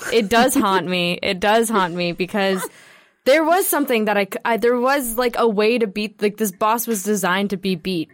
it 0.12 0.28
does 0.28 0.54
haunt 0.54 0.86
me. 0.86 1.18
It 1.22 1.38
does 1.38 1.68
haunt 1.68 1.94
me 1.94 2.12
because 2.12 2.66
there 3.24 3.44
was 3.44 3.66
something 3.66 4.06
that 4.06 4.16
I 4.44 4.56
there 4.56 4.80
was 4.80 5.18
like 5.18 5.36
a 5.38 5.46
way 5.46 5.78
to 5.78 5.86
beat 5.86 6.20
like 6.22 6.38
this 6.38 6.50
boss 6.50 6.86
was 6.86 7.02
designed 7.02 7.50
to 7.50 7.56
be 7.58 7.76
beat 7.76 8.10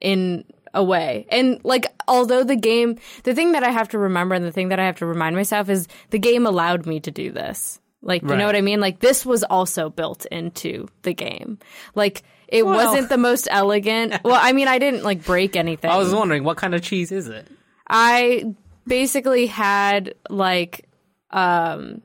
in 0.00 0.44
a 0.74 0.84
way. 0.84 1.26
And 1.30 1.60
like 1.64 1.86
although 2.06 2.44
the 2.44 2.56
game 2.56 2.98
the 3.24 3.34
thing 3.34 3.52
that 3.52 3.62
I 3.64 3.70
have 3.70 3.88
to 3.90 3.98
remember 3.98 4.34
and 4.34 4.44
the 4.44 4.52
thing 4.52 4.68
that 4.68 4.78
I 4.78 4.84
have 4.84 4.96
to 4.98 5.06
remind 5.06 5.36
myself 5.36 5.70
is 5.70 5.88
the 6.10 6.18
game 6.18 6.46
allowed 6.46 6.86
me 6.86 7.00
to 7.00 7.10
do 7.10 7.32
this. 7.32 7.80
Like 8.02 8.22
you 8.22 8.28
Right. 8.28 8.38
know 8.38 8.46
what 8.46 8.56
I 8.56 8.60
mean? 8.62 8.80
Like 8.80 8.98
this 8.98 9.24
was 9.24 9.42
also 9.44 9.88
built 9.88 10.26
into 10.26 10.86
the 11.02 11.14
game. 11.14 11.58
Like 11.94 12.22
it 12.52 12.66
Well- 12.66 12.76
wasn't 12.76 13.08
the 13.08 13.18
most 13.18 13.48
elegant. 13.50 14.14
well, 14.24 14.38
I 14.40 14.52
mean 14.52 14.68
I 14.68 14.78
didn't 14.78 15.02
like 15.02 15.24
break 15.24 15.56
anything. 15.56 15.90
I 15.90 15.96
was 15.96 16.14
wondering 16.14 16.44
what 16.44 16.58
kind 16.58 16.74
of 16.74 16.82
cheese 16.82 17.10
is 17.10 17.26
it? 17.28 17.48
I 17.88 18.54
basically 18.86 19.46
had 19.46 20.14
like 20.28 20.86
um 21.30 22.02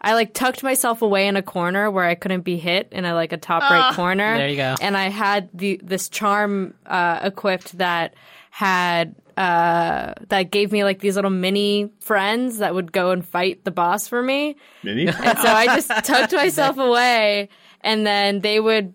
I 0.00 0.14
like 0.14 0.34
tucked 0.34 0.62
myself 0.62 1.02
away 1.02 1.28
in 1.28 1.36
a 1.36 1.42
corner 1.42 1.90
where 1.90 2.04
I 2.04 2.14
couldn't 2.16 2.40
be 2.40 2.56
hit 2.56 2.88
in 2.90 3.04
a 3.04 3.14
like 3.14 3.32
a 3.32 3.36
top 3.36 3.62
right 3.62 3.94
corner. 3.94 4.36
There 4.36 4.48
you 4.48 4.56
go. 4.56 4.74
And 4.80 4.96
I 4.96 5.08
had 5.08 5.48
the 5.54 5.80
this 5.82 6.08
charm 6.08 6.74
uh 6.84 7.20
equipped 7.22 7.78
that 7.78 8.14
had 8.50 9.14
uh 9.36 10.14
that 10.30 10.50
gave 10.50 10.72
me 10.72 10.82
like 10.82 10.98
these 10.98 11.14
little 11.14 11.30
mini 11.30 11.90
friends 12.00 12.58
that 12.58 12.74
would 12.74 12.90
go 12.90 13.12
and 13.12 13.24
fight 13.24 13.62
the 13.64 13.70
boss 13.70 14.08
for 14.08 14.20
me. 14.20 14.56
Mini? 14.82 15.06
And 15.06 15.38
so 15.38 15.48
I 15.48 15.66
just 15.66 15.88
tucked 16.04 16.32
myself 16.32 16.76
away 16.76 17.50
and 17.82 18.04
then 18.04 18.40
they 18.40 18.58
would 18.58 18.94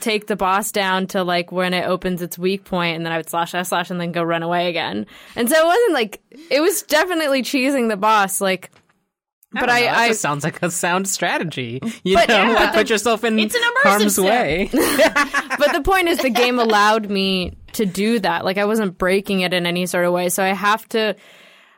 take 0.00 0.26
the 0.26 0.36
boss 0.36 0.72
down 0.72 1.06
to 1.08 1.22
like 1.22 1.52
when 1.52 1.72
it 1.74 1.86
opens 1.86 2.22
its 2.22 2.38
weak 2.38 2.64
point 2.64 2.96
and 2.96 3.04
then 3.06 3.12
I 3.12 3.16
would 3.18 3.28
slash 3.28 3.52
slash 3.52 3.68
slash 3.68 3.90
and 3.90 4.00
then 4.00 4.12
go 4.12 4.22
run 4.22 4.42
away 4.42 4.68
again. 4.68 5.06
And 5.36 5.48
so 5.48 5.56
it 5.56 5.64
wasn't 5.64 5.92
like 5.92 6.20
it 6.50 6.60
was 6.60 6.82
definitely 6.82 7.42
cheesing 7.42 7.88
the 7.88 7.96
boss 7.96 8.40
like 8.40 8.70
but 9.52 9.60
don't 9.66 9.70
I, 9.70 9.80
that 9.82 9.96
I 9.96 10.12
sounds 10.12 10.44
like 10.44 10.62
a 10.62 10.70
sound 10.70 11.08
strategy. 11.08 11.80
You 12.04 12.16
But 12.16 12.28
know, 12.28 12.42
yeah, 12.42 12.48
like 12.48 12.72
but 12.72 12.74
put 12.74 12.90
yourself 12.90 13.24
in 13.24 13.38
It's 13.38 13.54
an 13.54 13.62
harm's 13.64 14.16
sim. 14.16 14.24
way. 14.24 14.68
but 14.72 15.72
the 15.72 15.82
point 15.82 16.08
is 16.08 16.18
the 16.18 16.30
game 16.30 16.58
allowed 16.58 17.08
me 17.08 17.56
to 17.74 17.86
do 17.86 18.18
that. 18.18 18.44
Like 18.44 18.58
I 18.58 18.64
wasn't 18.66 18.98
breaking 18.98 19.40
it 19.40 19.54
in 19.54 19.64
any 19.64 19.86
sort 19.86 20.04
of 20.04 20.12
way. 20.12 20.28
So 20.28 20.42
I 20.42 20.48
have 20.48 20.86
to 20.90 21.16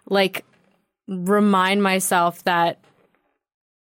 like 0.08 0.44
remind 1.06 1.82
myself 1.82 2.42
that 2.44 2.80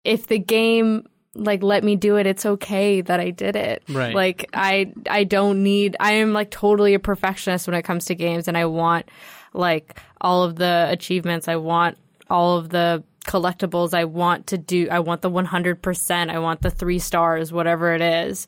if 0.04 0.28
the 0.28 0.40
game 0.40 1.08
like 1.34 1.64
let 1.64 1.84
me 1.84 1.96
do 1.96 2.18
it, 2.18 2.28
it's 2.28 2.46
okay 2.46 3.02
that 3.02 3.20
I 3.20 3.30
did 3.30 3.56
it. 3.56 3.84
Right. 3.90 4.14
Like 4.14 4.50
I 4.54 4.94
I 5.10 5.24
don't 5.24 5.64
need 5.64 5.96
I 6.00 6.14
am 6.14 6.34
like 6.34 6.52
totally 6.52 6.94
a 6.94 7.00
perfectionist 7.00 7.68
when 7.68 7.76
it 7.76 7.84
comes 7.84 8.06
to 8.06 8.16
games 8.16 8.48
and 8.48 8.58
I 8.58 8.66
want 8.66 9.10
like 9.54 10.00
all 10.20 10.44
of 10.44 10.56
the 10.56 10.88
achievements. 10.90 11.48
I 11.48 11.56
want 11.56 11.98
all 12.30 12.58
of 12.58 12.70
the 12.70 13.04
collectibles 13.26 13.94
I 13.94 14.06
want 14.06 14.48
to 14.48 14.58
do. 14.58 14.88
I 14.90 15.00
want 15.00 15.22
the 15.22 15.30
100%. 15.30 16.30
I 16.30 16.40
want 16.40 16.62
the 16.62 16.72
3 16.72 17.00
stars, 17.00 17.54
whatever 17.54 17.94
it 17.94 18.02
is. 18.02 18.48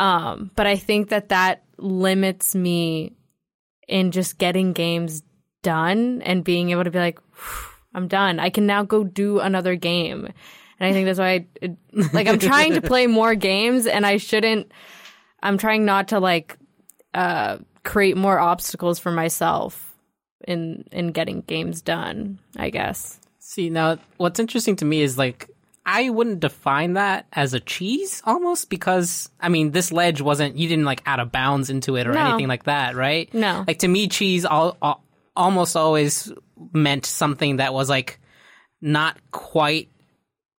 Um, 0.00 0.50
but 0.56 0.66
I 0.66 0.76
think 0.76 1.10
that 1.10 1.28
that 1.28 1.62
limits 1.78 2.54
me 2.54 3.12
in 3.86 4.10
just 4.10 4.38
getting 4.38 4.72
games 4.72 5.22
done 5.62 6.22
and 6.22 6.42
being 6.42 6.70
able 6.70 6.84
to 6.84 6.90
be 6.90 6.98
like, 6.98 7.18
I'm 7.94 8.08
done. 8.08 8.40
I 8.40 8.50
can 8.50 8.66
now 8.66 8.82
go 8.82 9.04
do 9.04 9.38
another 9.38 9.76
game. 9.76 10.28
And 10.84 10.90
I 10.90 10.92
think 10.92 11.06
that's 11.06 11.18
why, 11.18 11.30
I, 11.30 11.46
it, 11.62 11.76
like, 12.12 12.26
I'm 12.28 12.38
trying 12.38 12.74
to 12.74 12.82
play 12.82 13.06
more 13.06 13.34
games, 13.34 13.86
and 13.86 14.04
I 14.04 14.18
shouldn't. 14.18 14.70
I'm 15.42 15.56
trying 15.56 15.84
not 15.86 16.08
to 16.08 16.20
like 16.20 16.58
uh, 17.14 17.58
create 17.84 18.16
more 18.16 18.38
obstacles 18.38 18.98
for 18.98 19.10
myself 19.10 19.94
in 20.46 20.84
in 20.92 21.08
getting 21.12 21.40
games 21.42 21.80
done. 21.80 22.38
I 22.56 22.68
guess. 22.70 23.18
See, 23.38 23.70
now 23.70 23.98
what's 24.18 24.38
interesting 24.40 24.76
to 24.76 24.84
me 24.84 25.00
is 25.00 25.16
like 25.16 25.48
I 25.86 26.10
wouldn't 26.10 26.40
define 26.40 26.94
that 26.94 27.26
as 27.32 27.54
a 27.54 27.60
cheese 27.60 28.22
almost 28.24 28.68
because 28.68 29.30
I 29.40 29.48
mean 29.48 29.70
this 29.70 29.92
ledge 29.92 30.20
wasn't 30.20 30.56
you 30.56 30.68
didn't 30.68 30.86
like 30.86 31.02
out 31.06 31.20
of 31.20 31.30
bounds 31.32 31.70
into 31.70 31.96
it 31.96 32.06
or 32.06 32.12
No. 32.12 32.20
anything 32.20 32.48
like 32.48 32.64
that, 32.64 32.94
right? 32.94 33.32
No. 33.32 33.64
Like 33.66 33.78
to 33.80 33.88
me, 33.88 34.08
cheese 34.08 34.44
all, 34.44 34.76
all, 34.82 35.04
almost 35.36 35.76
always 35.76 36.32
meant 36.72 37.04
something 37.06 37.56
that 37.58 37.72
was 37.74 37.88
like 37.90 38.18
not 38.80 39.16
quite 39.30 39.88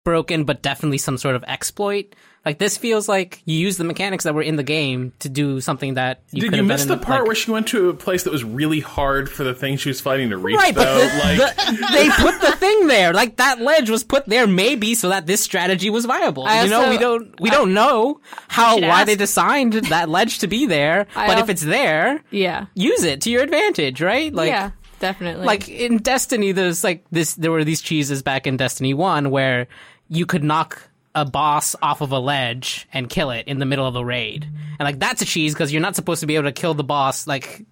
broken, 0.04 0.44
but 0.44 0.62
definitely 0.62 0.98
some 0.98 1.18
sort 1.18 1.34
of 1.34 1.42
exploit. 1.48 2.14
Like 2.44 2.58
this 2.58 2.76
feels 2.76 3.08
like 3.08 3.40
you 3.46 3.56
use 3.58 3.78
the 3.78 3.84
mechanics 3.84 4.24
that 4.24 4.34
were 4.34 4.42
in 4.42 4.56
the 4.56 4.62
game 4.62 5.14
to 5.20 5.30
do 5.30 5.62
something 5.62 5.94
that 5.94 6.20
you 6.30 6.42
Did 6.42 6.56
you 6.56 6.62
miss 6.62 6.84
done 6.84 6.98
the 6.98 7.02
part 7.02 7.20
like- 7.20 7.26
where 7.26 7.34
she 7.34 7.50
went 7.50 7.68
to 7.68 7.88
a 7.88 7.94
place 7.94 8.24
that 8.24 8.32
was 8.34 8.44
really 8.44 8.80
hard 8.80 9.30
for 9.30 9.44
the 9.44 9.54
thing 9.54 9.78
she 9.78 9.88
was 9.88 10.02
fighting 10.02 10.28
to 10.28 10.36
reach? 10.36 10.58
Right, 10.58 10.74
but 10.74 10.84
though? 10.84 10.98
the- 11.08 11.38
like, 11.38 11.56
the- 11.56 11.88
they 11.92 12.08
put 12.10 12.38
the 12.42 12.52
thing 12.56 12.86
there. 12.86 13.14
Like 13.14 13.36
that 13.36 13.62
ledge 13.62 13.88
was 13.88 14.04
put 14.04 14.26
there 14.26 14.46
maybe 14.46 14.94
so 14.94 15.08
that 15.08 15.24
this 15.26 15.40
strategy 15.40 15.88
was 15.88 16.04
viable. 16.04 16.44
I 16.44 16.64
you 16.64 16.68
know, 16.70 16.90
we 16.90 16.98
don't 16.98 17.40
we 17.40 17.48
don't 17.48 17.72
know 17.72 18.20
how 18.48 18.74
why 18.78 18.88
ask. 19.00 19.06
they 19.06 19.16
designed 19.16 19.72
that 19.72 20.10
ledge 20.10 20.40
to 20.40 20.46
be 20.46 20.66
there. 20.66 21.06
I 21.16 21.26
but 21.28 21.38
al- 21.38 21.44
if 21.44 21.48
it's 21.48 21.62
there, 21.62 22.22
Yeah. 22.30 22.66
use 22.74 23.04
it 23.04 23.22
to 23.22 23.30
your 23.30 23.42
advantage, 23.42 24.02
right? 24.02 24.30
Like 24.34 24.48
yeah, 24.50 24.72
definitely. 25.00 25.46
like 25.46 25.70
in 25.70 25.96
Destiny, 25.96 26.52
there's 26.52 26.84
like 26.84 27.06
this. 27.10 27.32
There 27.36 27.50
were 27.52 27.64
these 27.64 27.80
cheeses 27.80 28.22
back 28.22 28.46
in 28.46 28.58
Destiny 28.58 28.92
One 28.92 29.30
where 29.30 29.66
you 30.14 30.26
could 30.26 30.44
knock 30.44 30.82
a 31.14 31.24
boss 31.24 31.76
off 31.80 32.00
of 32.00 32.10
a 32.12 32.18
ledge 32.18 32.88
and 32.92 33.08
kill 33.08 33.30
it 33.30 33.46
in 33.46 33.58
the 33.58 33.66
middle 33.66 33.86
of 33.86 33.96
a 33.96 34.04
raid, 34.04 34.44
and 34.78 34.80
like 34.80 34.98
that's 34.98 35.22
a 35.22 35.24
cheese 35.24 35.54
because 35.54 35.72
you're 35.72 35.82
not 35.82 35.96
supposed 35.96 36.20
to 36.20 36.26
be 36.26 36.36
able 36.36 36.44
to 36.44 36.52
kill 36.52 36.74
the 36.74 36.84
boss. 36.84 37.26
Like 37.26 37.64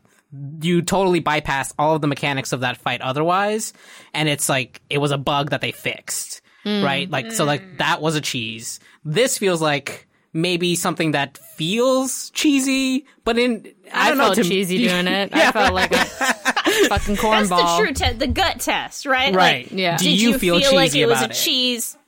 you 0.61 0.83
totally 0.83 1.21
bypass 1.21 1.75
all 1.79 1.95
of 1.95 2.01
the 2.01 2.07
mechanics 2.07 2.53
of 2.53 2.61
that 2.61 2.77
fight 2.77 3.01
otherwise, 3.01 3.73
and 4.15 4.29
it's 4.29 4.49
like 4.49 4.81
it 4.89 4.99
was 4.99 5.11
a 5.11 5.19
bug 5.19 5.51
that 5.51 5.61
they 5.61 5.73
fixed, 5.73 6.41
right? 6.65 7.11
Like 7.11 7.33
so, 7.33 7.45
like 7.45 7.63
mm. 7.63 7.79
that 7.79 8.01
was 8.01 8.17
a 8.17 8.21
cheese. 8.21 8.81
This 9.05 9.39
feels 9.39 9.61
like. 9.61 10.09
Maybe 10.35 10.77
something 10.77 11.11
that 11.11 11.37
feels 11.37 12.31
cheesy, 12.31 13.05
but 13.23 13.39
in 13.39 13.71
I 13.93 14.07
I, 14.07 14.09
don't 14.09 14.17
know 14.17 14.25
felt 14.25 14.37
to 14.37 14.45
cheesy 14.45 14.79
yeah. 14.79 15.03
doing 15.03 15.15
it. 15.15 15.31
I 15.35 15.53
felt 15.53 15.75
like 15.75 15.93
a 15.93 16.05
fucking 16.89 17.17
cornball. 17.17 17.49
That's 17.49 17.51
cornball. 17.51 17.77
the 17.77 17.85
true 17.85 17.93
test, 17.93 18.19
the 18.19 18.27
gut 18.29 18.61
test, 18.61 19.05
right? 19.05 19.35
Right. 19.35 19.71
Like, 19.71 19.79
Yeah. 19.79 19.99
Do 19.99 20.05
Did 20.05 20.19
you 20.19 20.31
you, 20.31 20.39
feel 20.39 20.59
feel, 20.59 20.75
like 20.75 20.87
cheesy 20.87 21.03
it 21.03 21.07
was 21.07 21.19
about 21.19 21.29
a 21.29 21.33
it? 21.33 21.37
cheese? 21.37 21.99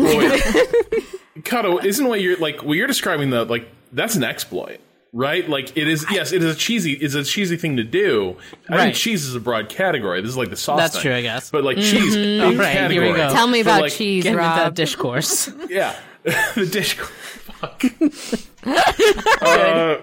Cado, 1.40 1.82
isn't 1.84 2.06
what 2.06 2.20
you're 2.20 2.36
like? 2.38 2.62
What 2.62 2.74
you're 2.76 2.86
describing 2.86 3.30
the 3.30 3.44
like 3.44 3.68
that's 3.92 4.14
an 4.14 4.24
exploit, 4.24 4.78
right? 5.12 5.48
Like 5.48 5.76
it 5.76 5.88
is. 5.88 6.04
Yes, 6.10 6.32
it 6.32 6.42
is 6.42 6.54
a 6.54 6.58
cheesy. 6.58 6.92
It's 6.92 7.14
a 7.14 7.24
cheesy 7.24 7.56
thing 7.56 7.76
to 7.76 7.84
do. 7.84 8.36
I 8.68 8.72
Right. 8.76 8.82
think 8.84 8.96
cheese 8.96 9.24
is 9.24 9.34
a 9.34 9.40
broad 9.40 9.68
category. 9.68 10.20
This 10.20 10.30
is 10.30 10.36
like 10.36 10.50
the 10.50 10.56
sauce. 10.56 10.78
That's 10.78 10.94
thing. 10.94 11.02
true, 11.02 11.14
I 11.14 11.22
guess. 11.22 11.50
But 11.50 11.64
like 11.64 11.76
cheese, 11.78 12.14
big 12.14 12.40
All 12.42 12.54
right, 12.54 12.72
category. 12.74 13.06
here 13.06 13.12
we 13.14 13.18
go. 13.18 13.32
Tell 13.32 13.46
me 13.46 13.60
about 13.60 13.80
like, 13.82 13.92
cheese, 13.92 14.24
Get 14.24 14.30
into 14.32 14.42
that 14.42 14.62
Rob. 14.64 14.74
discourse. 14.74 15.50
Yeah, 15.70 15.94
the 16.24 16.66
dish. 16.70 16.94
Fuck. 16.94 17.84
uh, 19.42 19.96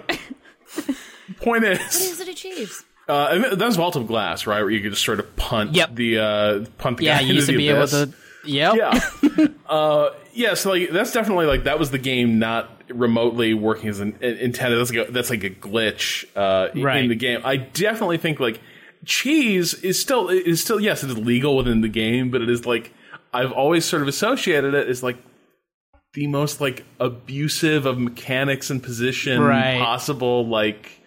point 1.42 1.64
is, 1.66 1.96
Is 1.96 2.20
it 2.20 2.28
a 2.30 2.34
cheese? 2.34 2.84
uh, 3.08 3.30
and 3.32 3.44
that 3.60 3.66
was 3.66 3.76
Vault 3.78 3.96
of 3.96 4.08
Glass, 4.08 4.48
right? 4.48 4.62
Where 4.62 4.70
you 4.72 4.82
could 4.82 4.92
just 4.92 5.04
sort 5.06 5.20
of 5.20 5.36
punt 5.36 5.76
Yep. 5.76 5.96
the 5.96 6.18
uh, 6.20 6.66
punt 6.78 6.98
the 6.98 7.06
yeah, 7.06 7.16
guy 7.18 7.22
you 7.22 7.26
into 7.30 7.36
used 7.36 7.48
to 7.48 7.52
the 7.54 7.58
be 7.58 7.70
able 7.70 7.80
abyss. 7.84 8.08
Yep. 8.46 8.76
Yeah. 8.76 9.00
uh, 9.70 10.10
yeah, 10.34 10.54
so 10.54 10.72
like 10.72 10.90
that's 10.92 11.12
definitely 11.12 11.46
like 11.48 11.64
that 11.66 11.80
was 11.80 11.92
the 11.92 11.98
game 11.98 12.40
not 12.40 12.70
remotely 12.90 13.54
working 13.54 13.90
as 13.90 14.00
an, 14.00 14.18
intended. 14.22 14.78
That's 14.80 14.92
like 14.94 15.10
a, 15.10 15.12
that's 15.12 15.30
like 15.30 15.44
a 15.44 15.50
glitch 15.50 16.26
uh, 16.36 16.70
in- 16.74 16.84
Right. 16.84 17.04
in 17.04 17.10
the 17.10 17.16
game. 17.16 17.42
I 17.44 17.58
definitely 17.58 18.18
think 18.18 18.40
like 18.40 18.62
cheese 19.06 19.74
is 19.76 20.00
still 20.00 20.30
is 20.30 20.62
still 20.64 20.80
yes, 20.80 21.04
it 21.04 21.10
is 21.10 21.18
legal 21.18 21.58
within 21.58 21.82
the 21.82 21.88
game, 21.90 22.30
but 22.32 22.42
it 22.42 22.50
is 22.50 22.66
like 22.66 22.94
I've 23.34 23.52
always 23.52 23.84
sort 23.86 24.02
of 24.02 24.08
associated 24.08 24.74
it 24.74 24.88
as 24.88 25.04
like 25.04 25.18
the 26.14 26.28
most 26.28 26.62
like 26.62 26.86
abusive 27.00 27.86
of 27.86 28.00
mechanics 28.00 28.70
and 28.70 28.82
position 28.82 29.42
Right. 29.42 29.78
possible. 29.80 30.48
Like, 30.48 31.02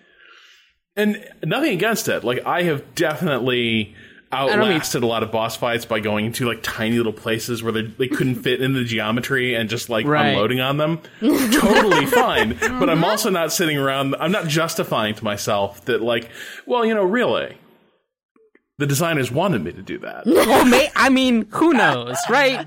and 0.97 1.24
nothing 1.43 1.72
against 1.72 2.09
it. 2.09 2.22
Like 2.24 2.45
I 2.47 2.62
have 2.64 2.95
definitely 2.95 3.95
outlasted 4.33 5.03
a 5.03 5.07
lot 5.07 5.22
of 5.22 5.33
boss 5.33 5.57
fights 5.57 5.85
by 5.85 5.99
going 6.01 6.26
into 6.26 6.47
like 6.47 6.61
tiny 6.62 6.97
little 6.97 7.12
places 7.12 7.62
where 7.62 7.72
they, 7.72 7.83
they 7.83 8.07
couldn't 8.09 8.37
fit 8.37 8.61
in 8.62 8.74
the 8.74 8.85
geometry 8.85 9.55
and 9.57 9.68
just 9.68 9.89
like 9.89 10.07
Right. 10.07 10.28
unloading 10.28 10.61
on 10.61 10.76
them. 10.76 11.01
totally 11.20 12.07
fine. 12.07 12.57
But 12.61 12.89
I'm 12.89 13.03
also 13.05 13.31
not 13.31 13.53
sitting 13.53 13.76
around. 13.76 14.14
I'm 14.20 14.31
not 14.33 14.47
justifying 14.47 15.14
to 15.16 15.24
myself 15.24 15.85
that 15.87 16.01
like, 16.01 16.31
well, 16.66 16.85
you 16.85 16.95
know, 16.95 17.03
really. 17.05 17.57
The 18.78 18.87
designers 18.87 19.31
wanted 19.31 19.62
me 19.62 19.72
to 19.72 19.83
do 19.83 19.99
that. 19.99 20.24
Well, 20.26 20.64
may, 20.64 20.91
I 20.97 21.09
mean, 21.11 21.47
who 21.51 21.72
knows, 21.72 22.16
right? 22.31 22.66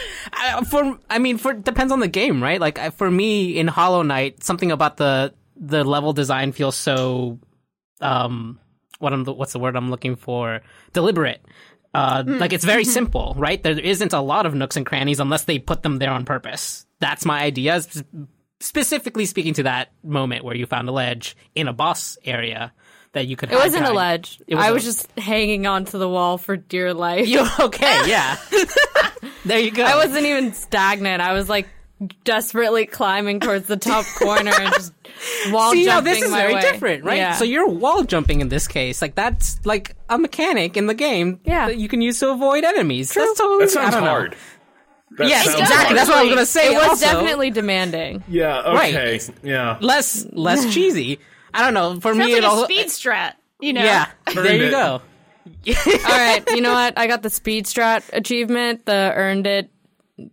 I, 0.32 0.64
for 0.64 0.96
I 1.10 1.18
mean, 1.18 1.36
for 1.38 1.52
depends 1.52 1.92
on 1.92 1.98
the 2.00 2.08
game, 2.08 2.42
right? 2.42 2.60
Like 2.60 2.78
for 2.94 3.10
me 3.10 3.58
in 3.58 3.66
Hollow 3.66 4.02
Knight, 4.02 4.42
something 4.44 4.70
about 4.70 4.96
the 4.96 5.34
the 5.56 5.82
level 5.84 6.12
design 6.12 6.52
feels 6.52 6.76
so 6.76 7.38
um 8.00 8.58
what 9.00 9.12
I'm 9.12 9.24
what's 9.24 9.52
the 9.52 9.58
word 9.58 9.74
I'm 9.76 9.90
looking 9.90 10.14
for 10.14 10.60
deliberate. 10.92 11.44
Uh, 11.92 12.22
like 12.24 12.52
it's 12.52 12.64
very 12.64 12.84
simple, 12.84 13.34
right? 13.36 13.60
There 13.60 13.76
isn't 13.76 14.12
a 14.12 14.20
lot 14.20 14.46
of 14.46 14.54
nooks 14.54 14.76
and 14.76 14.86
crannies 14.86 15.18
unless 15.18 15.44
they 15.44 15.58
put 15.58 15.82
them 15.82 15.98
there 15.98 16.10
on 16.10 16.24
purpose. 16.24 16.86
That's 17.00 17.24
my 17.24 17.42
idea. 17.42 17.82
sp- 17.82 18.06
Specifically 18.62 19.24
speaking 19.26 19.54
to 19.54 19.62
that 19.64 19.90
moment 20.04 20.44
where 20.44 20.54
you 20.54 20.66
found 20.66 20.86
a 20.88 20.92
ledge 20.92 21.34
in 21.54 21.66
a 21.66 21.72
boss 21.72 22.18
area 22.24 22.72
that 23.12 23.26
you 23.26 23.34
could. 23.34 23.50
It 23.50 23.56
wasn't 23.56 23.86
a 23.86 23.92
ledge. 23.92 24.40
It 24.46 24.54
was 24.54 24.64
I 24.64 24.68
a- 24.68 24.72
was 24.74 24.84
just 24.84 25.10
hanging 25.18 25.66
onto 25.66 25.98
the 25.98 26.08
wall 26.08 26.36
for 26.38 26.56
dear 26.58 26.92
life. 26.94 27.26
You 27.26 27.44
okay? 27.58 28.02
Yeah. 28.08 28.36
there 29.46 29.58
you 29.58 29.70
go. 29.72 29.82
I 29.82 29.96
wasn't 29.96 30.26
even 30.26 30.52
stagnant. 30.52 31.22
I 31.22 31.32
was 31.32 31.48
like 31.48 31.66
desperately 32.24 32.86
climbing 32.86 33.40
towards 33.40 33.66
the 33.66 33.76
top 33.76 34.04
corner 34.18 34.52
and 34.58 34.72
just 34.74 34.92
wall 35.50 35.72
jumping. 35.72 35.80
See, 35.80 35.86
now 35.86 36.00
this 36.00 36.22
is 36.22 36.30
my 36.30 36.38
very 36.38 36.54
way. 36.54 36.60
different, 36.60 37.04
right? 37.04 37.16
Yeah. 37.18 37.32
So 37.34 37.44
you're 37.44 37.68
wall 37.68 38.04
jumping 38.04 38.40
in 38.40 38.48
this 38.48 38.66
case. 38.66 39.02
Like 39.02 39.14
that's 39.14 39.64
like 39.66 39.94
a 40.08 40.18
mechanic 40.18 40.76
in 40.76 40.86
the 40.86 40.94
game 40.94 41.40
Yeah. 41.44 41.66
that 41.66 41.76
you 41.78 41.88
can 41.88 42.00
use 42.00 42.18
to 42.20 42.30
avoid 42.30 42.64
enemies. 42.64 43.12
That's 43.12 43.38
totally 43.38 43.64
That 43.66 43.70
sounds 43.70 43.88
I 43.88 43.90
don't 43.98 44.04
know. 44.04 44.10
hard. 44.10 44.36
That 45.18 45.28
Yes, 45.28 45.46
exactly. 45.48 45.74
hard. 45.76 45.96
That's 45.96 46.08
what 46.08 46.18
I 46.18 46.22
was 46.22 46.30
gonna 46.32 46.46
say. 46.46 46.72
it 46.72 46.78
was 46.78 46.88
also. 46.90 47.04
definitely 47.06 47.50
demanding. 47.50 48.24
Yeah. 48.28 48.60
Right. 48.72 49.28
Yeah. 49.42 49.76
less 49.80 50.26
less 50.32 50.72
cheesy. 50.74 51.18
I 51.52 51.62
don't 51.62 51.74
know. 51.74 51.94
For 52.00 52.14
Sounds 52.14 52.18
me, 52.18 52.32
like 52.34 52.42
it 52.42 52.44
a 52.44 52.48
also 52.48 52.64
speed 52.64 52.86
strat. 52.86 53.34
You 53.60 53.72
know? 53.74 53.82
yeah. 53.84 54.06
There 54.34 54.54
you 54.56 54.64
it. 54.66 54.70
go. 54.70 55.02
All 55.66 56.10
right, 56.10 56.42
you 56.50 56.60
know 56.60 56.72
what? 56.72 56.96
I 56.98 57.06
got 57.06 57.22
the 57.22 57.30
speed 57.30 57.66
strat 57.66 58.04
achievement, 58.12 58.86
the 58.86 59.12
earned 59.14 59.46
it, 59.46 59.68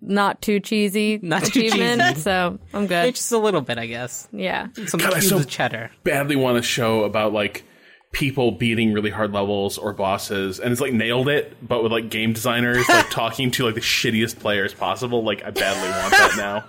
not 0.02 0.42
too 0.42 0.60
cheesy 0.60 1.20
Not 1.22 1.44
too 1.44 1.60
achievement. 1.60 2.02
cheesy. 2.02 2.22
So 2.22 2.60
I'm 2.74 2.88
good. 2.88 3.06
It's 3.06 3.20
just 3.20 3.32
a 3.32 3.38
little 3.38 3.62
bit, 3.62 3.78
I 3.78 3.86
guess. 3.88 4.28
yeah. 4.32 4.68
Some 4.88 5.00
God, 5.00 5.10
I 5.14 5.20
cubes 5.20 5.30
so- 5.30 5.38
of 5.38 5.48
cheddar. 5.48 5.92
badly 6.04 6.36
want 6.36 6.58
a 6.58 6.62
show 6.62 7.04
about 7.04 7.34
like 7.34 7.64
people 8.14 8.52
beating 8.52 8.94
really 8.94 9.10
hard 9.10 9.34
levels 9.34 9.78
or 9.78 9.92
bosses 9.94 10.60
and 10.60 10.72
it's 10.72 10.80
like 10.80 10.94
nailed 10.94 11.28
it 11.28 11.56
but 11.66 11.84
with 11.84 11.92
like 11.92 12.10
game 12.10 12.32
designers 12.32 12.88
like 12.88 13.10
talking 13.12 13.52
to 13.52 13.66
like 13.66 13.76
the 13.76 13.82
shittiest 13.82 14.40
players 14.40 14.74
possible 14.74 15.24
like 15.26 15.44
i 15.44 15.50
badly 15.52 15.90
want 15.90 16.12
that 16.12 16.34
now 16.38 16.64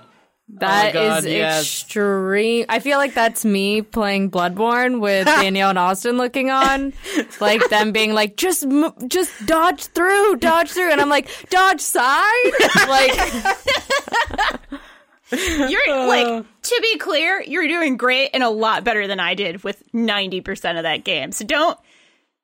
Oh 0.51 0.57
that 0.61 0.95
is 0.97 1.25
God, 1.25 1.25
yes. 1.25 1.61
extreme. 1.63 2.65
I 2.71 2.81
feel 2.81 2.97
like 2.97 3.13
that's 3.15 3.45
me 3.45 3.83
playing 3.83 4.31
Bloodborne 4.31 5.01
with 5.01 5.27
Danielle 5.41 5.71
and 5.71 5.79
Austin 5.79 6.17
looking 6.17 6.51
on, 6.51 6.95
like 7.41 7.69
them 7.69 7.93
being 7.93 8.15
like, 8.15 8.37
"Just, 8.37 8.65
m- 8.65 8.93
just 9.09 9.31
dodge 9.47 9.85
through, 9.87 10.37
dodge 10.37 10.71
through," 10.71 10.91
and 10.91 11.01
I'm 11.03 11.11
like, 11.11 11.29
"Dodge 11.51 11.81
side." 11.83 12.53
Like, 12.89 13.13
You're 15.31 16.07
like 16.07 16.45
to 16.63 16.79
be 16.81 16.97
clear, 16.99 17.43
you're 17.43 17.69
doing 17.69 17.99
great 17.99 18.31
and 18.33 18.43
a 18.43 18.49
lot 18.49 18.85
better 18.85 19.07
than 19.07 19.21
I 19.21 19.35
did 19.35 19.63
with 19.63 19.83
90% 19.93 20.79
of 20.79 20.85
that 20.85 21.05
game. 21.05 21.33
So 21.33 21.45
don't 21.45 21.79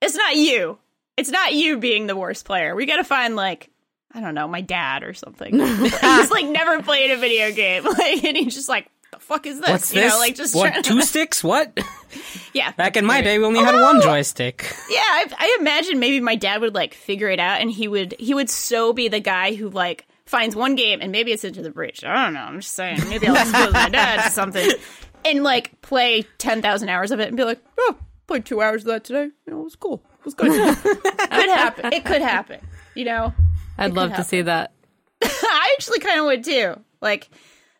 it's 0.03 0.15
not 0.15 0.37
you. 0.37 0.79
It's 1.17 1.31
not 1.31 1.55
you 1.55 1.79
being 1.79 2.07
the 2.07 2.17
worst 2.17 2.45
player. 2.45 2.75
We 2.75 2.85
got 2.85 2.97
to 2.97 3.05
find 3.05 3.37
like 3.37 3.71
I 4.15 4.21
don't 4.21 4.35
know, 4.35 4.47
my 4.47 4.61
dad 4.61 5.03
or 5.03 5.13
something. 5.13 5.59
he's 5.59 6.31
like 6.31 6.47
never 6.47 6.83
played 6.83 7.11
a 7.11 7.17
video 7.17 7.51
game. 7.53 7.85
Like 7.95 8.25
and 8.25 8.37
he's 8.37 8.55
just 8.55 8.69
like 8.69 8.89
the 9.11 9.19
fuck 9.19 9.47
is 9.47 9.61
this? 9.61 9.69
What's 9.69 9.95
you 9.95 10.01
this? 10.01 10.13
know, 10.13 10.19
like 10.19 10.35
just 10.35 10.55
what? 10.55 10.85
Two 10.85 11.01
to, 11.01 11.03
sticks? 11.07 11.45
What? 11.45 11.79
yeah. 12.53 12.73
Back 12.73 12.97
in 12.97 13.05
my 13.05 13.21
day, 13.21 13.39
we 13.39 13.45
only 13.45 13.61
had 13.61 13.75
one 13.75 13.99
oh! 13.99 14.01
joystick. 14.01 14.75
Yeah, 14.91 14.99
I, 15.01 15.27
I 15.37 15.57
imagine 15.61 15.99
maybe 15.99 16.21
my 16.21 16.35
dad 16.35 16.61
would 16.61 16.75
like 16.75 16.95
figure 16.95 17.29
it 17.29 17.39
out, 17.39 17.61
and 17.61 17.71
he 17.71 17.89
would 17.89 18.15
he 18.19 18.35
would 18.35 18.51
so 18.51 18.93
be 18.93 19.09
the 19.09 19.21
guy 19.21 19.55
who 19.55 19.69
like 19.69 20.07
finds 20.27 20.57
one 20.57 20.75
game, 20.75 21.01
and 21.01 21.13
maybe 21.13 21.33
it's 21.33 21.45
into 21.45 21.63
the 21.63 21.71
breach. 21.71 22.05
I 22.05 22.25
don't 22.25 22.35
know. 22.35 22.41
I'm 22.41 22.61
just 22.61 22.75
saying. 22.75 23.09
Maybe 23.09 23.27
I'll 23.27 23.37
expose 23.37 23.73
my 23.73 23.89
dad 23.89 24.25
to 24.25 24.31
something, 24.31 24.71
and 25.25 25.43
like 25.43 25.81
play 25.83 26.25
ten 26.39 26.63
thousand 26.63 26.89
hours 26.89 27.11
of 27.11 27.21
it, 27.21 27.29
and 27.29 27.37
be 27.37 27.45
like, 27.45 27.61
oh, 27.79 27.97
played 28.27 28.45
two 28.45 28.61
hours 28.61 28.83
of 28.83 28.89
that 28.89 29.05
today. 29.05 29.31
You 29.47 29.53
know, 29.53 29.61
it 29.61 29.65
was 29.65 29.77
cool. 29.77 30.03
It 30.19 30.25
was 30.25 30.35
good. 30.35 30.51
could 30.51 31.49
happen. 31.49 31.93
It 31.93 32.05
could 32.05 32.23
happen. 32.23 32.61
You 32.95 33.05
know, 33.05 33.35
I'd 33.79 33.93
love 33.95 34.15
to 34.15 34.25
see 34.25 34.43
that. 34.43 34.73
I 35.23 35.71
actually 35.77 36.01
kind 36.01 36.19
of 36.21 36.27
would 36.27 36.45
too. 36.45 36.75
Like, 37.01 37.29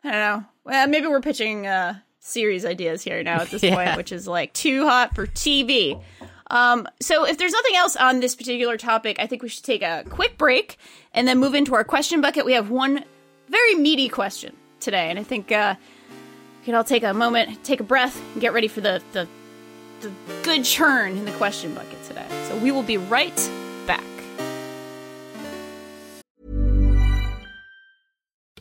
I 0.03 0.11
don't 0.11 0.21
know. 0.21 0.45
Well, 0.65 0.89
maybe 0.89 1.07
we're 1.07 1.21
pitching 1.21 1.67
uh, 1.67 1.99
series 2.21 2.65
ideas 2.65 3.03
here 3.03 3.23
now 3.23 3.41
at 3.41 3.49
this 3.51 3.63
Yeah. 3.65 3.75
point, 3.75 3.97
which 3.97 4.13
is 4.13 4.27
like 4.27 4.53
too 4.53 4.87
hot 4.87 5.15
for 5.15 5.27
TV. 5.27 6.03
Um, 6.51 6.87
so 7.01 7.27
if 7.27 7.39
there's 7.39 7.53
nothing 7.53 7.77
else 7.77 7.97
on 7.97 8.21
this 8.21 8.35
particular 8.37 8.77
topic, 8.77 9.19
I 9.19 9.27
think 9.27 9.43
we 9.43 9.49
should 9.49 9.65
take 9.65 9.83
a 9.83 10.05
quick 10.09 10.37
break 10.39 10.77
and 11.13 11.27
then 11.27 11.39
move 11.39 11.55
into 11.55 11.75
our 11.75 11.85
question 11.85 12.21
bucket. 12.21 12.45
We 12.45 12.53
have 12.55 12.71
one 12.71 13.05
very 13.49 13.75
meaty 13.75 14.09
question 14.09 14.55
today, 14.81 15.11
and 15.11 15.19
I 15.19 15.23
think 15.23 15.51
uh, 15.53 15.75
we 16.61 16.65
can 16.67 16.75
all 16.75 16.85
take 16.85 17.03
a 17.03 17.15
moment, 17.15 17.63
take 17.65 17.81
a 17.81 17.85
breath, 17.85 18.21
and 18.33 18.41
get 18.41 18.53
ready 18.53 18.69
for 18.69 18.81
the 18.81 19.03
the, 19.13 19.27
the 20.01 20.11
good 20.43 20.65
churn 20.65 21.17
in 21.17 21.25
the 21.25 21.33
question 21.33 21.75
bucket 21.75 22.03
today. 22.05 22.27
So 22.49 22.57
we 22.59 22.71
will 22.71 22.83
be 22.83 22.99
right 22.99 23.51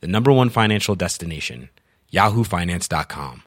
the 0.00 0.08
number 0.08 0.32
one 0.32 0.48
financial 0.50 0.94
destination, 0.94 1.70
yahoofinance.com. 2.12 3.42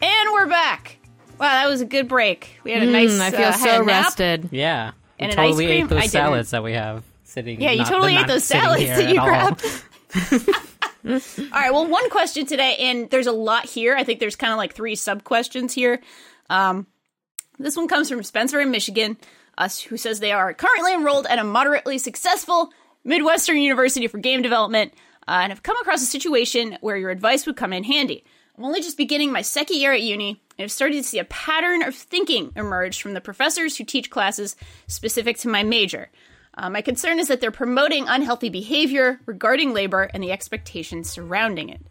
And 0.00 0.32
we're 0.32 0.46
back. 0.46 0.98
Wow, 1.38 1.46
that 1.50 1.68
was 1.68 1.80
a 1.80 1.84
good 1.84 2.08
break. 2.08 2.60
We 2.64 2.72
had 2.72 2.82
a 2.82 2.86
nice. 2.90 3.12
Mm, 3.12 3.20
I 3.20 3.30
feel 3.30 3.40
uh, 3.46 3.52
so 3.52 3.68
had 3.70 3.86
nap. 3.86 4.04
rested. 4.04 4.48
Yeah. 4.52 4.92
We 5.18 5.24
And 5.24 5.30
an 5.32 5.36
totally 5.36 5.64
ice 5.66 5.68
cream? 5.70 5.84
ate 5.84 5.88
those 5.88 5.98
I 5.98 6.00
didn't. 6.02 6.10
salads 6.12 6.50
that 6.50 6.62
we 6.64 6.72
have 6.72 7.04
sitting. 7.24 7.60
Yeah, 7.60 7.72
you 7.72 7.78
not- 7.78 7.88
totally 7.88 8.16
ate 8.16 8.26
those 8.26 8.44
salads 8.44 8.80
here 8.82 8.96
that 8.96 9.12
you 9.12 9.20
all. 9.20 9.26
grabbed. 9.26 9.64
All 11.08 11.12
right, 11.60 11.72
well, 11.72 11.86
one 11.86 12.10
question 12.10 12.44
today, 12.44 12.76
and 12.80 13.08
there's 13.10 13.26
a 13.28 13.32
lot 13.32 13.64
here. 13.66 13.94
I 13.96 14.04
think 14.04 14.20
there's 14.20 14.36
kind 14.36 14.52
of 14.52 14.58
like 14.58 14.74
three 14.74 14.94
sub 14.94 15.24
questions 15.24 15.72
here. 15.72 16.00
Um, 16.50 16.86
this 17.58 17.76
one 17.76 17.88
comes 17.88 18.08
from 18.08 18.22
Spencer 18.22 18.60
in 18.60 18.70
Michigan, 18.70 19.16
uh, 19.56 19.68
who 19.88 19.96
says 19.96 20.20
they 20.20 20.32
are 20.32 20.54
currently 20.54 20.94
enrolled 20.94 21.26
at 21.26 21.38
a 21.38 21.44
moderately 21.44 21.98
successful 21.98 22.70
Midwestern 23.04 23.58
University 23.58 24.06
for 24.06 24.18
game 24.18 24.42
development 24.42 24.92
uh, 25.26 25.40
and 25.42 25.52
have 25.52 25.62
come 25.62 25.76
across 25.80 26.02
a 26.02 26.06
situation 26.06 26.78
where 26.80 26.96
your 26.96 27.10
advice 27.10 27.46
would 27.46 27.56
come 27.56 27.72
in 27.72 27.84
handy. 27.84 28.24
I'm 28.56 28.64
only 28.64 28.80
just 28.80 28.96
beginning 28.96 29.30
my 29.30 29.42
second 29.42 29.78
year 29.78 29.92
at 29.92 30.02
uni 30.02 30.30
and 30.30 30.64
have 30.64 30.72
started 30.72 30.96
to 30.96 31.02
see 31.04 31.18
a 31.18 31.24
pattern 31.24 31.82
of 31.82 31.94
thinking 31.94 32.52
emerge 32.56 33.00
from 33.00 33.14
the 33.14 33.20
professors 33.20 33.76
who 33.76 33.84
teach 33.84 34.10
classes 34.10 34.56
specific 34.88 35.38
to 35.38 35.48
my 35.48 35.62
major. 35.62 36.10
Uh, 36.54 36.68
my 36.68 36.82
concern 36.82 37.20
is 37.20 37.28
that 37.28 37.40
they're 37.40 37.52
promoting 37.52 38.08
unhealthy 38.08 38.48
behavior 38.48 39.20
regarding 39.26 39.72
labor 39.72 40.10
and 40.12 40.22
the 40.22 40.32
expectations 40.32 41.08
surrounding 41.08 41.68
it. 41.68 41.86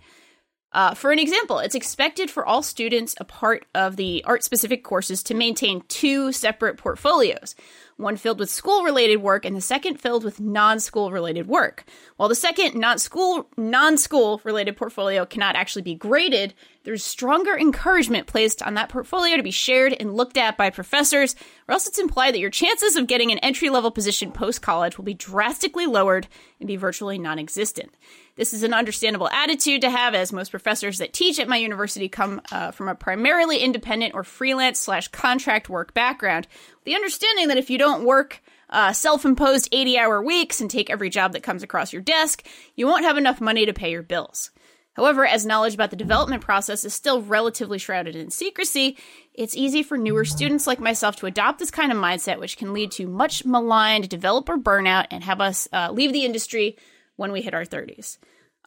Uh, 0.78 0.94
for 0.94 1.12
an 1.12 1.18
example, 1.18 1.58
it's 1.58 1.74
expected 1.74 2.30
for 2.30 2.46
all 2.46 2.62
students 2.62 3.16
a 3.20 3.24
part 3.24 3.66
of 3.74 3.96
the 3.96 4.24
art 4.28 4.44
specific 4.44 4.84
courses 4.84 5.24
to 5.24 5.34
maintain 5.34 5.82
two 5.88 6.32
separate 6.32 6.78
portfolios 6.78 7.56
one 7.98 8.16
filled 8.16 8.40
with 8.40 8.50
school 8.50 8.84
related 8.84 9.18
work 9.18 9.44
and 9.44 9.56
the 9.56 9.62
second 9.62 10.00
filled 10.00 10.24
with 10.24 10.40
non 10.40 10.80
school 10.80 11.12
related 11.12 11.48
work. 11.48 11.84
While 12.16 12.30
the 12.30 12.36
second 12.36 12.76
non 12.76 13.00
school 13.00 13.50
non 13.58 13.98
school 13.98 14.40
related 14.44 14.78
portfolio 14.78 15.26
cannot 15.26 15.56
actually 15.56 15.82
be 15.82 15.96
graded, 15.96 16.54
there's 16.84 17.04
stronger 17.04 17.58
encouragement 17.58 18.28
placed 18.28 18.62
on 18.62 18.76
that 18.76 18.90
portfolio 18.90 19.36
to 19.36 19.44
be 19.44 19.52
shared 19.52 19.96
and 20.00 20.16
looked 20.16 20.38
at 20.38 20.58
by 20.58 20.70
professors, 20.70 21.36
or 21.68 21.74
else 21.74 21.88
it's 21.88 22.00
implied 22.00 22.34
that 22.34 22.40
your 22.40 22.52
chances 22.52 22.96
of 22.96 23.08
getting 23.08 23.32
an 23.32 23.40
entry 23.40 23.70
level 23.70 23.92
position 23.92 24.32
post 24.32 24.62
college 24.62 24.98
will 24.98 25.06
be 25.06 25.16
drastically 25.16 25.88
lowered 25.88 26.28
and 26.60 26.68
be 26.68 26.76
virtually 26.76 27.18
non 27.18 27.40
existent. 27.40 27.92
This 28.38 28.54
is 28.54 28.62
an 28.62 28.74
understandable 28.74 29.30
attitude 29.30 29.82
to 29.82 29.90
have, 29.90 30.14
as 30.14 30.32
most 30.32 30.52
professors 30.52 31.00
that 31.00 31.12
teach 31.12 31.40
at 31.40 31.48
my 31.48 31.58
university 31.58 32.08
come 32.08 32.40
uh, 32.52 32.70
from 32.70 32.88
a 32.88 32.94
primarily 32.94 33.58
independent 33.58 34.14
or 34.14 34.24
freelance 34.24 34.80
slash 34.80 35.08
contract 35.08 35.70
work 35.70 35.96
background. 35.96 36.48
The 36.86 36.94
understanding 36.94 37.48
that 37.48 37.58
if 37.58 37.72
you 37.72 37.80
don't 37.80 38.06
work 38.06 38.44
uh, 38.70 38.94
self 38.94 39.26
imposed 39.26 39.70
80 39.72 39.98
hour 39.98 40.22
weeks 40.22 40.62
and 40.62 40.70
take 40.70 40.92
every 40.92 41.10
job 41.10 41.34
that 41.34 41.42
comes 41.42 41.64
across 41.64 41.92
your 41.92 42.04
desk, 42.04 42.46
you 42.76 42.86
won't 42.86 43.06
have 43.06 43.18
enough 43.18 43.42
money 43.42 43.66
to 43.66 43.74
pay 43.74 43.90
your 43.90 44.04
bills. 44.04 44.52
However, 44.94 45.26
as 45.26 45.46
knowledge 45.46 45.74
about 45.74 45.90
the 45.90 45.96
development 45.96 46.44
process 46.44 46.84
is 46.84 46.94
still 46.94 47.22
relatively 47.24 47.80
shrouded 47.80 48.16
in 48.16 48.30
secrecy, 48.30 48.98
it's 49.34 49.56
easy 49.56 49.82
for 49.82 49.98
newer 49.98 50.26
students 50.26 50.68
like 50.68 50.80
myself 50.80 51.16
to 51.18 51.28
adopt 51.28 51.58
this 51.58 51.72
kind 51.72 51.92
of 51.92 51.98
mindset, 51.98 52.40
which 52.40 52.58
can 52.58 52.74
lead 52.74 52.92
to 52.94 53.08
much 53.08 53.46
maligned 53.46 54.10
developer 54.10 54.58
burnout 54.58 55.08
and 55.10 55.24
have 55.24 55.42
us 55.42 55.68
uh, 55.74 55.92
leave 55.92 56.14
the 56.14 56.26
industry 56.26 56.78
when 57.18 57.32
we 57.32 57.42
hit 57.42 57.54
our 57.54 57.66
30s. 57.66 58.18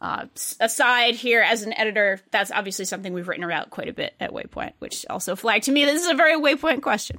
Uh, 0.01 0.27
aside 0.61 1.15
here, 1.15 1.43
as 1.43 1.63
an 1.63 1.75
editor, 1.75 2.21
that's 2.31 2.51
obviously 2.51 2.87
something 2.87 3.13
we've 3.13 3.29
written 3.29 3.45
about 3.45 3.69
quite 3.69 3.89
a 3.89 3.93
bit 3.93 4.15
at 4.19 4.33
Waypoint, 4.33 4.73
which 4.79 5.05
also 5.11 5.37
flagged 5.37 5.65
to 5.65 5.73
me 5.73 5.85
this 5.85 6.03
is 6.03 6.09
a 6.09 6.15
very 6.15 6.37
Waypoint 6.41 6.81
question. 6.81 7.19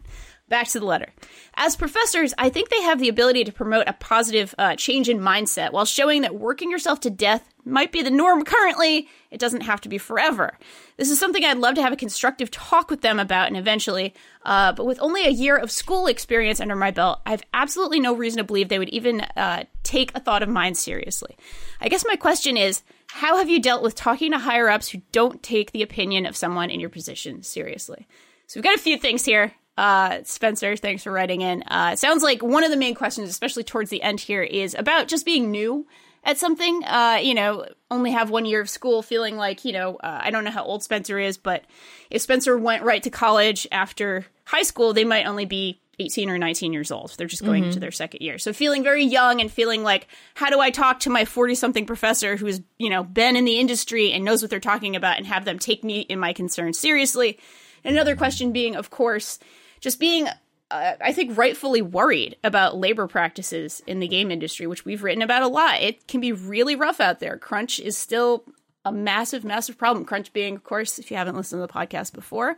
Back 0.50 0.68
to 0.70 0.80
the 0.80 0.86
letter. 0.86 1.08
As 1.54 1.76
professors, 1.76 2.34
I 2.38 2.50
think 2.50 2.70
they 2.70 2.82
have 2.82 3.00
the 3.00 3.08
ability 3.08 3.46
to 3.46 3.54
promote 3.54 3.88
a 3.88 3.94
positive 3.94 4.54
uh, 4.58 4.76
change 4.76 5.10
in 5.10 5.20
mindset 5.20 5.72
while 5.72 5.86
showing 5.86 6.24
that 6.24 6.36
working 6.36 6.72
yourself 6.72 7.00
to 7.02 7.10
death 7.10 7.48
might 7.66 7.92
be 7.92 8.02
the 8.02 8.12
norm 8.12 8.44
currently. 8.44 9.08
It 9.30 9.40
doesn't 9.40 9.62
have 9.62 9.82
to 9.82 9.90
be 9.90 9.98
forever. 9.98 10.58
This 10.98 11.10
is 11.10 11.20
something 11.20 11.44
I'd 11.44 11.58
love 11.58 11.76
to 11.76 11.82
have 11.82 11.94
a 11.94 11.98
constructive 11.98 12.52
talk 12.52 12.90
with 12.90 13.02
them 13.02 13.20
about 13.20 13.48
and 13.48 13.58
eventually. 13.58 14.14
Uh, 14.44 14.74
but 14.74 14.86
with 14.86 15.00
only 15.02 15.26
a 15.26 15.30
year 15.32 15.56
of 15.56 15.72
school 15.72 16.08
experience 16.08 16.60
under 16.60 16.76
my 16.76 16.92
belt, 16.92 17.22
I 17.26 17.32
have 17.32 17.44
absolutely 17.54 18.00
no 18.00 18.16
reason 18.16 18.38
to 18.38 18.44
believe 18.44 18.70
they 18.70 18.80
would 18.80 18.90
even 18.90 19.22
uh, 19.22 19.64
take 19.84 20.16
a 20.16 20.20
thought 20.20 20.44
of 20.44 20.50
mine 20.50 20.76
seriously. 20.76 21.38
I 21.80 21.90
guess 21.90 22.06
my 22.06 22.16
question 22.16 22.58
is 22.58 22.82
how 23.08 23.38
have 23.38 23.50
you 23.50 23.62
dealt 23.62 23.84
with 23.84 23.96
talking 23.96 24.32
to 24.32 24.40
higher 24.40 24.70
ups 24.70 24.90
who 24.90 25.02
don't 25.12 25.44
take 25.44 25.72
the 25.72 25.84
opinion 25.84 26.26
of 26.26 26.36
someone 26.36 26.70
in 26.70 26.80
your 26.80 26.90
position 26.90 27.44
seriously? 27.44 28.08
So 28.48 28.58
we've 28.58 28.64
got 28.64 28.76
a 28.76 28.80
few 28.80 28.98
things 28.98 29.26
here. 29.26 29.54
Uh, 29.78 30.20
Spencer, 30.24 30.76
thanks 30.76 31.04
for 31.04 31.12
writing 31.12 31.42
in. 31.42 31.64
Uh, 31.64 31.96
sounds 31.96 32.24
like 32.24 32.44
one 32.44 32.64
of 32.64 32.72
the 32.72 32.78
main 32.78 32.94
questions, 32.94 33.30
especially 33.30 33.64
towards 33.64 33.90
the 33.90 34.02
end 34.02 34.20
here, 34.20 34.44
is 34.44 34.76
about 34.76 35.08
just 35.08 35.26
being 35.26 35.50
new 35.50 35.88
at 36.24 36.38
something. 36.38 36.84
Uh, 36.86 37.20
you 37.22 37.34
know, 37.34 37.66
only 37.90 38.12
have 38.12 38.30
one 38.30 38.46
year 38.46 38.62
of 38.62 38.70
school, 38.70 39.02
feeling 39.02 39.38
like 39.38 39.66
you 39.66 39.74
know. 39.74 39.96
Uh, 39.98 40.20
I 40.22 40.32
don't 40.32 40.44
know 40.44 40.52
how 40.52 40.64
old 40.64 40.84
Spencer 40.84 41.20
is, 41.20 41.38
but 41.38 41.66
if 42.10 42.22
Spencer 42.22 42.58
went 42.58 42.84
right 42.84 43.04
to 43.04 43.10
college 43.10 43.68
after 43.72 44.26
high 44.46 44.64
school, 44.64 44.94
they 44.94 45.06
might 45.06 45.26
only 45.26 45.46
be 45.46 45.82
18 46.00 46.30
or 46.30 46.38
19 46.38 46.74
years 46.74 46.92
old. 46.92 47.14
They're 47.18 47.28
just 47.28 47.46
going 47.46 47.64
into 47.64 47.80
their 47.80 47.92
second 47.92 48.22
year. 48.22 48.38
So 48.38 48.54
feeling 48.54 48.84
very 48.84 49.04
young 49.04 49.40
and 49.40 49.52
feeling 49.52 49.84
like, 49.84 50.08
how 50.34 50.50
do 50.50 50.60
I 50.60 50.72
talk 50.72 51.02
to 51.02 51.10
my 51.10 51.26
40 51.26 51.56
something 51.56 51.86
professor 51.86 52.36
who's, 52.36 52.62
you 52.78 52.90
know, 52.90 53.04
been 53.04 53.36
in 53.36 53.46
the 53.46 53.60
industry 53.60 54.12
and 54.12 54.26
knows 54.26 54.42
what 54.42 54.50
they're 54.50 54.60
talking 54.60 54.96
about 54.96 55.18
and 55.18 55.28
have 55.28 55.46
them 55.46 55.60
take 55.60 55.84
me 55.84 56.06
and 56.10 56.20
my 56.20 56.34
concerns 56.34 56.80
seriously? 56.80 57.40
And 57.84 57.96
another 57.96 58.16
question 58.16 58.52
being, 58.52 58.76
of 58.76 58.90
course, 58.90 59.38
just 59.80 60.00
being 60.00 60.28
uh, 60.72 60.96
I 61.02 61.12
think 61.14 61.38
rightfully 61.38 61.82
worried 61.82 62.38
about 62.44 62.78
labor 62.78 63.08
practices 63.08 63.82
in 63.86 64.00
the 64.00 64.08
game 64.08 64.32
industry, 64.32 64.68
which 64.68 64.86
we've 64.86 65.04
written 65.04 65.22
about 65.22 65.44
a 65.44 65.48
lot. 65.48 65.82
It 65.82 66.08
can 66.08 66.22
be 66.22 66.32
really 66.32 66.76
rough 66.76 67.00
out 67.00 67.20
there. 67.20 67.38
Crunch 67.38 67.80
is 67.80 67.98
still 67.98 68.44
a 68.86 68.92
massive, 68.92 69.44
massive 69.44 69.78
problem. 69.78 70.06
Crunch 70.06 70.34
being, 70.34 70.56
of 70.56 70.64
course, 70.64 70.98
if 70.98 71.12
you 71.12 71.18
haven't 71.18 71.36
listened 71.36 71.62
to 71.62 71.68
the 71.68 71.74
podcast 71.74 72.14
before, 72.14 72.58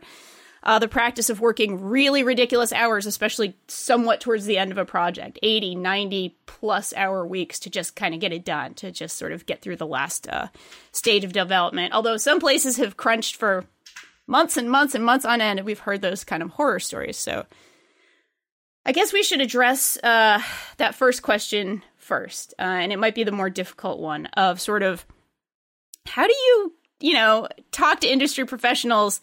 uh, 0.62 0.78
the 0.78 0.88
practice 0.88 1.28
of 1.28 1.40
working 1.40 1.82
really 1.82 2.22
ridiculous 2.22 2.72
hours, 2.72 3.04
especially 3.04 3.54
somewhat 3.68 4.20
towards 4.20 4.46
the 4.46 4.56
end 4.56 4.72
of 4.72 4.78
a 4.78 4.84
project 4.84 5.38
80, 5.42 5.74
90 5.74 6.38
plus 6.46 6.94
hour 6.94 7.26
weeks 7.26 7.58
to 7.60 7.70
just 7.70 7.94
kind 7.94 8.14
of 8.14 8.20
get 8.20 8.32
it 8.32 8.44
done, 8.44 8.72
to 8.74 8.90
just 8.90 9.18
sort 9.18 9.32
of 9.32 9.44
get 9.44 9.60
through 9.60 9.76
the 9.76 9.86
last 9.86 10.26
uh, 10.28 10.48
stage 10.92 11.24
of 11.24 11.34
development. 11.34 11.92
Although 11.92 12.16
some 12.16 12.40
places 12.40 12.78
have 12.78 12.96
crunched 12.96 13.36
for 13.36 13.66
months 14.26 14.56
and 14.56 14.70
months 14.70 14.94
and 14.94 15.04
months 15.04 15.26
on 15.26 15.42
end, 15.42 15.58
and 15.58 15.66
we've 15.66 15.80
heard 15.80 16.00
those 16.00 16.24
kind 16.24 16.42
of 16.42 16.50
horror 16.50 16.80
stories. 16.80 17.18
So 17.18 17.44
I 18.86 18.92
guess 18.92 19.12
we 19.12 19.22
should 19.22 19.40
address 19.40 19.96
uh, 20.02 20.40
that 20.76 20.94
first 20.94 21.22
question 21.22 21.82
first, 21.96 22.54
uh, 22.58 22.62
and 22.62 22.92
it 22.92 22.98
might 22.98 23.14
be 23.14 23.24
the 23.24 23.32
more 23.32 23.50
difficult 23.50 23.98
one 23.98 24.26
of 24.26 24.60
sort 24.60 24.82
of 24.82 25.06
how 26.06 26.26
do 26.26 26.34
you, 26.34 26.72
you 27.00 27.14
know, 27.14 27.48
talk 27.72 28.00
to 28.00 28.08
industry 28.08 28.44
professionals 28.44 29.20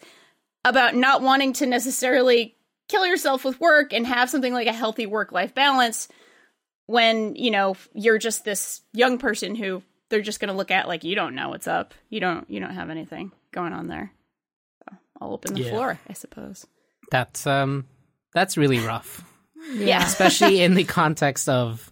about 0.64 0.94
not 0.96 1.22
wanting 1.22 1.52
to 1.54 1.66
necessarily 1.66 2.56
kill 2.88 3.06
yourself 3.06 3.44
with 3.44 3.60
work 3.60 3.92
and 3.92 4.06
have 4.06 4.28
something 4.28 4.52
like 4.52 4.66
a 4.66 4.72
healthy 4.72 5.06
work 5.06 5.30
life 5.32 5.54
balance 5.54 6.08
when, 6.86 7.36
you 7.36 7.50
know, 7.50 7.76
you're 7.94 8.18
just 8.18 8.44
this 8.44 8.80
young 8.92 9.16
person 9.18 9.54
who 9.54 9.82
they're 10.10 10.20
just 10.22 10.40
going 10.40 10.50
to 10.50 10.56
look 10.56 10.70
at 10.72 10.88
like 10.88 11.04
you 11.04 11.14
don't 11.14 11.34
know 11.34 11.48
what's 11.50 11.68
up. 11.68 11.94
You 12.10 12.20
don't 12.20 12.50
you 12.50 12.58
don't 12.60 12.74
have 12.74 12.90
anything 12.90 13.32
going 13.52 13.72
on 13.72 13.86
there. 13.86 14.12
So 14.78 14.96
I'll 15.20 15.32
open 15.32 15.54
the 15.54 15.60
Yeah. 15.62 15.70
floor, 15.70 16.00
I 16.08 16.12
suppose. 16.12 16.66
That's 17.10 17.46
um, 17.46 17.86
that's 18.34 18.56
really 18.56 18.80
rough. 18.80 19.24
Yeah. 19.70 20.02
especially 20.06 20.62
in 20.62 20.74
the 20.74 20.84
context 20.84 21.48
of 21.48 21.90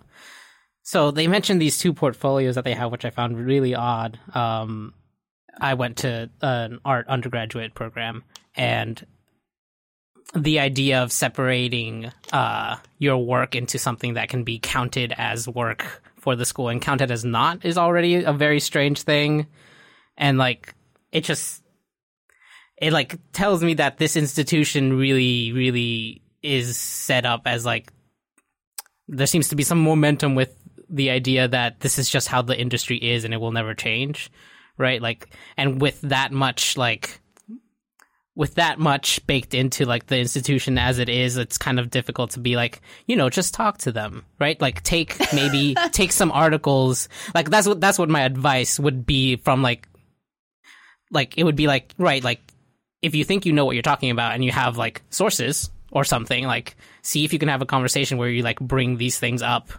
so 0.82 1.10
they 1.10 1.28
mentioned 1.28 1.60
these 1.60 1.78
two 1.78 1.92
portfolios 1.92 2.54
that 2.56 2.64
they 2.64 2.74
have 2.74 2.90
which 2.90 3.04
i 3.04 3.10
found 3.10 3.38
really 3.38 3.74
odd 3.74 4.18
um 4.34 4.92
i 5.60 5.74
went 5.74 5.98
to 5.98 6.30
an 6.42 6.80
art 6.84 7.06
undergraduate 7.08 7.74
program 7.74 8.24
and 8.54 9.06
the 10.34 10.60
idea 10.60 11.02
of 11.02 11.12
separating 11.12 12.10
uh, 12.32 12.76
your 12.98 13.18
work 13.18 13.54
into 13.54 13.78
something 13.78 14.14
that 14.14 14.28
can 14.28 14.44
be 14.44 14.58
counted 14.58 15.12
as 15.16 15.48
work 15.48 16.02
for 16.18 16.36
the 16.36 16.44
school 16.44 16.68
and 16.68 16.82
counted 16.82 17.10
as 17.10 17.24
not 17.24 17.64
is 17.64 17.78
already 17.78 18.22
a 18.22 18.32
very 18.32 18.60
strange 18.60 19.02
thing, 19.02 19.46
and 20.16 20.38
like 20.38 20.74
it 21.10 21.24
just 21.24 21.62
it 22.76 22.92
like 22.92 23.18
tells 23.32 23.62
me 23.62 23.74
that 23.74 23.98
this 23.98 24.16
institution 24.16 24.96
really 24.96 25.52
really 25.52 26.22
is 26.42 26.78
set 26.78 27.26
up 27.26 27.42
as 27.46 27.64
like 27.64 27.92
there 29.08 29.26
seems 29.26 29.48
to 29.48 29.56
be 29.56 29.62
some 29.62 29.82
momentum 29.82 30.34
with 30.34 30.54
the 30.88 31.10
idea 31.10 31.48
that 31.48 31.80
this 31.80 31.98
is 31.98 32.08
just 32.08 32.28
how 32.28 32.42
the 32.42 32.58
industry 32.58 32.96
is 32.96 33.24
and 33.24 33.34
it 33.34 33.38
will 33.38 33.52
never 33.52 33.74
change 33.74 34.30
right? 34.80 35.00
Like 35.02 35.28
and 35.56 35.80
with 35.80 36.00
that 36.00 36.32
much 36.32 36.76
like 36.76 37.20
with 38.34 38.54
that 38.54 38.78
much 38.78 39.24
baked 39.26 39.52
into 39.54 39.84
like 39.84 40.06
the 40.06 40.18
institution 40.18 40.78
as 40.78 40.98
it 40.98 41.08
is 41.08 41.36
it's 41.36 41.58
kind 41.58 41.78
of 41.78 41.90
difficult 41.90 42.30
to 42.30 42.40
be 42.40 42.56
like 42.56 42.80
you 43.06 43.16
know 43.16 43.28
just 43.28 43.52
talk 43.52 43.78
to 43.78 43.92
them 43.92 44.24
right? 44.40 44.60
Like 44.60 44.82
take 44.82 45.16
maybe 45.34 45.76
take 45.92 46.10
some 46.10 46.32
articles. 46.32 47.08
Like 47.34 47.50
that's 47.50 47.68
what 47.68 47.80
that's 47.80 47.98
what 47.98 48.08
my 48.08 48.22
advice 48.22 48.80
would 48.80 49.06
be 49.06 49.36
from 49.36 49.62
like 49.62 49.86
like 51.12 51.36
it 51.36 51.44
would 51.44 51.56
be 51.56 51.66
like 51.66 51.92
right 51.98 52.24
like 52.24 52.40
if 53.02 53.14
you 53.14 53.24
think 53.24 53.46
you 53.46 53.52
know 53.52 53.66
what 53.66 53.76
you're 53.76 53.82
talking 53.82 54.10
about 54.10 54.32
and 54.32 54.44
you 54.44 54.50
have 54.50 54.76
like 54.76 55.02
sources 55.10 55.70
or 55.90 56.04
something 56.04 56.44
like 56.46 56.76
see 57.02 57.24
if 57.24 57.32
you 57.32 57.38
can 57.38 57.48
have 57.48 57.62
a 57.62 57.66
conversation 57.66 58.18
where 58.18 58.28
you 58.28 58.42
like 58.42 58.60
bring 58.60 58.96
these 58.96 59.18
things 59.18 59.42
up 59.42 59.70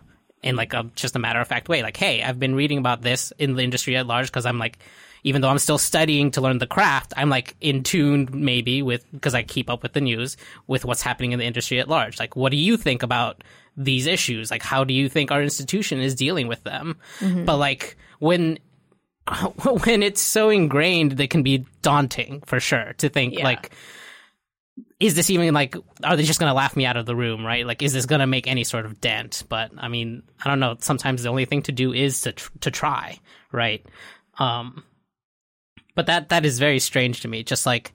in 0.43 0.55
like 0.55 0.73
a 0.73 0.89
just 0.95 1.15
a 1.15 1.19
matter 1.19 1.39
of 1.39 1.47
fact 1.47 1.69
way. 1.69 1.83
Like 1.83 1.97
hey 1.97 2.21
i've 2.23 2.39
been 2.39 2.55
reading 2.55 2.77
about 2.77 3.01
this 3.01 3.31
in 3.37 3.55
the 3.55 3.63
industry 3.63 3.95
at 3.95 4.07
large 4.07 4.27
because 4.27 4.45
i'm 4.45 4.57
like 4.57 4.79
even 5.23 5.41
though 5.41 5.49
i'm 5.49 5.59
still 5.59 5.77
studying 5.77 6.31
to 6.31 6.41
learn 6.41 6.57
the 6.57 6.65
craft 6.67 7.13
i'm 7.15 7.29
like 7.29 7.55
in 7.61 7.83
tune 7.83 8.27
maybe 8.31 8.81
with 8.81 9.05
because 9.11 9.35
i 9.35 9.43
keep 9.43 9.69
up 9.69 9.83
with 9.83 9.93
the 9.93 10.01
news 10.01 10.37
with 10.67 10.83
what's 10.83 11.01
happening 11.03 11.31
in 11.31 11.39
the 11.39 11.45
industry 11.45 11.79
at 11.79 11.87
large. 11.87 12.19
Like 12.19 12.35
what 12.35 12.51
do 12.51 12.57
you 12.57 12.75
think 12.75 13.03
about 13.03 13.43
these 13.77 14.05
issues? 14.07 14.51
Like 14.51 14.63
how 14.63 14.83
do 14.83 14.93
you 14.93 15.07
think 15.07 15.31
our 15.31 15.41
institution 15.41 15.99
is 16.01 16.13
dealing 16.15 16.47
with 16.47 16.63
them? 16.63 16.97
Mm-hmm. 17.19 17.45
But 17.45 17.57
like 17.57 17.95
when 18.19 18.57
when 19.85 20.03
it's 20.03 20.21
so 20.21 20.49
ingrained 20.49 21.13
that 21.13 21.29
can 21.29 21.43
be 21.43 21.65
daunting 21.81 22.41
for 22.45 22.59
sure 22.59 22.93
to 22.97 23.07
think 23.07 23.35
Yeah. 23.35 23.43
like 23.43 23.71
is 24.99 25.15
this 25.15 25.29
even 25.29 25.53
like 25.53 25.75
are 26.03 26.15
they 26.15 26.23
just 26.23 26.39
going 26.39 26.49
to 26.49 26.55
laugh 26.55 26.75
me 26.75 26.85
out 26.85 26.97
of 26.97 27.05
the 27.05 27.15
room 27.15 27.45
right? 27.45 27.65
Like 27.65 27.81
is 27.81 27.93
this 27.93 28.05
going 28.05 28.19
to 28.19 28.27
make 28.27 28.47
any 28.47 28.63
sort 28.63 28.85
of 28.85 29.01
dent? 29.01 29.43
But 29.49 29.71
i 29.77 29.87
mean 29.87 30.23
i 30.43 30.49
don't 30.49 30.59
know. 30.59 30.75
Sometimes 30.79 31.23
the 31.23 31.29
only 31.29 31.45
thing 31.45 31.63
to 31.63 31.71
do 31.71 31.93
is 31.93 32.21
to 32.21 32.31
tr- 32.33 32.51
to 32.61 32.71
try 32.71 33.19
right? 33.51 33.85
Um 34.37 34.83
but 35.95 36.05
that 36.07 36.29
that 36.29 36.45
is 36.45 36.59
very 36.59 36.79
strange 36.79 37.21
to 37.21 37.27
me. 37.27 37.43
Just 37.43 37.65
like 37.65 37.93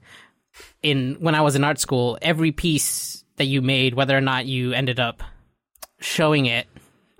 in 0.82 1.16
when 1.20 1.34
i 1.34 1.43
was 1.43 1.55
in 1.55 1.64
art 1.64 1.78
school 1.78 2.16
every 2.22 2.51
piece 2.51 3.24
that 3.37 3.45
you 3.45 3.61
made 3.61 3.93
whether 3.93 4.16
or 4.16 4.22
not 4.22 4.47
you 4.47 4.72
ended 4.72 4.99
up 4.99 5.22
showing 6.01 6.47
it 6.47 6.66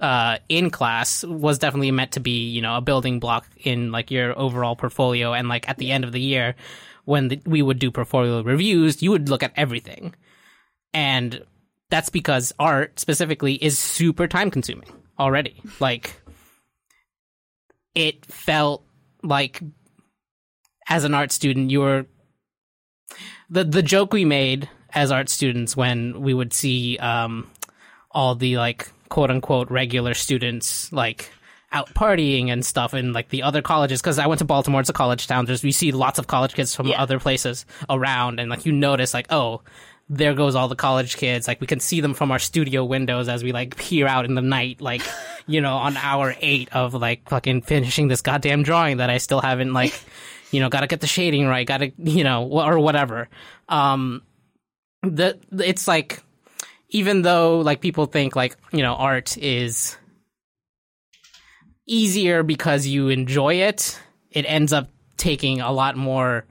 uh, 0.01 0.39
in 0.49 0.71
class 0.71 1.25
was 1.25 1.59
definitely 1.59 1.91
meant 1.91 2.13
to 2.13 2.21
be, 2.21 2.49
you 2.49 2.61
know, 2.61 2.77
a 2.77 2.81
building 2.81 3.19
block 3.19 3.47
in 3.59 3.93
like 3.93 4.11
your 4.11 4.39
overall 4.39 4.77
portfolio. 4.77 5.33
And 5.33 5.49
like 5.49 5.69
at 5.69 5.79
the 5.79 5.91
end 5.91 6.05
of 6.05 6.13
the 6.13 6.21
year, 6.21 6.55
when 7.07 7.29
the, 7.29 7.41
we 7.47 7.63
would 7.63 7.79
do 7.79 7.91
portfolio 7.91 8.43
reviews, 8.43 9.03
you 9.03 9.11
would 9.11 9.31
look 9.31 9.43
at 9.43 9.53
everything, 9.57 10.15
and 10.93 11.43
that's 11.89 12.11
because 12.11 12.53
art 12.59 13.01
specifically 13.01 13.55
is 13.55 13.79
super 13.79 14.29
time 14.29 14.51
consuming 14.51 14.91
already. 15.19 15.63
Like, 15.81 16.21
it 17.95 18.27
felt 18.27 18.85
like 19.23 19.63
as 20.89 21.05
an 21.05 21.15
art 21.15 21.33
student, 21.33 21.71
you 21.71 21.81
were 21.81 22.07
the 23.49 23.65
the 23.65 23.83
joke 23.83 24.13
we 24.13 24.25
made 24.25 24.69
as 24.93 25.11
art 25.11 25.29
students 25.29 25.77
when 25.77 26.21
we 26.21 26.35
would 26.35 26.53
see 26.53 26.99
um, 26.99 27.49
all 28.11 28.35
the 28.35 28.57
like 28.57 28.91
quote 29.09 29.31
unquote 29.31 29.71
regular 29.71 30.15
students 30.15 30.93
like 30.93 31.31
out 31.77 31.93
partying 31.95 32.49
and 32.49 32.65
stuff 32.65 32.95
in 32.95 33.13
like 33.13 33.29
the 33.29 33.43
other 33.43 33.63
colleges 33.63 34.01
because 34.01 34.19
I 34.19 34.27
went 34.27 34.39
to 34.39 34.45
Baltimore 34.45 34.81
it's 34.81 34.91
a 34.91 34.93
college 34.95 35.27
town 35.27 35.45
there's 35.45 35.63
we 35.63 35.73
see 35.73 35.93
lots 35.93 36.19
of 36.19 36.27
college 36.27 36.55
kids 36.55 36.75
from 36.75 36.87
Yeah. 36.89 37.03
other 37.03 37.19
places 37.21 37.67
around 37.91 38.41
and 38.41 38.49
like 38.51 38.65
you 38.67 38.73
notice 38.73 39.13
like 39.15 39.27
oh 39.31 39.63
there 40.09 40.35
goes 40.35 40.55
all 40.55 40.69
the 40.69 40.77
college 40.77 41.17
kids 41.17 41.49
like 41.49 41.61
we 41.61 41.67
can 41.67 41.81
see 41.81 42.01
them 42.01 42.15
from 42.15 42.31
our 42.31 42.39
studio 42.39 42.85
windows 42.85 43.29
as 43.29 43.43
we 43.45 43.53
like 43.53 43.77
peer 43.77 44.07
out 44.07 44.25
in 44.25 44.35
the 44.35 44.41
night 44.41 44.81
like 44.81 45.03
you 45.47 45.61
know 45.61 45.75
on 45.77 45.97
hour 45.97 46.35
8 46.41 46.69
of 46.73 46.95
like 46.95 47.29
fucking 47.29 47.63
finishing 47.63 48.09
this 48.09 48.23
goddamn 48.23 48.63
drawing 48.63 48.97
that 48.99 49.11
I 49.11 49.19
still 49.19 49.41
haven't 49.41 49.73
like 49.73 49.93
you 50.53 50.61
know 50.61 50.69
got 50.69 50.81
to 50.81 50.87
get 50.87 51.01
the 51.01 51.07
shading 51.09 51.47
right 51.47 51.67
got 51.67 51.79
to 51.79 51.93
you 51.99 52.25
know 52.25 52.45
or 52.49 52.79
whatever 52.79 53.29
um 53.69 54.23
the 55.03 55.39
it's 55.59 55.87
like 55.89 56.23
even 56.91 57.23
though 57.23 57.61
like 57.61 57.81
people 57.81 58.07
think 58.07 58.37
like 58.37 58.57
you 58.73 58.83
know 58.83 58.95
art 58.95 59.37
is 59.39 59.97
easier 61.87 62.43
because 62.43 62.87
you 62.87 63.09
enjoy 63.09 63.55
it 63.55 63.99
it 64.31 64.43
ends 64.43 64.73
up 64.73 64.89
taking 65.17 65.61
a 65.61 65.71
lot 65.73 65.97
more 65.97 66.45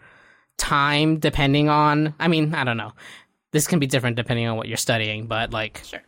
time 0.58 1.20
depending 1.20 1.68
on 1.70 2.14
i 2.20 2.28
mean 2.28 2.54
i 2.56 2.64
don't 2.64 2.78
know 2.78 2.92
this 3.52 3.68
can 3.68 3.80
be 3.80 3.88
different 3.88 4.16
depending 4.16 4.48
on 4.48 4.56
what 4.58 4.68
you're 4.68 4.78
studying 4.78 5.28
but 5.28 5.52
like 5.52 5.82
Sure. 5.86 6.02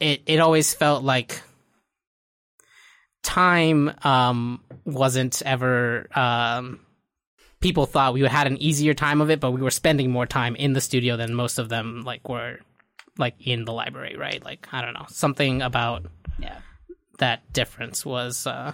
it 0.00 0.22
it 0.26 0.40
always 0.40 0.74
felt 0.74 1.02
like 1.02 1.40
time 3.22 3.90
um 4.02 4.62
wasn't 4.84 5.42
ever 5.42 6.06
um 6.18 6.80
people 7.60 7.84
thought 7.86 8.14
we 8.14 8.22
had 8.22 8.46
an 8.46 8.56
easier 8.62 8.94
time 8.94 9.20
of 9.20 9.30
it 9.30 9.40
but 9.40 9.50
we 9.50 9.60
were 9.60 9.70
spending 9.70 10.10
more 10.10 10.26
time 10.26 10.54
in 10.56 10.72
the 10.72 10.80
studio 10.80 11.16
than 11.16 11.34
most 11.34 11.58
of 11.58 11.68
them 11.68 12.02
like 12.02 12.28
were 12.28 12.58
like 13.18 13.34
in 13.46 13.64
the 13.64 13.72
library 13.72 14.16
right 14.16 14.42
like 14.44 14.66
i 14.72 14.80
don't 14.80 14.94
know 14.94 15.06
something 15.08 15.60
about 15.62 16.06
Yeah. 16.38 16.58
That 17.20 17.50
difference 17.52 18.04
was 18.04 18.46
uh 18.46 18.72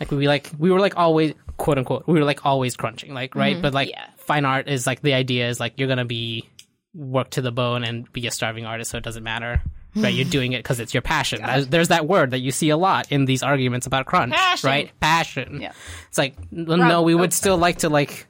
like 0.00 0.10
we 0.10 0.26
like 0.26 0.50
we 0.58 0.70
were 0.70 0.80
like 0.80 0.96
always 0.96 1.34
quote 1.56 1.78
unquote 1.78 2.06
we 2.08 2.14
were 2.18 2.24
like 2.24 2.46
always 2.46 2.76
crunching 2.76 3.12
like 3.12 3.34
right? 3.34 3.60
But 3.60 3.74
like 3.74 3.90
Yeah. 3.90 4.06
fine 4.16 4.44
art 4.44 4.68
is 4.68 4.86
like 4.86 5.02
the 5.02 5.12
idea 5.14 5.48
is 5.48 5.60
like 5.60 5.74
you're 5.78 5.88
gonna 5.88 6.04
be 6.06 6.48
work 6.94 7.30
to 7.30 7.42
the 7.42 7.52
bone 7.52 7.84
and 7.84 8.10
be 8.12 8.26
a 8.26 8.30
starving 8.30 8.64
artist 8.66 8.90
so 8.90 8.98
it 8.98 9.04
doesn't 9.04 9.22
matter 9.24 9.62
right? 9.96 10.14
You're 10.14 10.24
doing 10.24 10.52
it 10.52 10.58
because 10.62 10.80
it's 10.80 10.94
your 10.94 11.02
passion. 11.02 11.42
There's, 11.44 11.66
there's 11.66 11.88
that 11.88 12.06
word 12.06 12.30
that 12.30 12.38
you 12.38 12.50
see 12.52 12.70
a 12.70 12.76
lot 12.76 13.10
in 13.12 13.24
these 13.26 13.42
arguments 13.42 13.86
about 13.86 14.06
crunch 14.06 14.32
Passion. 14.32 14.68
right? 14.68 15.00
Passion. 15.00 15.60
Yeah. 15.60 15.72
it's 16.08 16.18
like 16.18 16.36
n- 16.52 16.64
no 16.66 17.02
we 17.02 17.14
would 17.14 17.32
still 17.34 17.58
like 17.58 17.78
to 17.78 17.88
like 17.88 18.26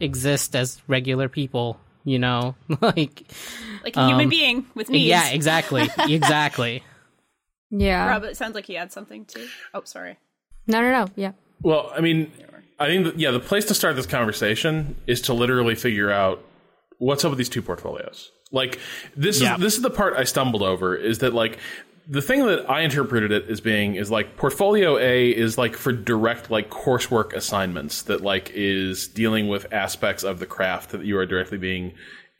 exist 0.00 0.54
as 0.56 0.82
regular 0.88 1.28
people 1.28 1.78
you 2.04 2.18
know? 2.18 2.56
Like 2.80 3.22
Like 3.84 3.96
a 3.96 4.06
human 4.08 4.24
Um, 4.24 4.28
being 4.28 4.66
with 4.74 4.90
needs. 4.90 5.06
yeah 5.08 5.28
exactly. 5.30 5.88
Exactly 5.98 6.82
Yeah. 7.72 8.06
Rob, 8.08 8.22
it 8.24 8.36
sounds 8.36 8.54
like 8.54 8.66
he 8.66 8.74
had 8.74 8.92
something 8.92 9.24
too. 9.24 9.48
Oh, 9.74 9.82
sorry. 9.84 10.18
No, 10.68 10.80
no, 10.80 10.90
no. 10.92 11.06
Yeah. 11.16 11.32
Well, 11.62 11.90
I 11.96 12.00
mean, 12.00 12.30
I 12.78 12.86
think 12.86 13.04
that, 13.06 13.18
yeah, 13.18 13.30
the 13.32 13.40
place 13.40 13.64
to 13.66 13.74
start 13.74 13.96
this 13.96 14.06
conversation 14.06 14.94
is 15.06 15.22
to 15.22 15.34
literally 15.34 15.74
figure 15.74 16.10
out 16.10 16.44
what's 16.98 17.24
up 17.24 17.30
with 17.30 17.38
these 17.38 17.48
two 17.48 17.62
portfolios. 17.62 18.30
Like 18.50 18.78
this 19.16 19.40
Yeah. 19.40 19.54
is 19.54 19.60
this 19.60 19.76
is 19.76 19.82
the 19.82 19.90
part 19.90 20.14
I 20.16 20.24
stumbled 20.24 20.62
over 20.62 20.94
is 20.94 21.20
that 21.20 21.32
like 21.32 21.58
the 22.06 22.20
thing 22.20 22.44
that 22.46 22.68
I 22.68 22.80
interpreted 22.82 23.32
it 23.32 23.48
as 23.48 23.60
being 23.60 23.94
is 23.94 24.10
like 24.10 24.36
portfolio 24.36 24.98
A 24.98 25.30
is 25.30 25.56
like 25.56 25.74
for 25.76 25.92
direct 25.92 26.50
like 26.50 26.68
coursework 26.68 27.32
assignments 27.32 28.02
that 28.02 28.20
like 28.20 28.50
is 28.54 29.08
dealing 29.08 29.48
with 29.48 29.72
aspects 29.72 30.22
of 30.22 30.38
the 30.38 30.46
craft 30.46 30.90
that 30.90 31.04
you 31.04 31.16
are 31.16 31.24
directly 31.26 31.58
being 31.58 31.92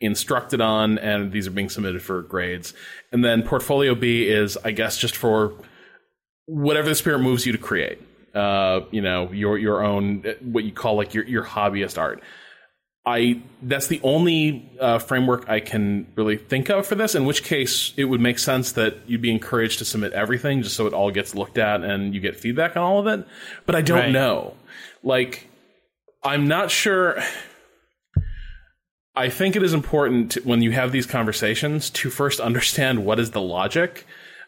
instructed 0.02 0.60
on 0.60 0.98
and 0.98 1.32
these 1.32 1.46
are 1.46 1.50
being 1.52 1.68
submitted 1.70 2.02
for 2.02 2.22
grades. 2.22 2.74
And 3.12 3.24
then 3.24 3.42
portfolio 3.42 3.94
B 3.94 4.28
is 4.28 4.56
I 4.64 4.72
guess 4.72 4.98
just 4.98 5.16
for 5.16 5.52
whatever 6.46 6.88
the 6.88 6.94
spirit 6.94 7.20
moves 7.20 7.46
you 7.46 7.52
to 7.52 7.58
create. 7.58 8.00
Uh, 8.34 8.80
you 8.90 9.00
know, 9.02 9.30
your 9.32 9.58
your 9.58 9.82
own 9.84 10.24
what 10.40 10.64
you 10.64 10.72
call 10.72 10.96
like 10.96 11.14
your 11.14 11.24
your 11.24 11.44
hobbyist 11.44 11.98
art. 11.98 12.22
I 13.04 13.42
that's 13.60 13.88
the 13.88 14.00
only 14.04 14.70
uh, 14.80 14.98
framework 15.00 15.48
I 15.48 15.58
can 15.60 16.06
really 16.14 16.36
think 16.36 16.70
of 16.70 16.86
for 16.86 16.94
this. 16.94 17.14
In 17.14 17.24
which 17.26 17.42
case, 17.42 17.92
it 17.96 18.04
would 18.04 18.20
make 18.20 18.38
sense 18.38 18.72
that 18.72 18.96
you'd 19.08 19.20
be 19.22 19.30
encouraged 19.32 19.80
to 19.80 19.84
submit 19.84 20.12
everything 20.12 20.62
just 20.62 20.76
so 20.76 20.86
it 20.86 20.92
all 20.94 21.10
gets 21.10 21.34
looked 21.34 21.58
at 21.58 21.82
and 21.82 22.14
you 22.14 22.20
get 22.20 22.36
feedback 22.36 22.76
on 22.76 22.82
all 22.84 23.00
of 23.00 23.06
it. 23.08 23.26
But 23.66 23.74
I 23.74 23.82
don't 23.82 23.98
Right. 23.98 24.12
know. 24.12 24.54
Like, 25.02 25.48
I'm 26.22 26.46
not 26.46 26.70
sure. 26.70 27.20
I 29.14 29.28
think 29.28 29.56
it 29.56 29.62
is 29.62 29.74
important 29.74 30.32
to, 30.32 30.40
when 30.40 30.62
you 30.62 30.72
have 30.72 30.90
these 30.90 31.06
conversations 31.06 31.90
to 31.90 32.10
first 32.10 32.40
understand 32.40 33.04
what 33.04 33.20
is 33.20 33.32
the 33.32 33.42
logic 33.42 34.06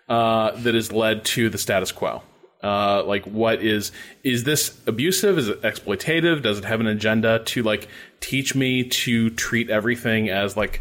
uh, 0.08 0.52
that 0.52 0.74
has 0.74 0.90
led 0.92 1.24
to 1.26 1.50
the 1.50 1.58
status 1.58 1.92
quo. 1.92 2.22
Uh, 2.62 3.04
like, 3.04 3.26
what 3.26 3.62
is 3.62 3.92
is 4.22 4.44
this 4.44 4.80
abusive? 4.86 5.36
Is 5.36 5.48
it 5.48 5.60
exploitative? 5.60 6.40
Does 6.42 6.58
it 6.58 6.64
have 6.64 6.80
an 6.80 6.86
agenda 6.86 7.40
to 7.40 7.62
like 7.62 7.88
teach 8.20 8.54
me 8.54 8.84
to 8.84 9.28
treat 9.30 9.68
everything 9.68 10.30
as 10.30 10.56
like 10.56 10.80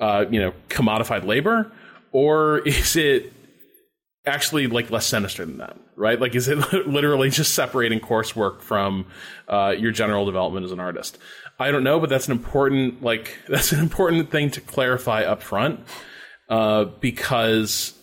uh, 0.00 0.24
you 0.30 0.38
know 0.38 0.52
commodified 0.68 1.24
labor, 1.24 1.72
or 2.12 2.58
is 2.66 2.94
it 2.94 3.32
actually 4.24 4.68
like 4.68 4.90
less 4.92 5.06
sinister 5.06 5.44
than 5.44 5.58
that, 5.58 5.76
right? 5.96 6.20
Like, 6.20 6.36
is 6.36 6.46
it 6.46 6.58
literally 6.86 7.30
just 7.30 7.54
separating 7.54 7.98
coursework 7.98 8.60
from 8.60 9.06
uh, 9.48 9.74
your 9.76 9.90
general 9.90 10.26
development 10.26 10.64
as 10.64 10.70
an 10.70 10.78
artist? 10.80 11.18
I 11.58 11.70
don't 11.70 11.84
know, 11.84 11.98
but 12.00 12.10
that's 12.10 12.26
an 12.26 12.32
important 12.32 13.02
like 13.02 13.36
that's 13.48 13.72
an 13.72 13.80
important 13.80 14.30
thing 14.30 14.50
to 14.52 14.60
clarify 14.60 15.24
up 15.24 15.42
front 15.42 15.80
uh, 16.48 16.84
because 17.00 17.94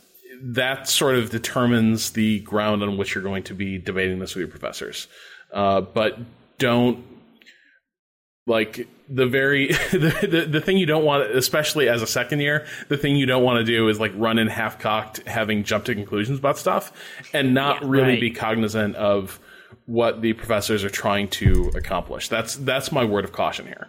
that 0.41 0.89
sort 0.89 1.15
of 1.15 1.29
determines 1.29 2.11
the 2.11 2.39
ground 2.41 2.83
on 2.83 2.97
which 2.97 3.15
you're 3.15 3.23
going 3.23 3.43
to 3.43 3.53
be 3.53 3.77
debating 3.77 4.19
this 4.19 4.35
with 4.35 4.41
your 4.41 4.49
professors. 4.49 5.07
Uh, 5.53 5.81
but 5.81 6.17
don't 6.57 7.05
like 8.45 8.87
the 9.07 9.25
very 9.25 9.67
the, 9.91 10.27
the, 10.29 10.45
the 10.49 10.61
thing 10.61 10.77
you 10.77 10.85
don't 10.85 11.05
want 11.05 11.23
especially 11.31 11.87
as 11.87 12.01
a 12.01 12.07
second 12.07 12.39
year 12.41 12.65
the 12.89 12.97
thing 12.97 13.15
you 13.15 13.25
don't 13.25 13.43
want 13.43 13.57
to 13.57 13.63
do 13.63 13.87
is 13.87 13.99
like 13.99 14.11
run 14.15 14.37
in 14.37 14.47
half 14.47 14.79
cocked 14.79 15.25
having 15.27 15.63
jumped 15.63 15.85
to 15.87 15.95
conclusions 15.95 16.39
about 16.39 16.57
stuff 16.57 16.91
and 17.33 17.53
not 17.53 17.81
Yeah, 17.81 17.87
really 17.89 18.07
right. 18.09 18.21
be 18.21 18.31
cognizant 18.31 18.95
of 18.95 19.39
what 19.85 20.21
the 20.21 20.33
professors 20.33 20.83
are 20.83 20.89
trying 20.89 21.27
to 21.27 21.71
accomplish 21.75 22.29
that's 22.29 22.55
that's 22.55 22.91
my 22.91 23.03
word 23.03 23.25
of 23.25 23.31
caution 23.31 23.65
here 23.65 23.87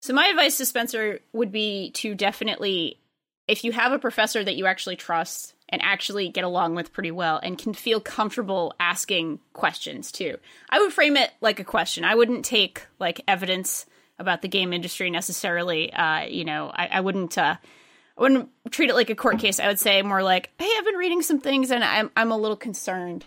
So 0.00 0.12
my 0.12 0.26
advice 0.26 0.56
to 0.58 0.66
Spencer 0.66 1.20
would 1.32 1.50
be 1.50 1.90
to 1.94 2.14
definitely, 2.14 2.98
if 3.48 3.64
you 3.64 3.72
have 3.72 3.92
a 3.92 3.98
professor 3.98 4.44
that 4.44 4.56
you 4.56 4.66
actually 4.66 4.96
trust 4.96 5.54
and 5.68 5.82
actually 5.82 6.28
get 6.28 6.44
along 6.44 6.76
with 6.76 6.92
pretty 6.92 7.10
well 7.10 7.40
and 7.42 7.58
can 7.58 7.74
feel 7.74 8.00
comfortable 8.00 8.72
asking 8.78 9.40
questions 9.52 10.12
too, 10.12 10.36
I 10.70 10.78
would 10.80 10.92
frame 10.92 11.16
it 11.16 11.32
like 11.40 11.58
a 11.58 11.64
question. 11.64 12.04
I 12.04 12.14
wouldn't 12.14 12.44
take 12.44 12.86
like 13.00 13.22
evidence 13.26 13.86
about 14.18 14.42
the 14.42 14.48
game 14.48 14.72
industry 14.72 15.10
necessarily. 15.10 15.92
Uh, 15.92 16.22
you 16.26 16.44
know, 16.44 16.70
I, 16.72 16.86
I 16.92 17.00
wouldn't. 17.00 17.36
Uh, 17.36 17.56
I 18.18 18.22
wouldn't 18.22 18.48
treat 18.70 18.88
it 18.90 18.94
like 18.94 19.10
a 19.10 19.14
court 19.14 19.38
case. 19.40 19.60
I 19.60 19.66
would 19.66 19.78
say 19.78 20.00
more 20.02 20.22
like, 20.22 20.50
"Hey, 20.58 20.70
I've 20.78 20.84
been 20.84 20.94
reading 20.94 21.22
some 21.22 21.40
things 21.40 21.70
and 21.70 21.82
I'm 21.84 22.10
I'm 22.16 22.30
a 22.30 22.38
little 22.38 22.56
concerned." 22.56 23.24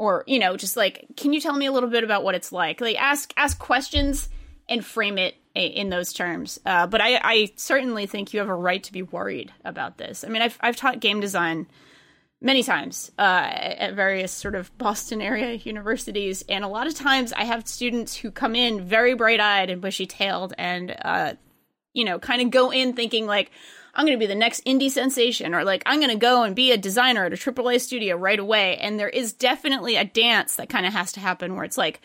Or, 0.00 0.24
you 0.26 0.38
know, 0.38 0.56
just 0.56 0.78
like, 0.78 1.04
"Can 1.18 1.34
you 1.34 1.42
tell 1.42 1.52
me 1.52 1.66
a 1.66 1.72
little 1.72 1.90
bit 1.90 2.04
about 2.04 2.24
what 2.24 2.34
it's 2.34 2.52
like?" 2.52 2.80
Like 2.80 2.96
ask 2.98 3.34
ask 3.36 3.58
questions 3.58 4.30
and 4.66 4.82
frame 4.82 5.18
it 5.18 5.34
in 5.54 5.90
those 5.90 6.14
terms. 6.14 6.58
Uh, 6.64 6.86
but 6.86 7.02
I, 7.02 7.20
I 7.22 7.52
certainly 7.56 8.06
think 8.06 8.32
you 8.32 8.40
have 8.40 8.48
a 8.48 8.54
right 8.54 8.82
to 8.84 8.92
be 8.92 9.02
worried 9.02 9.52
about 9.62 9.98
this. 9.98 10.24
I 10.24 10.28
mean, 10.28 10.40
I've 10.40 10.56
I've 10.62 10.76
taught 10.76 11.00
game 11.00 11.20
design 11.20 11.66
many 12.40 12.62
times 12.62 13.12
uh, 13.18 13.50
at 13.52 13.94
various 13.94 14.32
sort 14.32 14.54
of 14.54 14.76
Boston 14.78 15.20
area 15.20 15.52
universities, 15.64 16.44
and 16.48 16.64
a 16.64 16.68
lot 16.68 16.86
of 16.86 16.94
times 16.94 17.34
I 17.34 17.44
have 17.44 17.68
students 17.68 18.16
who 18.16 18.30
come 18.30 18.54
in 18.54 18.80
very 18.80 19.12
bright 19.12 19.40
eyed 19.40 19.68
and 19.68 19.82
bushy 19.82 20.06
tailed, 20.06 20.54
and 20.56 20.96
uh, 21.04 21.34
you 21.92 22.06
know, 22.06 22.18
kind 22.18 22.40
of 22.40 22.50
go 22.50 22.70
in 22.70 22.94
thinking 22.94 23.26
like. 23.26 23.50
I'm 23.94 24.06
going 24.06 24.18
to 24.18 24.22
be 24.22 24.26
the 24.26 24.34
next 24.34 24.64
indie 24.64 24.90
sensation, 24.90 25.54
or 25.54 25.64
like 25.64 25.82
I'm 25.86 26.00
going 26.00 26.10
to 26.10 26.16
go 26.16 26.42
and 26.42 26.54
be 26.54 26.72
a 26.72 26.78
designer 26.78 27.24
at 27.24 27.32
a 27.32 27.36
AAA 27.36 27.80
studio 27.80 28.16
right 28.16 28.38
away. 28.38 28.76
And 28.78 28.98
there 28.98 29.08
is 29.08 29.32
definitely 29.32 29.96
a 29.96 30.04
dance 30.04 30.56
that 30.56 30.68
kind 30.68 30.86
of 30.86 30.92
has 30.92 31.12
to 31.12 31.20
happen 31.20 31.54
where 31.54 31.64
it's 31.64 31.78
like, 31.78 32.00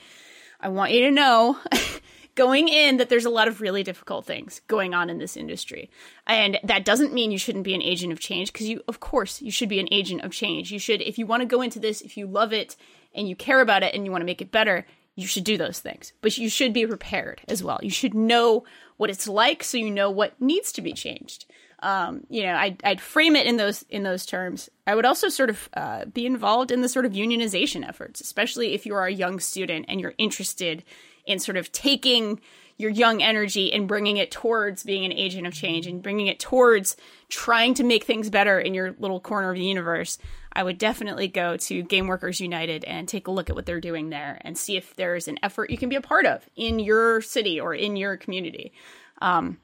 I 0.59 0.69
want 0.69 0.91
you 0.91 1.01
to 1.01 1.11
know 1.11 1.57
going 2.35 2.67
in 2.67 2.97
that 2.97 3.09
there's 3.09 3.25
a 3.25 3.29
lot 3.29 3.47
of 3.47 3.61
really 3.61 3.83
difficult 3.83 4.25
things 4.25 4.61
going 4.67 4.93
on 4.93 5.09
in 5.09 5.17
this 5.17 5.37
industry. 5.37 5.89
And 6.27 6.59
that 6.63 6.85
doesn't 6.85 7.13
mean 7.13 7.31
you 7.31 7.37
shouldn't 7.37 7.63
be 7.63 7.73
an 7.73 7.81
agent 7.81 8.11
of 8.11 8.19
change 8.19 8.51
because 8.51 8.67
you 8.67 8.81
of 8.87 8.99
course 8.99 9.41
you 9.41 9.51
should 9.51 9.69
be 9.69 9.79
an 9.79 9.87
agent 9.91 10.23
of 10.23 10.31
change. 10.31 10.71
You 10.71 10.79
should 10.79 11.01
if 11.01 11.17
you 11.17 11.25
want 11.25 11.41
to 11.41 11.47
go 11.47 11.61
into 11.61 11.79
this, 11.79 12.01
if 12.01 12.17
you 12.17 12.27
love 12.27 12.53
it 12.53 12.75
and 13.13 13.27
you 13.27 13.35
care 13.35 13.61
about 13.61 13.83
it 13.83 13.95
and 13.95 14.05
you 14.05 14.11
want 14.11 14.21
to 14.21 14.25
make 14.25 14.41
it 14.41 14.51
better, 14.51 14.85
you 15.15 15.25
should 15.25 15.45
do 15.45 15.57
those 15.57 15.79
things. 15.79 16.11
But 16.21 16.37
you 16.37 16.49
should 16.49 16.73
be 16.73 16.85
prepared 16.85 17.41
as 17.47 17.63
well. 17.63 17.79
You 17.81 17.89
should 17.89 18.13
know 18.13 18.65
what 18.97 19.09
it's 19.09 19.27
like 19.27 19.63
so 19.63 19.77
you 19.77 19.89
know 19.89 20.09
what 20.09 20.39
needs 20.41 20.71
to 20.73 20.81
be 20.81 20.93
changed. 20.93 21.45
Um, 21.85 22.25
you 22.31 22.41
know, 22.41 22.55
I'd, 22.55 22.83
I'd 22.83 22.99
frame 22.99 23.35
it 23.35 23.45
in 23.45 23.57
those 23.57 23.85
in 23.91 24.01
those 24.01 24.25
terms. 24.25 24.71
I 24.87 24.95
would 24.95 25.05
also 25.05 25.29
sort 25.29 25.51
of 25.51 25.69
uh, 25.75 26.05
be 26.05 26.25
involved 26.25 26.71
in 26.71 26.81
the 26.81 26.89
sort 26.89 27.05
of 27.05 27.11
unionization 27.11 27.87
efforts, 27.87 28.19
especially 28.19 28.73
if 28.73 28.87
you 28.87 28.95
are 28.95 29.05
a 29.05 29.13
young 29.13 29.39
student 29.39 29.85
and 29.87 30.01
you're 30.01 30.15
interested 30.17 30.83
in 31.27 31.37
sort 31.37 31.57
of 31.57 31.71
taking 31.71 32.41
your 32.77 32.89
young 32.89 33.21
energy 33.21 33.71
and 33.71 33.87
bringing 33.87 34.17
it 34.17 34.31
towards 34.31 34.81
being 34.83 35.05
an 35.05 35.11
agent 35.11 35.45
of 35.45 35.53
change 35.53 35.85
and 35.85 36.01
bringing 36.01 36.25
it 36.25 36.39
towards 36.39 36.97
trying 37.29 37.75
to 37.75 37.83
make 37.83 38.03
things 38.03 38.31
better 38.31 38.59
in 38.59 38.73
your 38.73 38.95
little 38.97 39.19
corner 39.19 39.51
of 39.51 39.55
the 39.55 39.63
universe. 39.63 40.17
I 40.53 40.63
would 40.63 40.79
definitely 40.79 41.27
go 41.27 41.55
to 41.55 41.83
Game 41.83 42.07
Workers 42.07 42.41
United 42.41 42.83
and 42.85 43.07
take 43.07 43.27
a 43.27 43.31
look 43.31 43.51
at 43.51 43.55
what 43.55 43.67
they're 43.67 43.79
doing 43.79 44.09
there 44.09 44.41
and 44.41 44.57
see 44.57 44.75
if 44.75 44.95
there's 44.95 45.27
an 45.27 45.37
effort 45.43 45.69
you 45.69 45.77
can 45.77 45.89
be 45.89 45.97
a 45.97 46.01
part 46.01 46.25
of 46.25 46.49
in 46.55 46.79
your 46.79 47.21
city 47.21 47.59
or 47.59 47.75
in 47.75 47.95
your 47.95 48.17
community. 48.17 48.73
Um, 49.21 49.57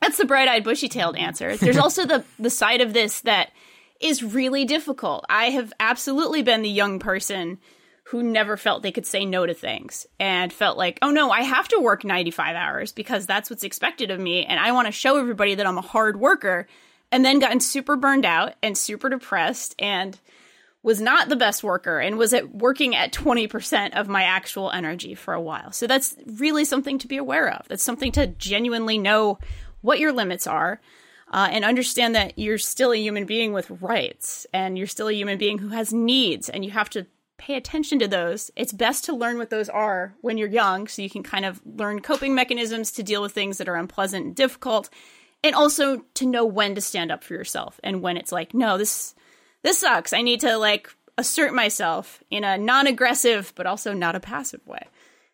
that's 0.00 0.18
the 0.18 0.24
bright-eyed, 0.24 0.64
bushy-tailed 0.64 1.16
answer. 1.16 1.56
There's 1.56 1.78
also 1.78 2.04
the 2.04 2.24
the 2.38 2.50
side 2.50 2.80
of 2.80 2.92
this 2.92 3.20
that 3.22 3.50
is 4.00 4.22
really 4.22 4.64
difficult. 4.64 5.24
I 5.28 5.46
have 5.50 5.72
absolutely 5.80 6.42
been 6.42 6.62
the 6.62 6.68
young 6.68 6.98
person 6.98 7.58
who 8.10 8.22
never 8.22 8.56
felt 8.56 8.82
they 8.82 8.92
could 8.92 9.06
say 9.06 9.24
no 9.24 9.46
to 9.46 9.54
things 9.54 10.06
and 10.20 10.52
felt 10.52 10.78
like, 10.78 10.98
"Oh 11.02 11.10
no, 11.10 11.30
I 11.30 11.42
have 11.42 11.68
to 11.68 11.80
work 11.80 12.04
95 12.04 12.54
hours 12.54 12.92
because 12.92 13.26
that's 13.26 13.50
what's 13.50 13.64
expected 13.64 14.10
of 14.10 14.20
me 14.20 14.44
and 14.44 14.60
I 14.60 14.72
want 14.72 14.86
to 14.86 14.92
show 14.92 15.18
everybody 15.18 15.54
that 15.56 15.66
I'm 15.66 15.78
a 15.78 15.82
hard 15.82 16.20
worker." 16.20 16.66
And 17.12 17.24
then 17.24 17.38
gotten 17.38 17.60
super 17.60 17.96
burned 17.96 18.26
out 18.26 18.54
and 18.62 18.76
super 18.76 19.08
depressed 19.08 19.76
and 19.78 20.18
was 20.82 21.00
not 21.00 21.28
the 21.28 21.36
best 21.36 21.64
worker 21.64 21.98
and 21.98 22.16
was 22.16 22.32
at 22.32 22.54
working 22.54 22.94
at 22.94 23.12
20% 23.12 23.98
of 23.98 24.08
my 24.08 24.22
actual 24.22 24.70
energy 24.70 25.16
for 25.16 25.34
a 25.34 25.40
while. 25.40 25.72
So 25.72 25.88
that's 25.88 26.14
really 26.38 26.64
something 26.64 26.98
to 26.98 27.08
be 27.08 27.16
aware 27.16 27.52
of. 27.52 27.66
That's 27.66 27.82
something 27.82 28.12
to 28.12 28.28
genuinely 28.28 28.96
know 28.96 29.38
what 29.86 30.00
your 30.00 30.12
limits 30.12 30.46
are 30.46 30.80
uh, 31.32 31.48
and 31.50 31.64
understand 31.64 32.14
that 32.14 32.38
you're 32.38 32.58
still 32.58 32.92
a 32.92 32.96
human 32.96 33.24
being 33.24 33.52
with 33.52 33.70
rights 33.70 34.46
and 34.52 34.76
you're 34.76 34.86
still 34.86 35.08
a 35.08 35.12
human 35.12 35.38
being 35.38 35.58
who 35.58 35.68
has 35.68 35.92
needs 35.92 36.48
and 36.48 36.64
you 36.64 36.72
have 36.72 36.90
to 36.90 37.06
pay 37.38 37.54
attention 37.54 37.98
to 38.00 38.08
those. 38.08 38.50
It's 38.56 38.72
best 38.72 39.04
to 39.04 39.16
learn 39.16 39.38
what 39.38 39.50
those 39.50 39.68
are 39.68 40.14
when 40.22 40.38
you're 40.38 40.48
young 40.48 40.88
so 40.88 41.02
you 41.02 41.10
can 41.10 41.22
kind 41.22 41.44
of 41.44 41.60
learn 41.64 42.00
coping 42.00 42.34
mechanisms 42.34 42.92
to 42.92 43.02
deal 43.02 43.22
with 43.22 43.32
things 43.32 43.58
that 43.58 43.68
are 43.68 43.76
unpleasant 43.76 44.26
and 44.26 44.34
difficult 44.34 44.90
and 45.44 45.54
also 45.54 46.02
to 46.14 46.26
know 46.26 46.44
when 46.44 46.74
to 46.74 46.80
stand 46.80 47.12
up 47.12 47.22
for 47.22 47.34
yourself 47.34 47.78
and 47.84 48.02
when 48.02 48.16
it's 48.16 48.32
like, 48.32 48.54
no, 48.54 48.78
this 48.78 49.14
this 49.62 49.78
sucks. 49.78 50.12
I 50.12 50.22
need 50.22 50.40
to 50.40 50.56
like 50.56 50.90
assert 51.18 51.54
myself 51.54 52.22
in 52.30 52.44
a 52.44 52.58
non-aggressive 52.58 53.52
but 53.54 53.66
also 53.66 53.92
not 53.92 54.16
a 54.16 54.20
passive 54.20 54.66
way. 54.66 54.86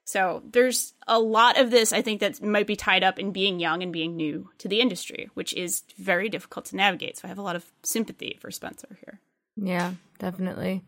So 0.05 0.43
there's 0.51 0.95
a 1.07 1.19
lot 1.19 1.59
of 1.59 1.71
this 1.71 1.93
I 1.93 2.03
think 2.03 2.21
that 2.21 2.43
might 2.43 2.67
be 2.67 2.77
tied 2.77 3.05
up 3.05 3.19
in 3.19 3.33
being 3.33 3.61
young 3.61 3.83
and 3.83 3.93
being 3.93 4.17
new 4.17 4.51
to 4.59 4.69
the 4.69 4.81
industry, 4.81 5.31
which 5.35 5.55
is 5.55 5.85
very 5.97 6.29
difficult 6.29 6.67
to 6.67 6.77
navigate. 6.77 7.19
So 7.19 7.23
I 7.25 7.29
have 7.29 7.39
a 7.39 7.43
lot 7.43 7.57
of 7.57 7.65
sympathy 7.83 8.39
for 8.41 8.51
Spencer 8.51 8.99
here. 9.05 9.21
Yeah, 9.57 9.95
definitely. 10.19 10.83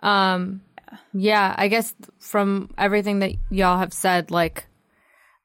Um 0.00 0.62
yeah, 1.12 1.54
I 1.56 1.68
guess 1.68 1.94
from 2.18 2.70
everything 2.76 3.20
that 3.20 3.32
y'all 3.50 3.78
have 3.78 3.92
said 3.92 4.30
like 4.30 4.66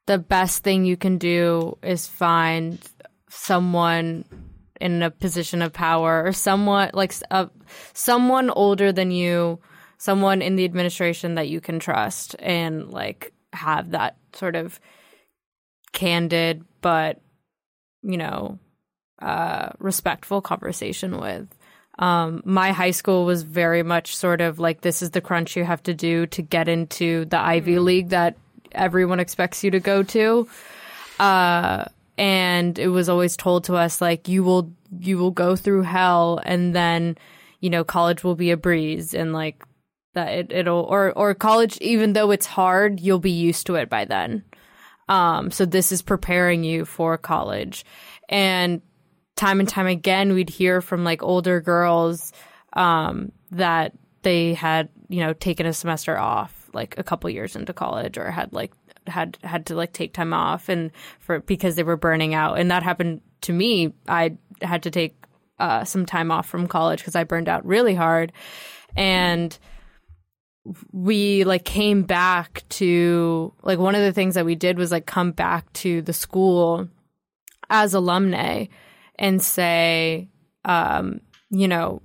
the 0.06 0.18
best 0.18 0.62
thing 0.62 0.84
you 0.84 0.96
can 0.96 1.18
do 1.18 1.78
is 1.82 2.06
find 2.06 2.78
someone 3.28 4.24
in 4.80 5.02
a 5.02 5.10
position 5.10 5.62
of 5.62 5.72
power 5.72 6.24
or 6.24 6.32
someone 6.32 6.90
like 6.94 7.14
uh, 7.30 7.46
someone 7.92 8.50
older 8.50 8.92
than 8.92 9.10
you, 9.10 9.58
someone 9.98 10.42
in 10.42 10.56
the 10.56 10.64
administration 10.64 11.36
that 11.36 11.48
you 11.48 11.60
can 11.60 11.78
trust 11.78 12.36
and 12.38 12.90
like 12.90 13.32
have 13.52 13.90
that 13.90 14.16
sort 14.34 14.56
of 14.56 14.78
candid 15.92 16.64
but 16.80 17.20
you 18.02 18.16
know 18.16 18.58
uh 19.20 19.70
respectful 19.78 20.42
conversation 20.42 21.18
with 21.18 21.48
um, 21.98 22.42
my 22.44 22.72
high 22.72 22.90
school 22.90 23.24
was 23.24 23.42
very 23.42 23.82
much 23.82 24.14
sort 24.14 24.40
of 24.40 24.58
like 24.58 24.82
this 24.82 25.00
is 25.00 25.12
the 25.12 25.20
crunch 25.20 25.56
you 25.56 25.64
have 25.64 25.82
to 25.84 25.94
do 25.94 26.26
to 26.26 26.42
get 26.42 26.68
into 26.68 27.24
the 27.24 27.38
Ivy 27.38 27.78
League 27.78 28.10
that 28.10 28.36
everyone 28.72 29.18
expects 29.18 29.64
you 29.64 29.70
to 29.70 29.80
go 29.80 30.02
to. 30.02 30.46
Uh, 31.18 31.86
and 32.18 32.78
it 32.78 32.88
was 32.88 33.08
always 33.08 33.36
told 33.36 33.64
to 33.64 33.76
us 33.76 34.00
like 34.00 34.28
you 34.28 34.42
will 34.42 34.70
you 35.00 35.18
will 35.18 35.30
go 35.30 35.56
through 35.56 35.82
hell 35.82 36.40
and 36.44 36.74
then 36.74 37.16
you 37.60 37.70
know 37.70 37.84
college 37.84 38.24
will 38.24 38.34
be 38.34 38.50
a 38.50 38.56
breeze 38.56 39.14
and 39.14 39.32
like 39.32 39.62
that 40.16 40.32
it, 40.32 40.52
it'll 40.52 40.82
or 40.82 41.12
or 41.12 41.34
college 41.34 41.78
even 41.78 42.12
though 42.12 42.30
it's 42.30 42.46
hard 42.46 43.00
you'll 43.00 43.18
be 43.18 43.30
used 43.30 43.66
to 43.66 43.76
it 43.76 43.88
by 43.88 44.04
then. 44.04 44.44
Um 45.08 45.50
so 45.50 45.64
this 45.64 45.92
is 45.92 46.02
preparing 46.02 46.64
you 46.64 46.84
for 46.84 47.16
college. 47.16 47.84
And 48.28 48.82
time 49.36 49.60
and 49.60 49.68
time 49.68 49.86
again 49.86 50.32
we'd 50.32 50.50
hear 50.50 50.80
from 50.80 51.04
like 51.04 51.22
older 51.22 51.60
girls 51.60 52.32
um 52.72 53.30
that 53.52 53.92
they 54.22 54.54
had 54.54 54.88
you 55.08 55.20
know 55.20 55.32
taken 55.32 55.66
a 55.66 55.72
semester 55.72 56.18
off 56.18 56.68
like 56.72 56.98
a 56.98 57.04
couple 57.04 57.30
years 57.30 57.54
into 57.54 57.72
college 57.72 58.18
or 58.18 58.30
had 58.30 58.52
like 58.52 58.72
had 59.08 59.38
had 59.42 59.66
to 59.66 59.74
like 59.74 59.92
take 59.92 60.12
time 60.12 60.32
off 60.32 60.68
and 60.68 60.90
for 61.20 61.40
because 61.40 61.76
they 61.76 61.82
were 61.82 61.96
burning 61.96 62.34
out. 62.34 62.58
And 62.58 62.70
that 62.70 62.82
happened 62.82 63.20
to 63.42 63.52
me. 63.52 63.92
I 64.08 64.36
had 64.62 64.84
to 64.84 64.90
take 64.90 65.16
uh 65.58 65.84
some 65.84 66.06
time 66.06 66.30
off 66.30 66.46
from 66.46 66.66
college 66.66 67.00
because 67.00 67.16
i 67.16 67.24
burned 67.24 67.48
out 67.48 67.64
really 67.64 67.94
hard. 67.94 68.32
And 68.96 69.56
we 70.92 71.44
like 71.44 71.64
came 71.64 72.02
back 72.02 72.64
to 72.68 73.52
like 73.62 73.78
one 73.78 73.94
of 73.94 74.02
the 74.02 74.12
things 74.12 74.34
that 74.34 74.44
we 74.44 74.54
did 74.54 74.78
was 74.78 74.90
like 74.90 75.06
come 75.06 75.32
back 75.32 75.70
to 75.72 76.02
the 76.02 76.12
school 76.12 76.88
as 77.70 77.94
alumni 77.94 78.66
and 79.16 79.42
say 79.42 80.28
um 80.64 81.20
you 81.50 81.68
know 81.68 82.02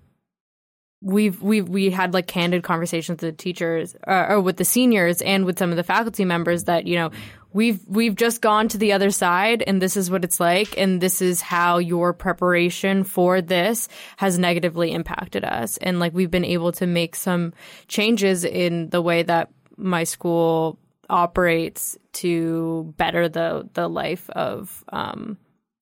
we've 1.02 1.42
we 1.42 1.62
we 1.62 1.90
had 1.90 2.14
like 2.14 2.28
candid 2.28 2.64
conversations 2.64 3.22
with 3.22 3.38
the 3.38 3.44
teachers 3.44 3.96
uh, 4.08 4.28
or 4.30 4.42
with 4.42 4.58
the 4.58 4.66
seniors 4.66 5.22
and 5.22 5.46
with 5.46 5.58
some 5.58 5.72
of 5.72 5.78
the 5.78 5.84
faculty 5.84 6.26
members 6.26 6.66
that 6.66 6.86
you 6.86 6.96
know 6.96 7.10
we've 7.54 7.84
we've 7.88 8.16
just 8.16 8.42
gone 8.42 8.68
to 8.68 8.78
the 8.78 8.94
other 8.94 9.12
side 9.12 9.64
and 9.66 9.82
this 9.82 9.98
is 9.98 10.10
what 10.10 10.24
it's 10.24 10.40
like 10.40 10.78
and 10.78 11.02
this 11.02 11.22
is 11.22 11.42
how 11.42 11.78
your 11.78 12.14
preparation 12.14 13.04
for 13.04 13.42
this 13.42 13.88
has 14.18 14.38
negatively 14.38 14.92
impacted 14.92 15.44
us. 15.44 15.78
And 15.78 16.00
like 16.00 16.14
we've 16.14 16.32
been 16.32 16.46
able 16.46 16.72
to 16.74 16.88
make 16.88 17.16
some 17.16 17.54
changes 17.88 18.44
in 18.44 18.90
the 18.90 19.02
way 19.02 19.24
that 19.24 19.50
my 19.78 20.04
school 20.04 20.78
operates 21.10 21.98
to 22.14 22.94
better 22.98 23.28
the 23.28 23.68
the 23.74 23.90
life 23.90 24.30
of 24.30 24.84
um 24.90 25.38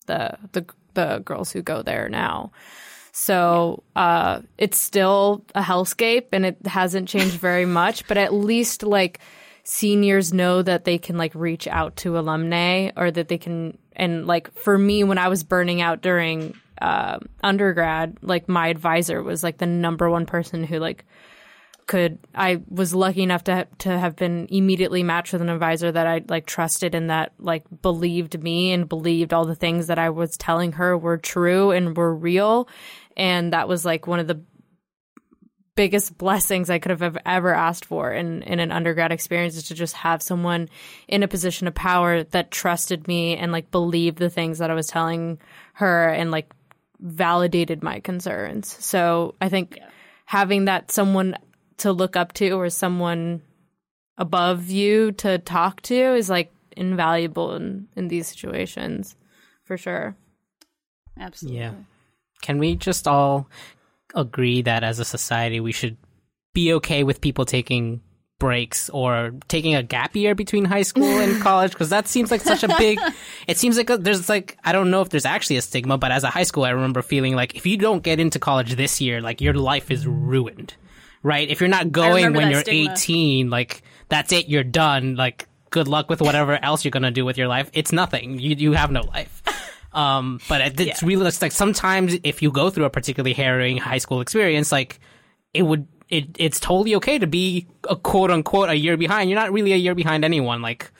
the 0.08 0.38
the 0.54 0.66
the 0.96 1.22
girls 1.24 1.52
who 1.52 1.62
go 1.62 1.84
there 1.84 2.10
now 2.10 2.52
so 3.20 3.84
uh, 3.98 4.40
it's 4.58 4.80
still 4.80 5.44
a 5.54 5.62
hellscape 5.62 6.28
and 6.32 6.46
it 6.46 6.66
hasn't 6.66 7.10
changed 7.10 7.36
very 7.40 7.66
much, 7.66 8.08
but 8.08 8.18
at 8.18 8.34
least 8.34 8.82
like 8.82 9.20
seniors 9.64 10.32
know 10.32 10.62
that 10.62 10.86
they 10.86 10.98
can 10.98 11.18
like 11.18 11.36
reach 11.36 11.68
out 11.68 11.98
to 11.98 12.18
alumni 12.18 12.92
or 12.96 13.12
that 13.12 13.28
they 13.28 13.38
can. 13.38 13.78
And 13.94 14.26
like 14.26 14.54
for 14.54 14.78
me, 14.78 15.04
when 15.04 15.18
I 15.18 15.28
was 15.28 15.44
burning 15.44 15.82
out 15.82 16.02
during 16.02 16.56
uh, 16.82 17.20
undergrad, 17.44 18.18
like 18.22 18.48
my 18.48 18.70
advisor 18.70 19.22
was 19.22 19.44
like 19.44 19.58
the 19.58 19.66
number 19.66 20.10
one 20.10 20.26
person 20.26 20.64
who 20.64 20.80
like 20.80 21.04
could 21.88 22.20
I 22.36 22.62
was 22.70 22.94
lucky 22.94 23.24
enough 23.24 23.44
to 23.46 23.68
to 23.80 23.98
have 23.98 24.16
been 24.16 24.48
immediately 24.52 25.02
matched 25.02 25.34
with 25.34 25.42
an 25.42 25.50
advisor 25.50 25.92
that 25.92 26.06
I 26.06 26.22
like 26.30 26.46
trusted 26.46 26.94
and 26.94 27.10
that 27.10 27.34
like 27.40 27.64
believed 27.82 28.42
me 28.42 28.72
and 28.72 28.88
believed 28.88 29.34
all 29.34 29.44
the 29.44 29.56
things 29.56 29.88
that 29.88 29.98
I 29.98 30.12
was 30.12 30.38
telling 30.38 30.74
her 30.74 30.96
were 30.96 31.18
true 31.18 31.72
and 31.72 31.98
were 31.98 32.14
real 32.14 32.70
and 33.20 33.52
that 33.52 33.68
was 33.68 33.84
like 33.84 34.08
one 34.08 34.20
of 34.20 34.28
the 34.28 34.42
biggest 35.76 36.18
blessings 36.18 36.70
I 36.70 36.80
could 36.80 36.90
have 36.90 37.18
ever 37.26 37.54
asked 37.54 37.86
for 37.86 38.12
in 38.12 38.44
in 38.44 38.60
an 38.60 38.72
undergrad 38.72 39.12
experience 39.12 39.56
is 39.56 39.68
to 39.68 39.76
just 39.76 39.96
have 39.96 40.22
someone 40.22 40.70
in 41.08 41.22
a 41.22 41.28
position 41.28 41.68
of 41.68 41.76
power 41.76 42.24
that 42.24 42.52
trusted 42.52 43.08
me 43.08 43.36
and 43.38 43.52
like 43.52 43.72
believed 43.72 44.18
the 44.18 44.30
things 44.30 44.58
that 44.58 44.72
I 44.72 44.74
was 44.74 44.88
telling 44.88 45.40
her 45.74 46.10
and 46.10 46.32
like 46.32 46.52
validated 47.00 47.84
my 47.84 48.00
concerns. 48.00 48.76
So 48.84 49.36
I 49.40 49.50
think 49.50 49.80
having 50.26 50.66
that 50.66 50.92
someone 50.92 51.38
to 51.78 51.92
look 51.92 52.16
up 52.16 52.34
to 52.34 52.52
or 52.52 52.70
someone 52.70 53.42
above 54.18 54.70
you 54.70 55.14
to 55.14 55.38
talk 55.40 55.82
to 55.84 55.96
is 55.96 56.30
like 56.30 56.52
invaluable 56.76 57.56
in 57.56 57.88
in 57.96 58.08
these 58.08 58.28
situations 58.28 59.16
for 59.64 59.78
sure. 59.78 60.16
Absolutely. 61.18 61.60
Yeah. 61.60 61.74
Can 62.42 62.58
we 62.58 62.76
just 62.76 63.08
all 63.08 63.50
agree 64.16 64.62
that 64.64 64.84
as 64.84 65.00
a 65.00 65.06
society 65.06 65.60
we 65.60 65.72
should 65.72 65.98
be 66.54 66.74
okay 66.74 67.04
with 67.04 67.22
people 67.22 67.46
taking 67.46 68.02
breaks 68.40 68.90
or 68.90 69.34
taking 69.50 69.76
a 69.76 69.84
gap 69.84 70.16
year 70.16 70.34
between 70.34 70.66
high 70.66 70.82
school 70.82 71.04
and 71.04 71.42
college? 71.44 71.72
Because 71.72 71.90
that 71.90 72.08
seems 72.08 72.32
like 72.32 72.42
such 72.42 72.64
a 72.64 72.70
big 72.78 73.00
it 73.48 73.58
seems 73.58 73.78
like 73.78 73.90
a, 73.90 73.98
there's 73.98 74.30
like 74.30 74.58
i 74.64 74.72
don't 74.72 74.90
know 74.90 75.02
if 75.02 75.10
there's 75.10 75.26
actually 75.26 75.58
a 75.58 75.62
stigma 75.62 75.98
but 75.98 76.12
as 76.12 76.24
a 76.24 76.30
high 76.30 76.44
school 76.44 76.64
i 76.64 76.70
remember 76.70 77.02
feeling 77.02 77.36
like 77.36 77.56
if 77.56 77.66
you 77.66 77.78
don't 77.78 78.02
get 78.02 78.20
into 78.20 78.40
college 78.40 78.76
this 78.76 79.02
year 79.02 79.20
like 79.22 79.42
your 79.42 79.54
life 79.54 79.92
is 79.92 80.08
ruined 80.08 80.74
right? 81.24 81.50
If 81.50 81.60
you're 81.60 81.70
not 81.70 81.92
going 81.92 82.34
when 82.34 82.50
you're 82.52 82.62
stigma. 82.62 82.94
18 82.94 83.50
like 83.50 83.84
that's 84.08 84.32
it 84.32 84.48
you're 84.48 84.64
done. 84.64 85.16
Like 85.16 85.48
good 85.70 85.88
luck 85.88 86.10
with 86.10 86.22
whatever 86.22 86.64
else 86.64 86.84
you're 86.84 86.92
gonna 86.92 87.12
do 87.12 87.26
with 87.26 87.38
your 87.38 87.48
life. 87.48 87.70
It's 87.74 87.92
nothing. 87.92 88.40
You 88.40 88.56
you 88.56 88.72
have 88.74 88.92
no 88.92 89.02
life 89.02 89.44
um, 89.94 90.40
but 90.48 90.80
it's 90.80 91.02
Yeah. 91.02 91.08
really 91.08 91.28
it's 91.28 91.42
like 91.42 91.52
sometimes 91.52 92.16
if 92.24 92.42
you 92.42 92.52
go 92.52 92.70
through 92.70 92.86
a 92.86 92.90
particularly 92.90 93.34
harrowing 93.34 93.78
high 93.78 93.98
school 93.98 94.22
experience, 94.22 94.72
like 94.72 95.00
it 95.54 95.64
would 95.64 95.88
it 96.10 96.26
it's 96.40 96.60
totally 96.60 96.96
okay 96.96 97.20
to 97.20 97.28
be 97.28 97.68
a 97.90 97.96
quote 97.96 98.32
unquote 98.32 98.70
a 98.70 98.76
year 98.76 98.98
behind. 98.98 99.30
You're 99.30 99.40
not 99.40 99.52
really 99.52 99.74
a 99.74 99.78
year 99.78 99.96
behind 99.96 100.24
anyone. 100.26 100.62
Like 100.62 100.92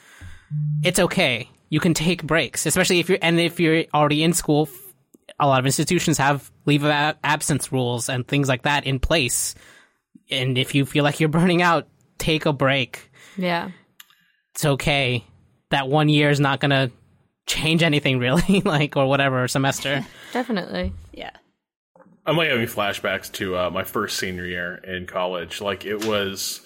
it's 0.84 1.00
okay. 1.00 1.50
You 1.70 1.80
can 1.80 1.94
take 1.94 2.24
breaks, 2.24 2.66
especially 2.66 3.00
if 3.00 3.10
you're 3.10 3.20
and 3.22 3.40
if 3.40 3.60
you're 3.60 3.86
already 3.94 4.24
in 4.24 4.34
school. 4.34 4.70
A 5.40 5.48
lot 5.48 5.60
of 5.60 5.66
institutions 5.66 6.18
have 6.18 6.52
leave 6.66 6.84
of 6.84 7.16
absence 7.24 7.72
rules 7.72 8.10
and 8.10 8.28
things 8.28 8.50
like 8.50 8.64
that 8.64 8.86
in 8.86 9.00
place. 9.00 9.56
And 10.30 10.58
if 10.58 10.76
you 10.76 10.86
feel 10.86 11.04
like 11.04 11.20
you're 11.20 11.30
burning 11.30 11.62
out, 11.62 11.88
take 12.18 12.46
a 12.46 12.52
break. 12.52 13.10
Yeah. 13.38 13.70
It's 14.54 14.66
okay. 14.66 15.24
That 15.70 15.88
one 15.88 16.10
year 16.10 16.30
is 16.30 16.40
not 16.40 16.60
gonna 16.60 16.92
change 17.50 17.84
anything 17.84 18.20
really, 18.20 18.62
like 18.66 18.96
or 18.96 19.06
whatever 19.08 19.46
semester. 19.50 20.06
Definitely. 20.34 20.94
Yeah. 21.12 21.32
I'm 22.26 22.38
like 22.38 22.50
having 22.50 22.68
flashbacks 22.68 23.30
to 23.34 23.58
uh, 23.58 23.70
my 23.72 23.84
first 23.84 24.18
senior 24.18 24.46
year 24.46 24.76
in 24.76 25.08
college. 25.08 25.60
Like 25.60 25.84
it 25.86 26.06
was, 26.06 26.62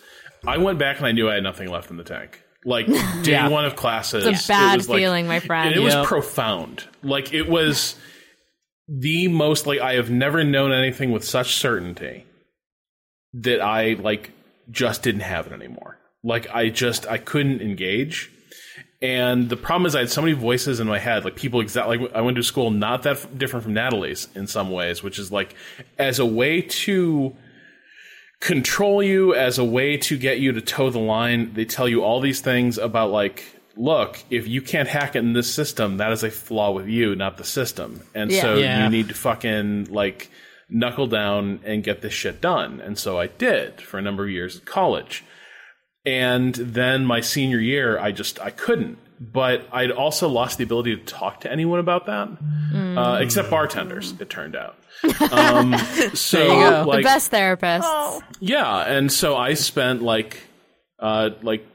I 0.45 0.57
went 0.57 0.77
back 0.77 0.97
and 0.97 1.07
I 1.07 1.13
knew 1.13 1.29
I 1.29 1.35
had 1.35 1.43
nothing 1.43 1.69
left 1.69 1.89
in 1.89 1.97
the 1.97 2.03
tank. 2.03 2.41
Like 2.65 2.85
day 3.23 3.31
Yeah. 3.31 3.47
one 3.47 3.65
of 3.65 3.75
classes, 3.75 4.25
It's 4.25 4.45
a 4.45 4.47
bad 4.49 4.73
it 4.73 4.77
was 4.77 4.89
like- 4.89 4.99
feeling, 4.99 5.25
my 5.27 5.39
friend. 5.39 5.69
and 5.69 5.75
it 5.75 5.79
was 5.83 5.95
profound. 6.05 6.83
Like 7.01 7.33
it 7.33 7.47
was 7.49 7.95
the 8.89 9.29
most 9.29 9.65
like 9.65 9.79
I 9.79 9.93
have 9.93 10.09
never 10.11 10.43
known 10.43 10.73
anything 10.73 11.11
with 11.11 11.23
such 11.23 11.53
certainty 11.55 12.25
that 13.35 13.61
I 13.61 13.93
like 13.93 14.31
just 14.69 15.01
didn't 15.03 15.21
have 15.21 15.47
it 15.47 15.53
anymore. 15.53 15.97
Like 16.23 16.53
I 16.53 16.67
just 16.69 17.07
I 17.07 17.17
couldn't 17.19 17.61
engage. 17.61 18.29
And 19.03 19.49
the 19.49 19.57
problem 19.57 19.85
is, 19.85 19.95
I 19.95 19.99
had 19.99 20.09
so 20.09 20.21
many 20.21 20.33
voices 20.33 20.79
in 20.79 20.87
my 20.87 20.97
head, 20.97 21.25
like 21.25 21.35
people 21.35 21.59
exactly. 21.59 21.97
Like 21.97 22.13
I 22.15 22.21
went 22.21 22.37
to 22.37 22.43
school 22.43 22.71
not 22.71 23.03
that 23.03 23.17
f- 23.17 23.27
different 23.37 23.63
from 23.63 23.73
Natalie's 23.73 24.29
in 24.33 24.47
some 24.47 24.71
ways, 24.71 25.03
which 25.03 25.19
is 25.19 25.29
like 25.29 25.55
as 25.99 26.19
a 26.19 26.25
way 26.25 26.61
to 26.61 27.35
control 28.39 29.03
you, 29.03 29.33
as 29.35 29.57
a 29.57 29.63
way 29.63 29.97
to 29.97 30.17
get 30.17 30.39
you 30.39 30.53
to 30.53 30.61
toe 30.61 30.89
the 30.89 30.99
line. 30.99 31.53
They 31.53 31.65
tell 31.65 31.87
you 31.87 32.01
all 32.03 32.21
these 32.21 32.41
things 32.41 32.77
about 32.77 33.11
like, 33.11 33.43
look, 33.75 34.23
if 34.29 34.47
you 34.47 34.61
can't 34.61 34.87
hack 34.87 35.15
it 35.15 35.19
in 35.19 35.33
this 35.33 35.53
system, 35.53 35.97
that 35.97 36.11
is 36.11 36.23
a 36.23 36.31
flaw 36.31 36.71
with 36.71 36.87
you, 36.87 37.15
not 37.15 37.37
the 37.37 37.43
system. 37.43 38.01
And 38.15 38.31
Yeah. 38.31 38.41
so 38.41 38.55
Yeah. 38.55 38.83
you 38.85 38.89
need 38.89 39.09
to 39.09 39.13
fucking 39.13 39.85
like 39.91 40.29
knuckle 40.69 41.07
down 41.07 41.59
and 41.65 41.83
get 41.83 42.01
this 42.01 42.13
shit 42.13 42.39
done. 42.41 42.79
And 42.79 42.97
so 42.97 43.19
I 43.19 43.27
did 43.27 43.81
for 43.81 43.97
a 43.97 44.01
number 44.01 44.23
of 44.23 44.29
years 44.29 44.57
at 44.57 44.65
college 44.65 45.23
and 46.05 46.53
then 46.55 47.05
my 47.05 47.21
senior 47.21 47.59
year 47.59 47.97
i 47.99 48.11
just 48.11 48.39
i 48.41 48.49
couldn't. 48.49 48.97
But 49.21 49.67
i'd 49.71 49.91
also 49.91 50.27
lost 50.27 50.57
the 50.57 50.63
ability 50.65 50.95
to 50.97 51.03
talk 51.03 51.41
to 51.41 51.51
anyone 51.51 51.79
about 51.79 52.05
that 52.07 52.27
uh, 52.97 53.19
except 53.21 53.49
bartenders 53.49 54.13
it 54.19 54.29
turned 54.29 54.55
out. 54.55 54.75
Um, 55.31 55.77
so 56.13 56.37
There 56.37 56.47
you 56.47 56.69
go. 56.69 56.83
like 56.87 56.99
the 56.99 57.03
best 57.03 57.29
therapist. 57.31 57.87
yeah 58.39 58.81
and 58.81 59.11
so 59.11 59.35
i 59.35 59.53
spent 59.53 60.01
like 60.01 60.41
uh, 60.99 61.31
like 61.41 61.65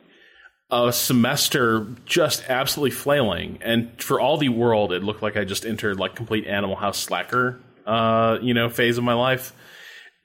a 0.71 0.93
semester 0.93 1.87
just 2.05 2.45
absolutely 2.49 2.91
flailing. 2.91 3.59
And 3.63 3.91
for 4.03 4.21
all 4.21 4.37
the 4.37 4.49
world 4.51 4.93
it 4.93 5.03
looked 5.03 5.23
like 5.23 5.37
i 5.37 5.45
just 5.45 5.65
entered 5.67 5.99
like 5.99 6.15
complete 6.15 6.47
animal 6.47 6.77
house 6.77 6.99
slacker 6.99 7.59
uh, 7.87 8.39
you 8.43 8.53
know 8.55 8.69
phase 8.69 8.99
of 8.99 9.05
my 9.05 9.15
life. 9.15 9.53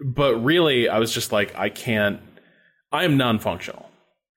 But 0.04 0.36
really 0.44 0.90
i 0.90 1.00
was 1.00 1.14
just 1.14 1.32
like 1.32 1.56
i 1.56 1.70
can't 1.70 2.20
i 2.92 3.04
am 3.06 3.16
non-functional 3.18 3.83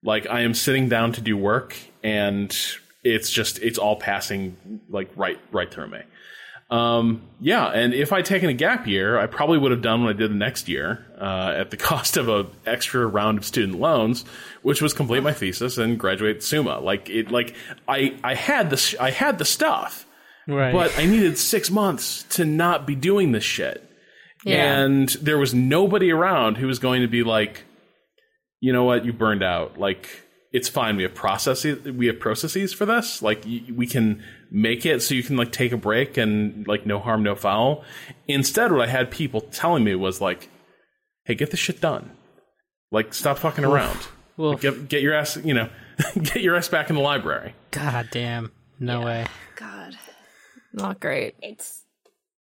like 0.06 0.26
i 0.28 0.40
am 0.40 0.54
sitting 0.54 0.88
down 0.88 1.12
to 1.12 1.20
do 1.20 1.36
work 1.36 1.76
and 2.02 2.56
it's 3.04 3.30
just 3.30 3.58
it's 3.58 3.76
all 3.78 3.96
passing 3.96 4.56
like 4.88 5.10
right 5.16 5.38
right 5.52 5.70
through 5.70 5.88
me 5.88 6.00
um, 6.68 7.22
yeah, 7.40 7.66
and 7.68 7.94
if 7.94 8.12
I'd 8.12 8.24
taken 8.24 8.48
a 8.50 8.52
gap 8.52 8.88
year, 8.88 9.16
I 9.16 9.26
probably 9.28 9.56
would 9.56 9.70
have 9.70 9.82
done 9.82 10.02
what 10.02 10.10
I 10.10 10.18
did 10.18 10.32
the 10.32 10.34
next 10.34 10.68
year 10.68 11.06
uh, 11.16 11.54
at 11.56 11.70
the 11.70 11.76
cost 11.90 12.16
of 12.16 12.28
a 12.28 12.46
extra 12.66 13.06
round 13.06 13.38
of 13.38 13.44
student 13.44 13.78
loans, 13.78 14.24
which 14.62 14.82
was 14.82 14.92
complete 14.92 15.22
my 15.22 15.32
thesis 15.32 15.78
and 15.78 15.96
graduate 15.96 16.42
summa. 16.42 16.80
Like 16.80 17.08
it, 17.08 17.30
like 17.30 17.54
I 17.86 18.18
I 18.24 18.34
had 18.34 18.70
the 18.70 18.96
I 18.98 19.10
had 19.12 19.38
the 19.38 19.44
stuff, 19.44 20.06
Right. 20.48 20.72
but 20.72 20.98
I 20.98 21.06
needed 21.06 21.38
six 21.38 21.70
months 21.70 22.24
to 22.30 22.44
not 22.44 22.84
be 22.84 22.96
doing 22.96 23.30
this 23.30 23.44
shit. 23.44 23.88
Yeah. 24.44 24.80
And 24.80 25.08
there 25.22 25.38
was 25.38 25.54
nobody 25.54 26.10
around 26.10 26.56
who 26.56 26.66
was 26.66 26.80
going 26.80 27.02
to 27.02 27.08
be 27.08 27.22
like, 27.22 27.62
you 28.60 28.72
know 28.72 28.84
what, 28.84 29.04
you 29.04 29.12
burned 29.12 29.42
out. 29.42 29.78
Like 29.78 30.08
it's 30.52 30.68
fine. 30.68 30.96
We 30.96 31.02
have 31.02 31.14
processes. 31.14 31.84
We 31.84 32.06
have 32.06 32.18
processes 32.18 32.72
for 32.72 32.86
this. 32.86 33.20
Like 33.22 33.44
y- 33.44 33.62
we 33.74 33.86
can 33.86 34.22
make 34.50 34.86
it 34.86 35.02
so 35.02 35.14
you 35.14 35.22
can 35.22 35.36
like 35.36 35.52
take 35.52 35.72
a 35.72 35.76
break 35.76 36.16
and 36.16 36.66
like 36.66 36.86
no 36.86 36.98
harm, 36.98 37.22
no 37.22 37.34
foul. 37.34 37.84
Instead, 38.26 38.72
what 38.72 38.80
I 38.88 38.90
had 38.90 39.10
people 39.10 39.40
telling 39.40 39.84
me 39.84 39.94
was 39.94 40.20
like, 40.20 40.48
"Hey, 41.24 41.34
get 41.34 41.50
this 41.50 41.60
shit 41.60 41.80
done. 41.80 42.10
Like 42.90 43.12
stop 43.12 43.38
fucking 43.38 43.64
around. 43.64 43.98
Oof. 44.38 44.54
Like, 44.54 44.60
get 44.60 44.88
get 44.88 45.02
your 45.02 45.14
ass, 45.14 45.36
you 45.36 45.54
know, 45.54 45.68
get 46.22 46.42
your 46.42 46.56
ass 46.56 46.68
back 46.68 46.88
in 46.88 46.96
the 46.96 47.02
library." 47.02 47.54
God 47.70 48.08
damn. 48.10 48.52
No 48.78 49.02
way. 49.02 49.26
God. 49.56 49.96
Not 50.72 51.00
great. 51.00 51.34
It's 51.42 51.82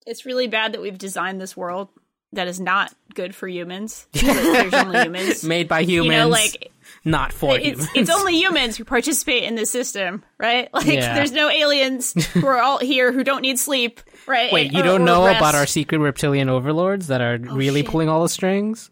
it's 0.05 0.25
really 0.25 0.47
bad 0.47 0.73
that 0.73 0.81
we've 0.81 0.97
designed 0.97 1.39
this 1.39 1.55
world 1.55 1.89
that 2.33 2.47
is 2.47 2.59
not 2.59 2.93
good 3.13 3.35
for 3.35 3.47
humans. 3.47 4.07
There's 4.13 4.73
only 4.73 5.01
humans. 5.03 5.43
Made 5.43 5.67
by 5.67 5.81
humans. 5.83 6.13
You 6.13 6.19
know, 6.19 6.27
like 6.29 6.71
not 7.03 7.33
for 7.33 7.55
it's 7.57 7.65
humans. 7.67 7.89
it's 7.95 8.09
only 8.09 8.35
humans 8.39 8.77
who 8.77 8.83
participate 8.85 9.43
in 9.43 9.55
this 9.55 9.71
system, 9.71 10.23
right? 10.37 10.69
Like 10.73 10.85
Yeah. 10.87 11.13
there's 11.15 11.31
no 11.31 11.49
aliens 11.49 12.13
who 12.33 12.45
are 12.47 12.59
all 12.61 12.77
here 12.79 13.11
who 13.11 13.23
don't 13.23 13.41
need 13.41 13.57
sleep, 13.59 14.01
right? 14.27 14.51
Wait, 14.51 14.71
you 14.71 14.79
Or- 14.79 14.83
don't 14.83 15.01
or 15.01 15.05
know 15.05 15.25
rest. 15.25 15.37
about 15.39 15.55
our 15.55 15.65
secret 15.65 15.97
reptilian 15.99 16.47
overlords 16.49 17.07
that 17.07 17.21
are 17.21 17.37
really 17.37 17.81
shit. 17.81 17.89
pulling 17.89 18.07
all 18.09 18.21
the 18.23 18.29
strings? 18.29 18.89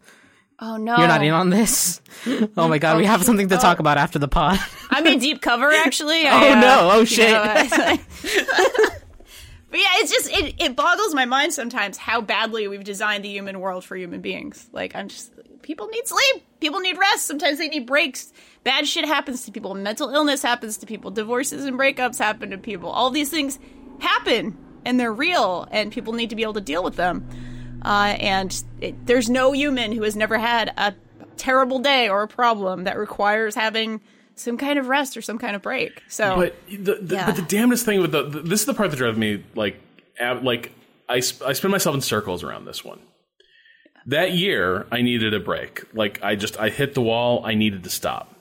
Oh 0.62 0.76
no, 0.76 0.98
You're 0.98 1.08
not 1.08 1.22
in 1.24 1.32
on 1.32 1.48
this? 1.48 2.02
Oh 2.56 2.68
my 2.68 2.76
god, 2.78 2.98
we 2.98 3.06
have 3.06 3.24
something 3.24 3.48
to 3.48 3.56
talk 3.56 3.78
about 3.78 3.96
after 3.96 4.18
the 4.18 4.28
pod. 4.28 4.58
I'm 4.90 5.06
in 5.06 5.18
deep 5.18 5.40
cover 5.40 5.70
actually. 5.70 6.22
Oh, 6.26 6.28
I, 6.30 6.50
uh, 6.52 6.60
no. 6.60 6.90
Oh, 6.92 7.00
you 7.00 7.06
shit. 7.06 7.30
know, 7.30 7.42
I- 7.42 8.90
but 9.70 9.78
yeah, 9.80 9.86
it's 9.94 10.12
just 10.12 10.30
it, 10.30 10.54
it 10.58 10.76
boggles 10.76 11.14
my 11.14 11.24
mind 11.24 11.52
sometimes 11.52 11.96
how 11.96 12.20
badly 12.20 12.68
we've 12.68 12.84
designed 12.84 13.24
the 13.24 13.28
human 13.28 13.60
world 13.60 13.84
for 13.84 13.96
human 13.96 14.20
beings. 14.20 14.68
Like 14.72 14.94
I'm 14.94 15.08
just 15.08 15.32
people 15.62 15.86
need 15.88 16.06
sleep, 16.06 16.44
people 16.60 16.80
need 16.80 16.98
rest. 16.98 17.26
Sometimes 17.26 17.58
they 17.58 17.68
need 17.68 17.86
breaks. 17.86 18.32
Bad 18.64 18.86
shit 18.86 19.04
happens 19.04 19.44
to 19.44 19.52
people. 19.52 19.74
Mental 19.74 20.10
illness 20.10 20.42
happens 20.42 20.76
to 20.78 20.86
people. 20.86 21.10
Divorces 21.10 21.64
and 21.64 21.78
breakups 21.78 22.18
happen 22.18 22.50
to 22.50 22.58
people. 22.58 22.90
All 22.90 23.10
these 23.10 23.30
things 23.30 23.58
happen 24.00 24.56
and 24.84 24.98
they're 24.98 25.12
real, 25.12 25.68
and 25.70 25.92
people 25.92 26.12
need 26.12 26.30
to 26.30 26.36
be 26.36 26.42
able 26.42 26.54
to 26.54 26.60
deal 26.60 26.82
with 26.82 26.96
them. 26.96 27.28
Uh, 27.84 28.16
and 28.18 28.62
it, 28.80 29.06
there's 29.06 29.30
no 29.30 29.52
human 29.52 29.92
who 29.92 30.02
has 30.02 30.16
never 30.16 30.38
had 30.38 30.72
a 30.76 30.94
terrible 31.36 31.78
day 31.78 32.08
or 32.08 32.22
a 32.22 32.28
problem 32.28 32.84
that 32.84 32.98
requires 32.98 33.54
having 33.54 34.00
some 34.40 34.56
kind 34.56 34.78
of 34.78 34.88
rest 34.88 35.16
or 35.16 35.22
some 35.22 35.38
kind 35.38 35.54
of 35.54 35.62
break. 35.62 36.02
So, 36.08 36.36
But 36.36 36.56
the, 36.68 36.94
the 37.00 37.14
Yeah. 37.16 37.26
but 37.26 37.36
the 37.36 37.42
damnedest 37.42 37.84
thing 37.84 38.00
with 38.00 38.12
the, 38.12 38.22
the 38.22 38.40
this 38.40 38.60
is 38.60 38.66
the 38.66 38.74
part 38.74 38.90
that 38.90 38.96
drives 38.96 39.18
me 39.18 39.44
like 39.54 39.80
ab, 40.18 40.42
like 40.44 40.72
I 41.08 41.20
sp- 41.20 41.42
I 41.46 41.52
spin 41.52 41.70
myself 41.70 41.94
in 41.94 42.00
circles 42.00 42.42
around 42.42 42.64
this 42.64 42.84
one. 42.84 43.00
That 44.06 44.32
year, 44.32 44.86
I 44.90 45.02
needed 45.02 45.34
a 45.34 45.40
break. 45.40 45.84
Like 45.94 46.20
I 46.22 46.34
just 46.36 46.58
I 46.58 46.70
hit 46.70 46.94
the 46.94 47.02
wall. 47.02 47.42
I 47.44 47.54
needed 47.54 47.84
to 47.84 47.90
stop. 47.90 48.34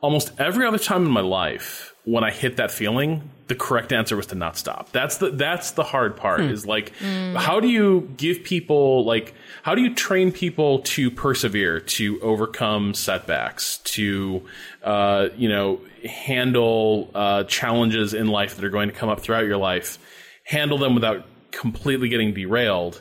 Almost 0.00 0.32
every 0.38 0.64
other 0.66 0.78
time 0.78 1.04
in 1.04 1.10
my 1.10 1.20
life, 1.20 1.92
when 2.04 2.24
I 2.24 2.30
hit 2.30 2.56
that 2.56 2.70
feeling, 2.70 3.30
the 3.48 3.54
correct 3.54 3.92
answer 3.92 4.14
was 4.14 4.26
to 4.26 4.34
not 4.34 4.56
stop. 4.56 4.92
That's 4.92 5.16
the 5.16 5.30
that's 5.30 5.72
the 5.72 5.82
hard 5.82 6.16
part. 6.16 6.42
Is 6.42 6.66
like, 6.66 6.92
how 6.98 7.60
do 7.60 7.68
you 7.68 8.08
give 8.16 8.44
people 8.44 9.04
like 9.04 9.34
how 9.62 9.74
do 9.74 9.82
you 9.82 9.94
train 9.94 10.32
people 10.32 10.80
to 10.80 11.10
persevere, 11.10 11.80
to 11.80 12.20
overcome 12.20 12.94
setbacks, 12.94 13.78
to 13.78 14.42
uh, 14.84 15.28
you 15.36 15.48
know 15.48 15.80
handle 16.04 17.10
uh, 17.14 17.44
challenges 17.44 18.14
in 18.14 18.28
life 18.28 18.56
that 18.56 18.64
are 18.64 18.70
going 18.70 18.88
to 18.88 18.94
come 18.94 19.08
up 19.08 19.20
throughout 19.20 19.46
your 19.46 19.56
life, 19.56 19.98
handle 20.44 20.78
them 20.78 20.94
without 20.94 21.26
completely 21.50 22.08
getting 22.08 22.34
derailed 22.34 23.00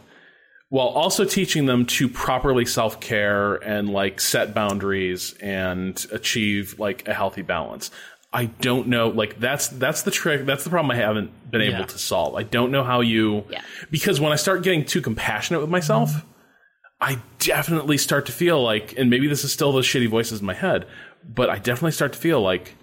while 0.70 0.88
also 0.88 1.24
teaching 1.24 1.66
them 1.66 1.86
to 1.86 2.10
properly 2.10 2.66
self 2.66 3.00
care 3.00 3.56
and 3.56 3.89
like 3.89 4.20
set 4.20 4.54
boundaries 4.54 5.34
and 5.41 6.06
achieve 6.12 6.80
like 6.80 7.08
a 7.08 7.14
healthy 7.14 7.41
balance. 7.41 7.91
I 8.34 8.45
don't 8.45 8.88
know. 8.88 9.07
Like 9.09 9.39
that's 9.39 9.67
that's 9.69 10.01
the 10.03 10.11
trick. 10.11 10.45
That's 10.45 10.63
the 10.63 10.69
problem 10.69 10.91
I 10.91 10.95
haven't 11.01 11.32
been 11.49 11.61
Yeah. 11.61 11.78
able 11.78 11.88
to 11.88 11.97
solve. 11.97 12.36
I 12.36 12.43
don't 12.43 12.71
know 12.71 12.84
how 12.84 13.01
you 13.01 13.45
Yeah. 13.49 13.61
because 13.89 14.19
when 14.19 14.32
I 14.34 14.36
start 14.36 14.63
getting 14.63 14.84
too 14.86 15.01
compassionate 15.01 15.61
with 15.61 15.69
myself, 15.69 16.11
I 16.99 17.19
definitely 17.39 17.97
start 17.97 18.25
to 18.25 18.32
feel 18.32 18.61
like, 18.61 18.97
and 18.97 19.09
maybe 19.09 19.28
this 19.28 19.43
is 19.43 19.53
still 19.53 19.71
those 19.71 19.86
shitty 19.88 20.09
voices 20.09 20.39
in 20.41 20.45
my 20.45 20.53
head, 20.55 20.86
but 21.28 21.49
I 21.49 21.57
definitely 21.57 21.91
start 21.91 22.13
to 22.13 22.19
feel 22.19 22.41
like, 22.41 22.75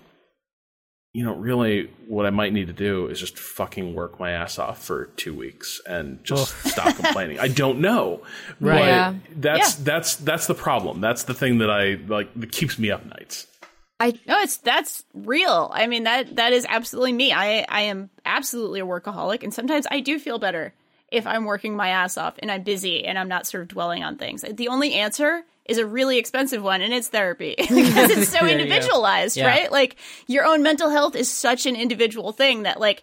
you 1.13 1.25
know, 1.25 1.35
really 1.35 1.91
what 2.09 2.25
I 2.27 2.31
might 2.31 2.53
need 2.53 2.67
to 2.69 2.73
do 2.73 3.07
is 3.09 3.21
just 3.21 3.39
fucking 3.39 3.95
work 3.95 4.19
my 4.19 4.31
ass 4.31 4.59
off 4.59 4.83
for 4.85 5.07
two 5.17 5.35
weeks 5.35 5.81
and 5.87 6.23
just 6.25 6.55
stop 6.67 6.97
complaining. 7.01 7.39
I 7.39 7.49
don't 7.49 7.81
know. 7.81 8.23
Right. 8.61 8.81
Yeah. 8.87 9.15
that's 9.37 9.79
Yeah. 9.79 9.85
that's 9.85 10.17
that's 10.17 10.47
the 10.47 10.55
problem. 10.55 11.01
That's 11.01 11.25
the 11.25 11.35
thing 11.35 11.59
that 11.59 11.71
I 11.71 11.99
like 12.09 12.33
that 12.41 12.51
keeps 12.51 12.79
me 12.79 12.91
up 12.91 13.05
nights. 13.05 13.47
No, 14.27 14.41
it's 14.41 14.59
that's 14.59 15.05
real. 15.15 15.71
I 15.73 15.87
mean 15.87 16.05
that 16.05 16.37
that 16.37 16.53
is 16.53 16.67
absolutely 16.69 17.13
me. 17.13 17.33
I 17.33 17.65
I 17.69 17.83
am 17.83 18.11
absolutely 18.25 18.81
a 18.81 18.87
workaholic, 18.87 19.43
and 19.43 19.53
sometimes 19.55 19.87
I 19.91 20.01
do 20.01 20.19
feel 20.19 20.39
better 20.39 20.75
if 21.13 21.27
I'm 21.27 21.45
working 21.45 21.77
my 21.77 21.89
ass 21.91 22.17
off 22.19 22.35
and 22.41 22.51
I'm 22.51 22.63
busy 22.63 23.05
and 23.05 23.19
I'm 23.19 23.29
not 23.29 23.47
sort 23.47 23.63
of 23.63 23.69
dwelling 23.69 24.03
on 24.03 24.17
things. 24.17 24.43
The 24.51 24.69
only 24.69 24.95
answer 24.95 25.43
is 25.67 25.79
a 25.79 25.87
really 25.87 26.19
expensive 26.19 26.63
one, 26.63 26.83
and 26.83 26.93
it's 26.93 27.09
therapy 27.09 27.55
because 27.59 28.11
it's 28.11 28.29
so 28.31 28.41
There 28.41 28.49
you 28.51 28.57
go. 28.57 28.63
individualized, 28.63 29.37
Yeah. 29.37 29.47
right? 29.47 29.71
Like 29.73 29.97
your 30.27 30.45
own 30.45 30.63
mental 30.63 30.91
health 30.91 31.15
is 31.17 31.31
such 31.31 31.67
an 31.67 31.77
individual 31.77 32.33
thing 32.33 32.65
that 32.65 32.81
like 32.81 33.03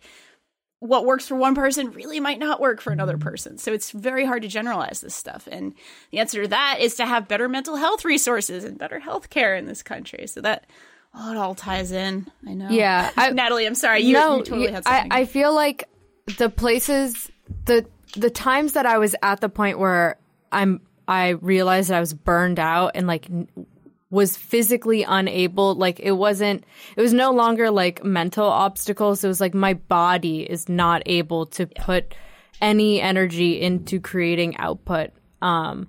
what 0.80 1.06
works 1.06 1.28
for 1.28 1.36
one 1.36 1.54
person 1.54 1.92
really 1.92 2.20
might 2.20 2.40
not 2.40 2.60
work 2.60 2.82
for 2.82 2.92
another 2.92 3.18
person. 3.18 3.60
So 3.60 3.72
it's 3.72 3.92
very 3.92 4.26
hard 4.26 4.42
to 4.42 4.48
generalize 4.48 5.00
this 5.02 5.14
stuff. 5.14 5.48
And 5.52 5.76
the 6.10 6.18
answer 6.18 6.42
to 6.42 6.48
that 6.50 6.78
is 6.80 6.96
to 6.96 7.06
have 7.06 7.28
better 7.28 7.48
mental 7.48 7.76
health 7.76 8.04
resources 8.04 8.64
and 8.64 8.80
better 8.80 9.00
health 9.00 9.30
care 9.30 9.56
in 9.56 9.68
this 9.68 9.84
country. 9.84 10.26
So 10.26 10.42
that 10.42 10.66
oh, 11.14 11.32
it 11.32 11.38
all 11.38 11.56
ties 11.56 11.92
in. 11.92 12.28
I 12.48 12.54
know. 12.54 12.70
Yeah, 12.70 13.10
I- 13.18 13.32
Natalie, 13.32 13.66
I'm 13.66 13.76
sorry. 13.76 14.02
You, 14.02 14.14
no, 14.14 14.38
you 14.38 14.44
totally 14.44 14.72
had 14.72 14.84
I, 14.86 14.92
something. 14.98 15.12
I 15.12 15.26
feel 15.26 15.54
like 15.54 15.88
the 16.38 16.50
places 16.50 17.32
the 17.66 17.86
the 18.16 18.30
times 18.30 18.74
that 18.74 18.86
I 18.86 18.98
was 18.98 19.16
at 19.22 19.42
the 19.42 19.50
point 19.50 19.80
where 19.80 20.18
I'm 20.52 20.82
I 21.08 21.30
realized 21.30 21.90
that 21.90 21.98
I 21.98 22.00
was 22.00 22.14
burned 22.14 22.60
out 22.60 22.92
and 22.96 23.08
like 23.08 23.28
was 24.10 24.36
physically 24.36 25.04
unable 25.04 25.74
like 25.76 26.00
it 26.02 26.12
wasn't 26.12 26.66
it 26.98 27.02
was 27.02 27.14
no 27.14 27.32
longer 27.32 27.72
like 27.72 28.04
mental 28.04 28.46
obstacles 28.46 29.24
it 29.24 29.28
was 29.28 29.40
like 29.40 29.54
my 29.54 29.74
body 29.74 30.42
is 30.42 30.68
not 30.68 31.02
able 31.06 31.46
to 31.46 31.66
put 31.66 32.14
any 32.60 33.02
energy 33.02 33.60
into 33.62 34.02
creating 34.02 34.56
output 34.58 35.12
um 35.42 35.88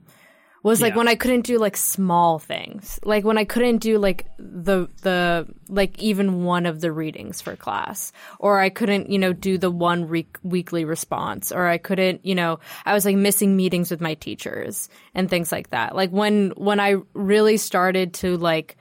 was 0.63 0.81
like 0.81 0.93
Yeah. 0.93 0.99
when 0.99 1.09
I 1.09 1.15
couldn't 1.17 1.43
do 1.47 1.59
like 1.59 1.77
small 1.77 2.39
things, 2.39 3.01
like 3.05 3.25
when 3.25 3.37
I 3.39 3.45
couldn't 3.45 3.79
do 3.79 3.99
like 3.99 4.27
the 4.39 4.89
the 5.03 5.47
like 5.69 5.99
even 6.01 6.45
one 6.45 6.67
of 6.67 6.81
the 6.81 6.93
readings 6.93 7.41
for 7.41 7.57
class, 7.57 8.13
or 8.39 8.61
I 8.61 8.69
couldn't 8.69 9.11
you 9.11 9.19
know 9.19 9.33
do 9.33 9.59
the 9.59 9.71
one 9.71 10.07
re- 10.07 10.27
weekly 10.43 10.85
response, 10.85 11.51
or 11.53 11.67
I 11.67 11.79
couldn't 11.79 12.25
you 12.25 12.35
know 12.35 12.61
I 12.85 12.95
was 12.95 13.05
like 13.05 13.17
missing 13.17 13.57
meetings 13.57 13.91
with 13.91 14.01
my 14.01 14.15
teachers 14.15 14.89
and 15.15 15.29
things 15.29 15.51
like 15.51 15.71
that. 15.71 15.97
Like 15.97 16.11
when 16.11 16.53
when 16.57 16.79
I 16.81 16.97
really 17.15 17.57
started 17.57 18.15
to 18.15 18.37
like 18.37 18.77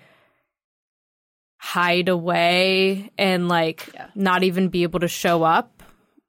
hide 1.57 2.09
away 2.09 3.11
and 3.17 3.47
like 3.47 3.89
not 4.15 4.43
even 4.43 4.69
be 4.69 4.83
able 4.83 4.99
to 4.99 5.07
show 5.07 5.43
up 5.43 5.83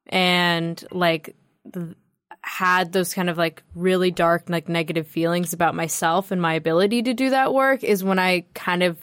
and 0.06 0.84
like 0.90 1.34
th- 1.72 1.96
had 2.42 2.92
those 2.92 3.14
kind 3.14 3.30
of 3.30 3.38
like 3.38 3.62
really 3.74 4.10
dark 4.10 4.48
like 4.48 4.68
negative 4.68 5.06
feelings 5.06 5.52
about 5.52 5.74
myself 5.74 6.30
and 6.30 6.42
my 6.42 6.54
ability 6.54 7.02
to 7.02 7.14
do 7.14 7.30
that 7.30 7.54
work 7.54 7.84
is 7.84 8.02
when 8.02 8.18
I 8.18 8.44
kind 8.54 8.82
of 8.82 8.98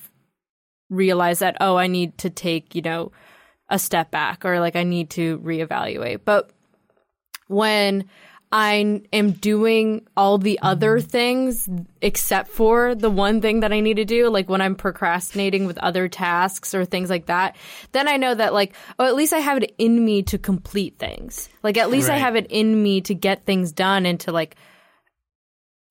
realized 0.89 1.39
that 1.39 1.55
oh 1.61 1.77
I 1.77 1.87
need 1.87 2.17
to 2.19 2.29
take 2.29 2.75
you 2.75 2.81
know 2.81 3.11
a 3.69 3.79
step 3.79 4.11
back 4.11 4.43
or 4.43 4.59
like 4.59 4.75
I 4.75 4.83
need 4.83 5.11
to 5.11 5.37
reevaluate. 5.39 6.21
But 6.25 6.49
when 7.47 8.09
I 8.51 9.01
am 9.13 9.31
doing 9.31 10.07
all 10.17 10.39
the 10.39 10.59
other 10.61 10.99
things 10.99 11.69
except 12.01 12.49
for 12.49 12.95
the 12.95 13.09
one 13.09 13.41
thing 13.41 13.59
that 13.59 13.71
I 13.71 13.79
need 13.79 13.97
to 13.97 14.05
do, 14.05 14.27
like 14.29 14.49
when 14.49 14.59
I'm 14.61 14.73
procrastinating 14.73 15.65
with 15.65 15.77
other 15.77 16.07
tasks 16.07 16.73
or 16.73 16.83
things 16.83 17.11
like 17.11 17.27
that, 17.27 17.57
then 17.91 18.07
I 18.07 18.17
know 18.17 18.33
that 18.33 18.53
like, 18.53 18.75
oh, 18.97 19.05
at 19.05 19.15
least 19.15 19.33
I 19.33 19.39
have 19.39 19.61
it 19.61 19.75
in 19.77 20.03
me 20.03 20.23
to 20.23 20.39
complete 20.39 20.97
things. 20.97 21.47
Like 21.61 21.77
at 21.77 21.91
least 21.91 22.09
I 22.09 22.17
have 22.17 22.35
it 22.35 22.47
in 22.49 22.81
me 22.81 23.01
to 23.01 23.13
get 23.13 23.45
things 23.45 23.71
done 23.71 24.07
and 24.07 24.19
to 24.21 24.31
like 24.31 24.55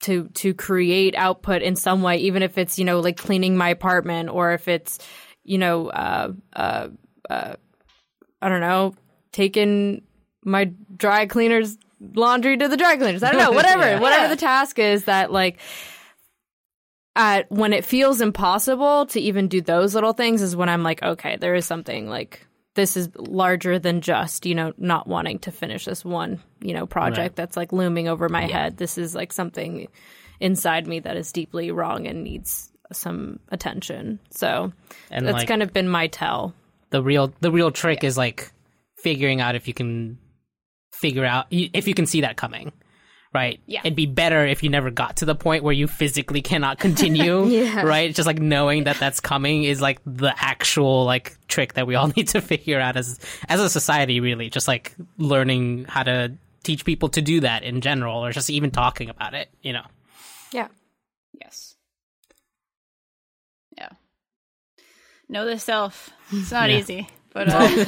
to 0.01 0.29
to 0.29 0.53
create 0.53 1.15
output 1.15 1.63
in 1.63 1.77
some 1.77 2.03
way, 2.03 2.17
even 2.19 2.43
if 2.43 2.59
it's, 2.59 2.77
you 2.77 2.85
know, 2.85 2.99
like 2.99 3.17
cleaning 3.17 3.57
my 3.57 3.69
apartment 3.69 4.31
or 4.31 4.53
if 4.53 4.67
it's, 4.67 4.99
you 5.45 5.59
know, 5.59 5.91
uh 5.91 6.33
uh 6.55 6.89
uh 7.31 7.55
I 8.43 8.49
don't 8.49 8.61
know, 8.61 8.95
taking 9.31 10.03
my 10.45 10.73
dry 10.97 11.27
cleaners 11.27 11.79
laundry 12.01 12.57
to 12.57 12.69
the 12.69 12.77
dry 12.77 12.97
cleaners. 12.97 13.23
I 13.23 13.31
don't 13.33 13.41
know, 13.41 13.51
whatever, 13.57 13.83
Yeah. 13.85 14.01
whatever 14.01 14.29
the 14.29 14.41
task 14.41 14.79
is 14.79 15.05
that 15.05 15.33
like 15.33 15.59
at 17.17 17.51
when 17.51 17.73
it 17.73 17.85
feels 17.85 18.21
impossible 18.21 19.07
to 19.07 19.21
even 19.21 19.49
do 19.49 19.61
those 19.61 19.95
little 19.95 20.13
things 20.13 20.43
is 20.43 20.55
when 20.55 20.69
I'm 20.69 20.83
like, 20.83 21.03
okay, 21.03 21.37
there 21.37 21.55
is 21.55 21.67
something 21.67 22.09
like 22.09 22.47
this 22.75 22.97
is 22.97 23.09
larger 23.17 23.79
than 23.81 24.01
just, 24.03 24.47
you 24.47 24.55
know, 24.55 24.73
not 24.79 25.09
wanting 25.09 25.41
to 25.41 25.51
finish 25.51 25.85
this 25.85 26.05
one, 26.05 26.41
you 26.61 26.75
know, 26.75 26.87
project 26.87 27.19
Right. 27.19 27.37
that's 27.37 27.57
like 27.57 27.73
looming 27.73 28.07
over 28.07 28.29
my 28.29 28.47
head. 28.47 28.77
This 28.77 28.99
is 28.99 29.17
like 29.17 29.33
something 29.33 29.89
inside 30.39 30.87
me 30.87 31.01
that 31.01 31.17
is 31.17 31.33
deeply 31.33 31.73
wrong 31.73 32.07
and 32.07 32.23
needs 32.23 32.71
some 32.93 33.41
attention. 33.51 34.21
So 34.31 34.73
And, 35.11 35.27
that's 35.27 35.39
like- 35.39 35.49
kind 35.49 35.63
of 35.65 35.73
been 35.73 35.89
my 35.89 36.07
tell. 36.07 36.55
the 36.91 37.03
real 37.03 37.33
the 37.41 37.51
real 37.51 37.71
trick 37.73 38.03
is 38.05 38.17
like 38.17 38.51
figuring 39.03 39.41
out 39.41 39.55
if 39.57 39.67
you 39.69 39.75
can 39.75 40.19
figure 41.01 41.25
out 41.25 41.47
if 41.51 41.87
you 41.89 41.95
can 41.95 42.07
see 42.07 42.21
that 42.23 42.37
coming 42.37 42.73
right 43.35 43.61
Yeah. 43.67 43.81
it'd 43.85 43.95
be 43.95 44.07
better 44.07 44.47
if 44.47 44.63
you 44.63 44.71
never 44.71 44.91
got 44.91 45.17
to 45.19 45.25
the 45.27 45.35
point 45.35 45.63
where 45.63 45.73
you 45.75 45.87
physically 45.87 46.41
cannot 46.43 46.79
continue 46.79 47.45
Yeah. 47.49 47.83
right 47.83 48.15
just 48.15 48.27
like 48.27 48.39
knowing 48.41 48.85
that 48.85 48.99
that's 48.99 49.21
coming 49.21 49.65
is 49.65 49.81
like 49.81 50.01
the 50.07 50.33
actual 50.37 51.05
like 51.05 51.37
trick 51.47 51.75
that 51.75 51.87
we 51.87 51.95
all 51.95 52.09
need 52.17 52.29
to 52.29 52.41
figure 52.41 52.81
out 52.81 52.97
as 52.97 53.19
as 53.49 53.61
a 53.61 53.69
society 53.69 54.21
really 54.21 54.49
just 54.51 54.67
like 54.67 54.95
learning 55.19 55.85
how 55.89 56.03
to 56.03 56.33
teach 56.65 56.85
people 56.85 57.09
to 57.11 57.21
do 57.23 57.41
that 57.41 57.63
in 57.63 57.81
general 57.81 58.25
or 58.25 58.33
just 58.33 58.51
even 58.51 58.71
talking 58.71 59.09
about 59.11 59.35
it 59.35 59.49
you 59.63 59.73
know 59.73 59.85
Yeah. 60.53 60.69
yes. 61.41 61.77
Yeah. 63.77 63.91
know 65.29 65.45
the 65.45 65.59
self. 65.59 66.11
It's 66.33 66.51
not 66.51 66.71
easy, 66.79 67.09
but 67.33 67.49
uh, 67.49 67.57
I 67.59 67.85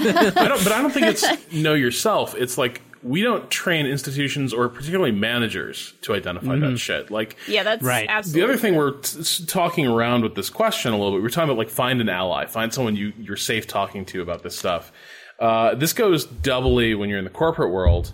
don't, 0.49 0.63
but 0.65 0.73
I 0.73 0.81
don't 0.83 0.93
think 0.93 1.07
it's 1.07 1.25
know 1.53 1.75
yourself. 1.75 2.35
It's 2.37 2.57
like 2.57 2.81
we 3.03 3.23
don't 3.23 3.51
train 3.51 3.87
institutions 3.87 4.53
or 4.53 4.69
particularly 4.69 5.13
managers 5.13 5.95
to 6.03 6.15
identify 6.15 6.57
that 6.57 6.79
shit. 6.79 7.11
Like, 7.11 7.37
yeah, 7.49 7.63
that's 7.63 7.83
Right. 7.83 8.07
The 8.07 8.13
absolutely 8.13 8.41
the 8.41 8.45
other 8.53 8.59
thing 8.61 8.77
we're 8.77 8.93
t- 8.93 9.21
s- 9.21 9.43
talking 9.47 9.87
around 9.87 10.23
with 10.23 10.35
this 10.35 10.51
question 10.51 10.93
a 10.93 10.97
little 10.99 11.13
bit, 11.13 11.23
we're 11.23 11.31
talking 11.31 11.49
about 11.51 11.59
like 11.59 11.71
find 11.71 12.01
an 12.01 12.09
ally, 12.09 12.47
find 12.47 12.73
someone 12.73 12.97
you 12.97 13.13
you're 13.19 13.37
safe 13.37 13.67
talking 13.67 14.05
to 14.07 14.23
about 14.23 14.43
this 14.43 14.59
stuff. 14.59 14.93
Uh, 15.39 15.75
this 15.75 15.95
goes 15.95 16.27
doubly 16.27 16.95
when 16.95 17.09
you're 17.09 17.19
in 17.19 17.25
the 17.25 17.31
corporate 17.31 17.71
world. 17.71 18.13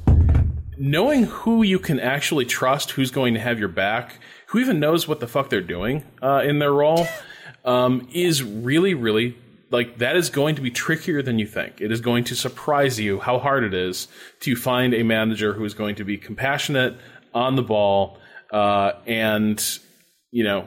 Knowing 0.78 1.24
who 1.24 1.62
you 1.62 1.78
can 1.78 1.98
actually 1.98 2.44
trust, 2.44 2.92
who's 2.92 3.10
going 3.10 3.34
to 3.34 3.40
have 3.40 3.58
your 3.58 3.68
back, 3.68 4.20
who 4.48 4.58
even 4.58 4.78
knows 4.78 5.08
what 5.08 5.20
the 5.20 5.26
fuck 5.26 5.48
they're 5.48 5.60
doing 5.60 6.04
uh, 6.22 6.42
in 6.44 6.58
their 6.58 6.72
role, 6.72 7.06
um, 7.64 8.06
is 8.12 8.42
really, 8.44 8.94
really 8.94 9.36
like 9.70 9.98
that 9.98 10.16
is 10.16 10.30
going 10.30 10.54
to 10.56 10.62
be 10.62 10.70
trickier 10.70 11.22
than 11.22 11.38
you 11.38 11.46
think. 11.46 11.80
It 11.80 11.90
is 11.90 12.00
going 12.00 12.24
to 12.24 12.36
surprise 12.36 13.00
you 13.00 13.20
how 13.20 13.38
hard 13.38 13.64
it 13.64 13.74
is 13.74 14.08
to 14.40 14.54
find 14.54 14.94
a 14.94 15.02
manager 15.02 15.52
who 15.52 15.64
is 15.64 15.74
going 15.74 15.96
to 15.96 16.04
be 16.04 16.16
compassionate, 16.16 16.96
on 17.36 17.54
the 17.54 17.62
ball, 17.62 18.18
uh, 18.50 18.92
and 19.06 19.62
you 20.32 20.42
know 20.42 20.66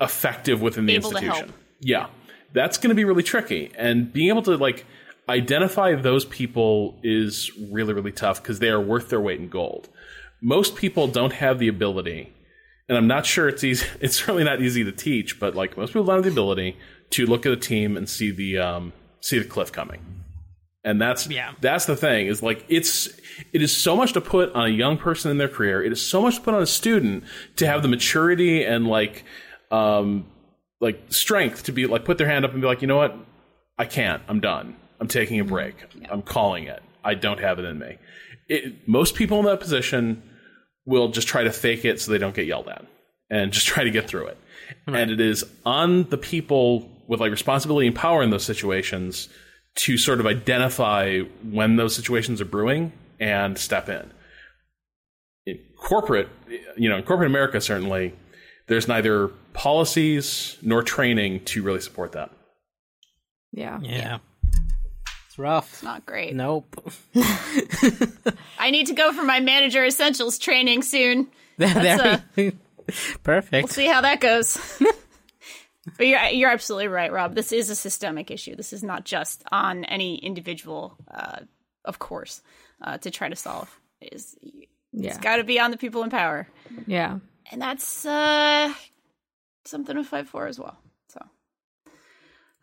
effective 0.00 0.60
within 0.60 0.84
the 0.84 0.96
Able 0.96 1.10
institution. 1.10 1.54
Yeah, 1.80 2.08
that's 2.52 2.76
going 2.76 2.90
to 2.90 2.94
be 2.94 3.04
really 3.04 3.22
tricky, 3.22 3.70
and 3.78 4.12
being 4.12 4.28
able 4.28 4.42
to 4.42 4.56
like 4.56 4.84
identify 5.28 5.94
those 5.94 6.24
people 6.24 6.98
is 7.02 7.50
really, 7.70 7.94
really 7.94 8.12
tough 8.12 8.42
because 8.42 8.58
they 8.58 8.68
are 8.68 8.80
worth 8.80 9.08
their 9.10 9.20
weight 9.20 9.38
in 9.38 9.48
gold. 9.48 9.88
Most 10.42 10.74
people 10.74 11.06
don't 11.06 11.32
have 11.34 11.58
the 11.58 11.68
ability 11.68 12.32
and 12.88 12.96
I'm 12.96 13.06
not 13.06 13.26
sure 13.26 13.48
it's 13.48 13.62
easy. 13.62 13.86
It's 14.00 14.16
certainly 14.16 14.44
not 14.44 14.62
easy 14.62 14.84
to 14.84 14.92
teach, 14.92 15.38
but 15.38 15.54
like 15.54 15.76
most 15.76 15.90
people 15.90 16.04
don't 16.04 16.16
have 16.16 16.24
the 16.24 16.30
ability 16.30 16.76
to 17.10 17.26
look 17.26 17.46
at 17.46 17.52
a 17.52 17.56
team 17.56 17.96
and 17.96 18.08
see 18.08 18.30
the 18.30 18.58
um, 18.58 18.92
see 19.20 19.38
the 19.38 19.44
cliff 19.44 19.72
coming. 19.72 20.00
And 20.84 21.00
that's 21.00 21.26
Yeah. 21.28 21.52
that's 21.60 21.86
the 21.86 21.96
thing 21.96 22.28
is 22.28 22.42
like 22.42 22.64
it's 22.68 23.08
it 23.52 23.62
is 23.62 23.76
so 23.76 23.96
much 23.96 24.12
to 24.14 24.20
put 24.20 24.52
on 24.54 24.66
a 24.66 24.72
young 24.72 24.96
person 24.96 25.30
in 25.30 25.38
their 25.38 25.48
career. 25.48 25.82
It 25.82 25.92
is 25.92 26.00
so 26.04 26.22
much 26.22 26.36
to 26.36 26.40
put 26.42 26.54
on 26.54 26.62
a 26.62 26.66
student 26.66 27.24
to 27.56 27.66
have 27.66 27.82
the 27.82 27.88
maturity 27.88 28.64
and 28.64 28.86
like 28.86 29.24
um 29.70 30.26
like 30.80 31.02
strength 31.10 31.64
to 31.64 31.72
be 31.72 31.86
like 31.86 32.04
put 32.04 32.16
their 32.18 32.28
hand 32.28 32.44
up 32.44 32.52
and 32.52 32.60
be 32.60 32.66
like, 32.66 32.80
you 32.80 32.88
know 32.88 32.96
what, 32.96 33.16
I 33.76 33.84
can't. 33.84 34.22
I'm 34.28 34.40
done. 34.40 34.76
I'm 35.00 35.08
taking 35.08 35.40
a 35.40 35.44
break. 35.44 35.74
I'm 36.10 36.22
calling 36.22 36.64
it. 36.64 36.82
I 37.04 37.14
don't 37.14 37.40
have 37.40 37.58
it 37.58 37.64
in 37.64 37.78
me. 37.78 37.98
It, 38.48 38.88
most 38.88 39.14
people 39.14 39.38
in 39.40 39.44
that 39.46 39.60
position 39.60 40.22
will 40.86 41.08
just 41.08 41.28
try 41.28 41.42
to 41.44 41.52
fake 41.52 41.84
it 41.84 42.00
so 42.00 42.10
they 42.12 42.18
don't 42.18 42.34
get 42.34 42.46
yelled 42.46 42.68
at 42.68 42.84
and 43.28 43.52
just 43.52 43.66
try 43.72 43.84
to 43.84 43.90
get 43.90 44.08
through 44.08 44.26
it. 44.28 44.38
And 44.86 45.10
it 45.10 45.20
is 45.20 45.44
on 45.66 46.04
the 46.08 46.16
people 46.18 46.90
with 47.08 47.18
like 47.20 47.32
responsibility 47.32 47.88
and 47.88 47.96
power 47.96 48.22
in 48.22 48.30
those 48.30 48.44
situations 48.44 49.28
to 49.76 49.96
sort 49.96 50.20
of 50.20 50.26
identify 50.26 51.20
when 51.42 51.74
those 51.76 51.94
situations 51.96 52.40
are 52.40 52.44
brewing 52.44 52.92
and 53.18 53.58
step 53.58 53.88
in. 53.88 54.10
In 55.46 55.58
corporate, 55.76 56.28
you 56.76 56.88
know, 56.88 56.96
in 56.98 57.02
corporate 57.02 57.30
America, 57.30 57.60
certainly, 57.60 58.14
there's 58.68 58.86
neither 58.86 59.28
policies 59.54 60.56
nor 60.62 60.82
training 60.82 61.44
to 61.46 61.62
really 61.62 61.80
support 61.80 62.12
that. 62.12 62.30
Yeah. 63.52 63.80
Yeah. 63.82 64.18
It's 65.26 65.38
rough. 65.38 65.72
It's 65.72 65.82
not 65.82 66.04
great. 66.04 66.34
Nope. 66.34 66.76
I 68.58 68.70
need 68.70 68.86
to 68.88 68.94
go 68.94 69.12
for 69.12 69.22
my 69.24 69.40
manager 69.40 69.84
essentials 69.84 70.38
training 70.38 70.82
soon. 70.82 71.28
there 71.56 72.22
we- 72.36 72.48
uh, 72.48 72.50
Perfect. 73.22 73.64
We'll 73.64 73.68
see 73.74 73.86
how 73.86 74.00
that 74.02 74.20
goes. 74.20 74.58
But 75.96 76.06
you're 76.06 76.22
you're 76.26 76.50
absolutely 76.50 76.88
right, 76.88 77.12
Rob. 77.12 77.34
This 77.34 77.52
is 77.52 77.70
a 77.70 77.74
systemic 77.76 78.30
issue. 78.30 78.54
This 78.56 78.72
is 78.72 78.82
not 78.82 79.04
just 79.04 79.42
on 79.50 79.84
any 79.84 80.16
individual, 80.16 80.96
uh, 81.10 81.40
of 81.84 81.98
course, 81.98 82.42
uh, 82.82 82.98
to 82.98 83.10
try 83.10 83.28
to 83.28 83.36
solve. 83.36 83.68
It 84.00 84.12
is 84.14 84.36
Yeah. 84.92 85.10
it's 85.10 85.18
got 85.18 85.36
to 85.36 85.44
be 85.44 85.58
on 85.60 85.70
the 85.70 85.76
people 85.76 86.02
in 86.02 86.10
power, 86.10 86.48
Yeah. 86.86 87.18
and 87.50 87.60
that's 87.62 88.04
uh, 88.06 88.72
something 89.64 89.96
to 89.96 90.04
fight 90.04 90.28
for 90.28 90.46
as 90.46 90.58
well. 90.58 90.76
So, 91.08 91.20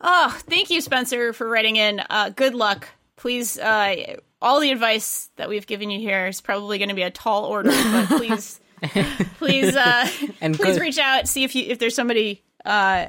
oh, 0.01 0.37
thank 0.47 0.69
you, 0.69 0.81
Spencer, 0.81 1.33
for 1.33 1.47
writing 1.47 1.75
in. 1.75 2.01
Uh, 2.09 2.29
good 2.29 2.53
luck. 2.55 2.87
Please, 3.17 3.57
uh, 3.57 4.17
all 4.41 4.59
the 4.59 4.71
advice 4.71 5.29
that 5.37 5.49
we've 5.49 5.65
given 5.67 5.89
you 5.89 5.99
here 5.99 6.27
is 6.27 6.41
probably 6.41 6.77
going 6.77 6.89
to 6.89 6.95
be 6.95 7.01
a 7.03 7.09
tall 7.11 7.45
order, 7.45 7.69
but 7.71 8.07
please, 8.07 8.59
please, 9.37 9.75
uh, 9.75 10.07
please 10.39 10.57
good- 10.57 10.81
reach 10.81 10.99
out. 10.99 11.27
See 11.27 11.43
if 11.43 11.55
you 11.55 11.65
if 11.67 11.79
there's 11.79 11.95
somebody 11.95 12.43
uh, 12.65 13.07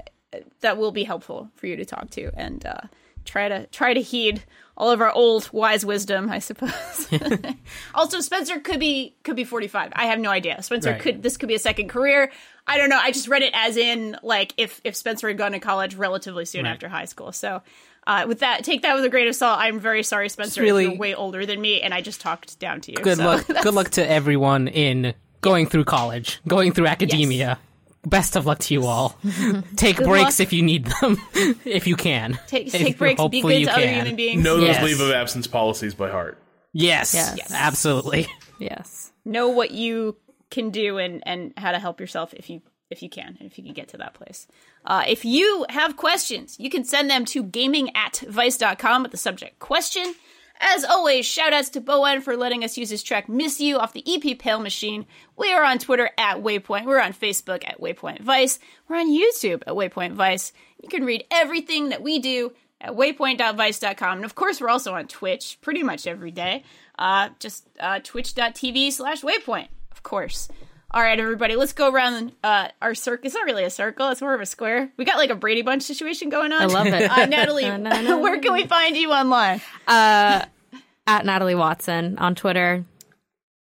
that 0.60 0.76
will 0.78 0.92
be 0.92 1.04
helpful 1.04 1.50
for 1.56 1.66
you 1.66 1.76
to 1.76 1.84
talk 1.84 2.10
to, 2.10 2.30
and 2.36 2.64
uh, 2.66 2.80
try 3.24 3.48
to 3.48 3.66
try 3.68 3.94
to 3.94 4.00
heed 4.02 4.42
all 4.76 4.90
of 4.90 5.00
our 5.00 5.10
old 5.12 5.48
wise 5.52 5.86
wisdom, 5.86 6.28
I 6.30 6.38
suppose. 6.38 7.08
also, 7.94 8.20
Spencer 8.20 8.60
could 8.60 8.78
be 8.80 9.16
could 9.22 9.36
be 9.36 9.44
45. 9.44 9.92
I 9.94 10.06
have 10.06 10.18
no 10.18 10.30
idea. 10.30 10.62
Spencer 10.62 10.90
Right. 10.92 11.00
could 11.00 11.22
this 11.22 11.36
could 11.36 11.48
be 11.48 11.54
a 11.54 11.58
second 11.58 11.88
career. 11.88 12.30
I 12.66 12.76
don't 12.78 12.90
know. 12.90 12.98
I 13.00 13.12
just 13.12 13.28
read 13.28 13.42
it 13.42 13.52
as 13.54 13.76
in 13.76 14.16
like 14.22 14.52
if 14.56 14.80
if 14.84 14.94
Spencer 14.96 15.28
had 15.28 15.38
gone 15.38 15.52
to 15.52 15.58
college 15.60 15.94
relatively 15.94 16.44
soon 16.44 16.64
Right. 16.64 16.72
after 16.72 16.88
high 16.88 17.06
school. 17.06 17.32
So. 17.32 17.62
Uh, 18.08 18.24
with 18.28 18.38
that, 18.38 18.62
take 18.62 18.82
that 18.82 18.94
with 18.94 19.04
a 19.04 19.08
grain 19.08 19.26
of 19.26 19.34
salt. 19.34 19.58
I'm 19.58 19.80
very 19.80 20.04
sorry, 20.04 20.28
Spencer. 20.28 20.62
really- 20.62 20.84
you're 20.84 20.94
way 20.96 21.12
older 21.12 21.44
than 21.44 21.60
me, 21.60 21.80
and 21.82 21.92
I 21.92 22.02
just 22.02 22.20
talked 22.20 22.56
down 22.60 22.80
to 22.82 22.92
you. 22.92 22.98
Good 22.98 23.16
so 23.16 23.24
luck. 23.26 23.46
Good 23.64 23.74
luck 23.74 23.88
to 23.90 24.08
everyone 24.08 24.68
in 24.68 25.12
going 25.40 25.66
through 25.66 25.86
college, 25.86 26.38
going 26.46 26.70
through 26.70 26.86
academia. 26.86 27.58
Best 28.06 28.36
of 28.36 28.46
luck 28.46 28.60
to 28.60 28.72
you 28.74 28.86
all. 28.86 29.18
Take 29.76 29.96
breaks 29.96 30.38
luck. 30.38 30.40
if 30.40 30.52
you 30.52 30.62
need 30.62 30.86
them, 30.86 31.20
if 31.64 31.86
you 31.88 31.96
can. 31.96 32.38
Take 32.46 32.72
If- 32.72 32.96
breaks. 32.98 33.18
Be 33.18 33.22
hopefully 33.22 33.40
good 33.54 33.60
you 33.60 33.66
to 33.66 33.72
other 33.72 33.82
can. 33.82 33.94
human 33.94 34.16
beings. 34.16 34.42
Know 34.44 34.56
those 34.58 34.68
Yes. 34.68 34.82
leave 34.84 35.00
of 35.00 35.10
absence 35.10 35.46
policies 35.48 35.94
by 35.94 36.08
heart. 36.10 36.38
Yes, 36.72 37.12
Yes. 37.14 37.52
absolutely. 37.52 38.26
Yes. 38.58 39.12
know 39.24 39.48
what 39.48 39.72
you 39.72 40.16
can 40.50 40.70
do 40.70 40.98
and 40.98 41.20
and 41.26 41.52
how 41.56 41.72
to 41.72 41.78
help 41.80 42.00
yourself 42.00 42.32
if 42.34 42.48
you 42.48 42.62
if 42.90 43.02
you 43.02 43.08
can 43.10 43.36
if 43.40 43.58
you 43.58 43.64
can 43.64 43.72
get 43.74 43.88
to 43.88 43.96
that 43.96 44.14
place 44.14 44.46
uh, 44.84 45.02
if 45.08 45.24
you 45.24 45.66
have 45.68 45.96
questions 45.96 46.54
you 46.60 46.70
can 46.70 46.84
send 46.84 47.10
them 47.10 47.24
to 47.24 47.42
gaming 47.42 47.90
at 47.96 48.22
vice.com 48.28 49.02
with 49.02 49.10
the 49.10 49.16
subject 49.18 49.58
question 49.58 50.14
as 50.60 50.84
always 50.84 51.26
shout 51.26 51.52
outs 51.52 51.68
to 51.70 51.80
Bo 51.80 52.04
En 52.04 52.20
for 52.20 52.36
letting 52.36 52.64
us 52.64 52.76
use 52.76 52.90
his 52.90 53.02
track 53.02 53.28
miss 53.28 53.60
you 53.60 53.78
off 53.78 53.92
the 53.92 54.04
ep 54.06 54.38
pale 54.38 54.60
machine 54.60 55.06
we 55.36 55.52
are 55.52 55.64
on 55.64 55.78
twitter 55.78 56.10
at 56.18 56.38
waypoint 56.38 56.84
we're 56.84 57.00
on 57.00 57.12
facebook 57.12 57.62
at 57.68 57.80
waypoint 57.80 58.20
vice 58.20 58.58
we're 58.88 58.96
on 58.96 59.10
youtube 59.10 59.62
at 59.66 59.74
waypoint 59.74 60.12
vice 60.12 60.52
you 60.82 60.88
can 60.88 61.04
read 61.04 61.24
everything 61.30 61.88
that 61.90 62.02
we 62.02 62.18
do 62.18 62.52
at 62.80 62.92
waypoint.vice.com. 62.92 64.18
And 64.18 64.24
of 64.24 64.34
course, 64.34 64.60
we're 64.60 64.68
also 64.68 64.94
on 64.94 65.08
Twitch 65.08 65.58
pretty 65.60 65.82
much 65.82 66.06
every 66.06 66.30
day. 66.30 66.62
Uh, 66.98 67.30
just 67.38 67.66
uh, 67.80 68.00
twitch.tv 68.02 68.92
slash 68.92 69.22
waypoint, 69.22 69.68
of 69.92 70.02
course. 70.02 70.48
All 70.92 71.02
right, 71.02 71.18
everybody, 71.18 71.56
let's 71.56 71.72
go 71.72 71.90
around 71.90 72.32
uh, 72.44 72.68
our 72.80 72.94
circle. 72.94 73.26
It's 73.26 73.34
not 73.34 73.44
really 73.44 73.64
a 73.64 73.70
circle, 73.70 74.08
it's 74.10 74.20
more 74.22 74.34
of 74.34 74.40
a 74.40 74.46
square. 74.46 74.90
We 74.96 75.04
got 75.04 75.18
like 75.18 75.30
a 75.30 75.34
Brady 75.34 75.62
Bunch 75.62 75.82
situation 75.82 76.28
going 76.28 76.52
on. 76.52 76.62
I 76.62 76.66
love 76.66 76.86
it. 76.86 77.10
Uh, 77.16 77.26
Natalie, 77.26 77.64
Na, 77.64 77.76
na, 77.76 78.00
na, 78.02 78.16
where 78.18 78.38
can 78.38 78.52
we 78.52 78.66
find 78.66 78.96
you 78.96 79.10
online? 79.12 79.60
At 79.88 81.24
Natalie 81.24 81.54
Watson 81.54 82.18
on 82.18 82.34
Twitter. 82.34 82.84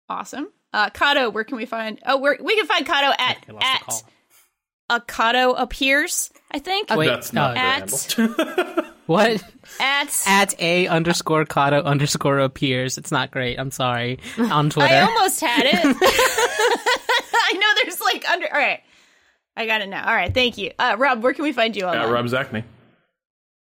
Awesome. 0.09 0.49
Uh, 0.73 0.91
Cado, 0.91 1.33
where 1.33 1.45
can 1.45 1.57
we 1.57 1.67
find? 1.67 1.99
Oh, 2.07 2.19
we're, 2.19 2.37
we 2.41 2.57
can 2.57 2.67
find 2.67 2.87
Cado 2.87 3.11
at 3.19 3.39
I 3.49 3.75
at 3.75 3.81
call. 3.83 4.03
uh, 4.89 5.55
appears. 5.59 6.31
I 6.51 6.59
think 6.59 6.91
Wait, 6.91 7.07
That's 7.07 7.33
not 7.33 7.57
uh, 7.57 7.61
at- 7.61 8.13
handle. 8.13 8.85
What? 9.07 9.43
at. 9.81 10.23
At 10.27 10.61
a 10.63 10.87
underscore 10.87 11.45
Cado 11.45 11.83
underscore 11.85 12.39
appears. 12.39 12.97
It's 12.97 13.11
not 13.11 13.33
great. 13.33 13.59
I'm 13.59 13.73
sorry. 13.73 14.21
On 14.39 14.71
Twitter. 14.71 14.95
I 14.95 15.01
almost 15.01 15.41
had 15.41 15.67
it. 15.67 15.75
I 15.75 17.53
know 17.55 17.83
there's 17.83 18.01
like 18.01 18.29
under. 18.29 18.47
All 18.53 18.61
right, 18.61 18.81
I 19.57 19.67
got 19.67 19.81
it 19.81 19.89
now. 19.89 20.07
All 20.07 20.15
right, 20.15 20.33
thank 20.33 20.59
you, 20.59 20.71
uh, 20.79 20.95
Rob. 20.97 21.25
Where 21.25 21.35
can 21.35 21.43
we 21.43 21.51
find 21.53 21.75
you 21.77 21.87
Uh, 21.87 21.93
online? 21.93 22.11
Rob 22.11 22.27
Zacny. 22.27 22.63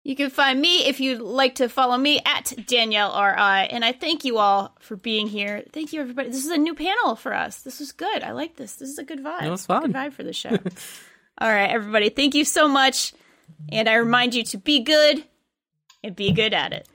You 0.04 0.14
can 0.14 0.30
find 0.30 0.60
me 0.60 0.86
if 0.86 1.00
you'd 1.00 1.20
like 1.22 1.54
to 1.56 1.68
follow 1.68 1.96
me 1.96 2.20
at 2.26 2.52
Danielle 2.66 3.10
RI. 3.18 3.68
And 3.70 3.84
I 3.84 3.90
thank 3.92 4.24
you 4.26 4.36
all 4.38 4.76
for 4.78 4.96
being 4.96 5.26
here. 5.26 5.64
Thank 5.72 5.92
you, 5.94 6.00
everybody. 6.02 6.28
This 6.28 6.44
is 6.44 6.50
a 6.50 6.58
new 6.58 6.74
panel 6.74 7.16
for 7.16 7.32
us. 7.34 7.62
This 7.62 7.80
was 7.80 7.90
good. 7.92 8.22
I 8.22 8.32
like 8.32 8.54
this. 8.56 8.74
This 8.74 8.90
is 8.90 8.98
a 8.98 9.04
good 9.04 9.24
vibe. 9.24 9.42
It 9.42 9.50
was 9.50 9.64
fun. 9.66 9.82
Good 9.82 9.92
vibe 9.94 10.12
for 10.12 10.22
the 10.22 10.34
show. 10.34 10.58
All 11.38 11.48
right, 11.48 11.70
everybody. 11.70 12.08
Thank 12.10 12.34
you 12.34 12.44
so 12.44 12.68
much. 12.68 13.12
And 13.70 13.88
I 13.88 13.94
remind 13.94 14.34
you 14.34 14.44
to 14.44 14.58
be 14.58 14.80
good 14.82 15.24
and 16.02 16.14
be 16.14 16.32
good 16.32 16.52
at 16.52 16.72
it. 16.72 16.88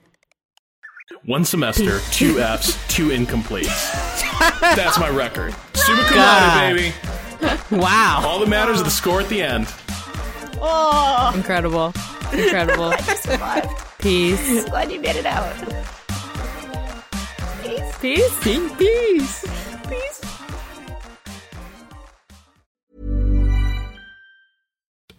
One 1.24 1.44
semester, 1.44 2.00
two 2.12 2.38
Fs, 2.40 2.78
two 2.88 3.08
incompletes. 3.08 4.60
That's 4.60 4.98
my 4.98 5.08
record. 5.08 5.54
Summa 5.74 6.04
cum 6.04 6.16
laude, 6.18 6.76
baby. 6.76 6.94
wow. 7.82 8.22
All 8.24 8.38
that 8.40 8.48
matters 8.48 8.78
is 8.78 8.84
the 8.84 8.90
score 8.90 9.20
at 9.20 9.28
the 9.28 9.42
end. 9.42 9.66
Oh, 10.62 11.32
Incredible. 11.34 11.92
Incredible. 12.32 12.84
I 12.92 13.14
survived. 13.14 13.68
Peace. 13.98 14.64
Glad 14.66 14.92
you 14.92 15.00
made 15.00 15.16
it 15.16 15.26
out. 15.26 15.54
Peace. 17.62 17.98
Peace. 17.98 18.40
Peace. 18.40 18.72
Peace. 18.76 19.44
Peace. 19.88 20.19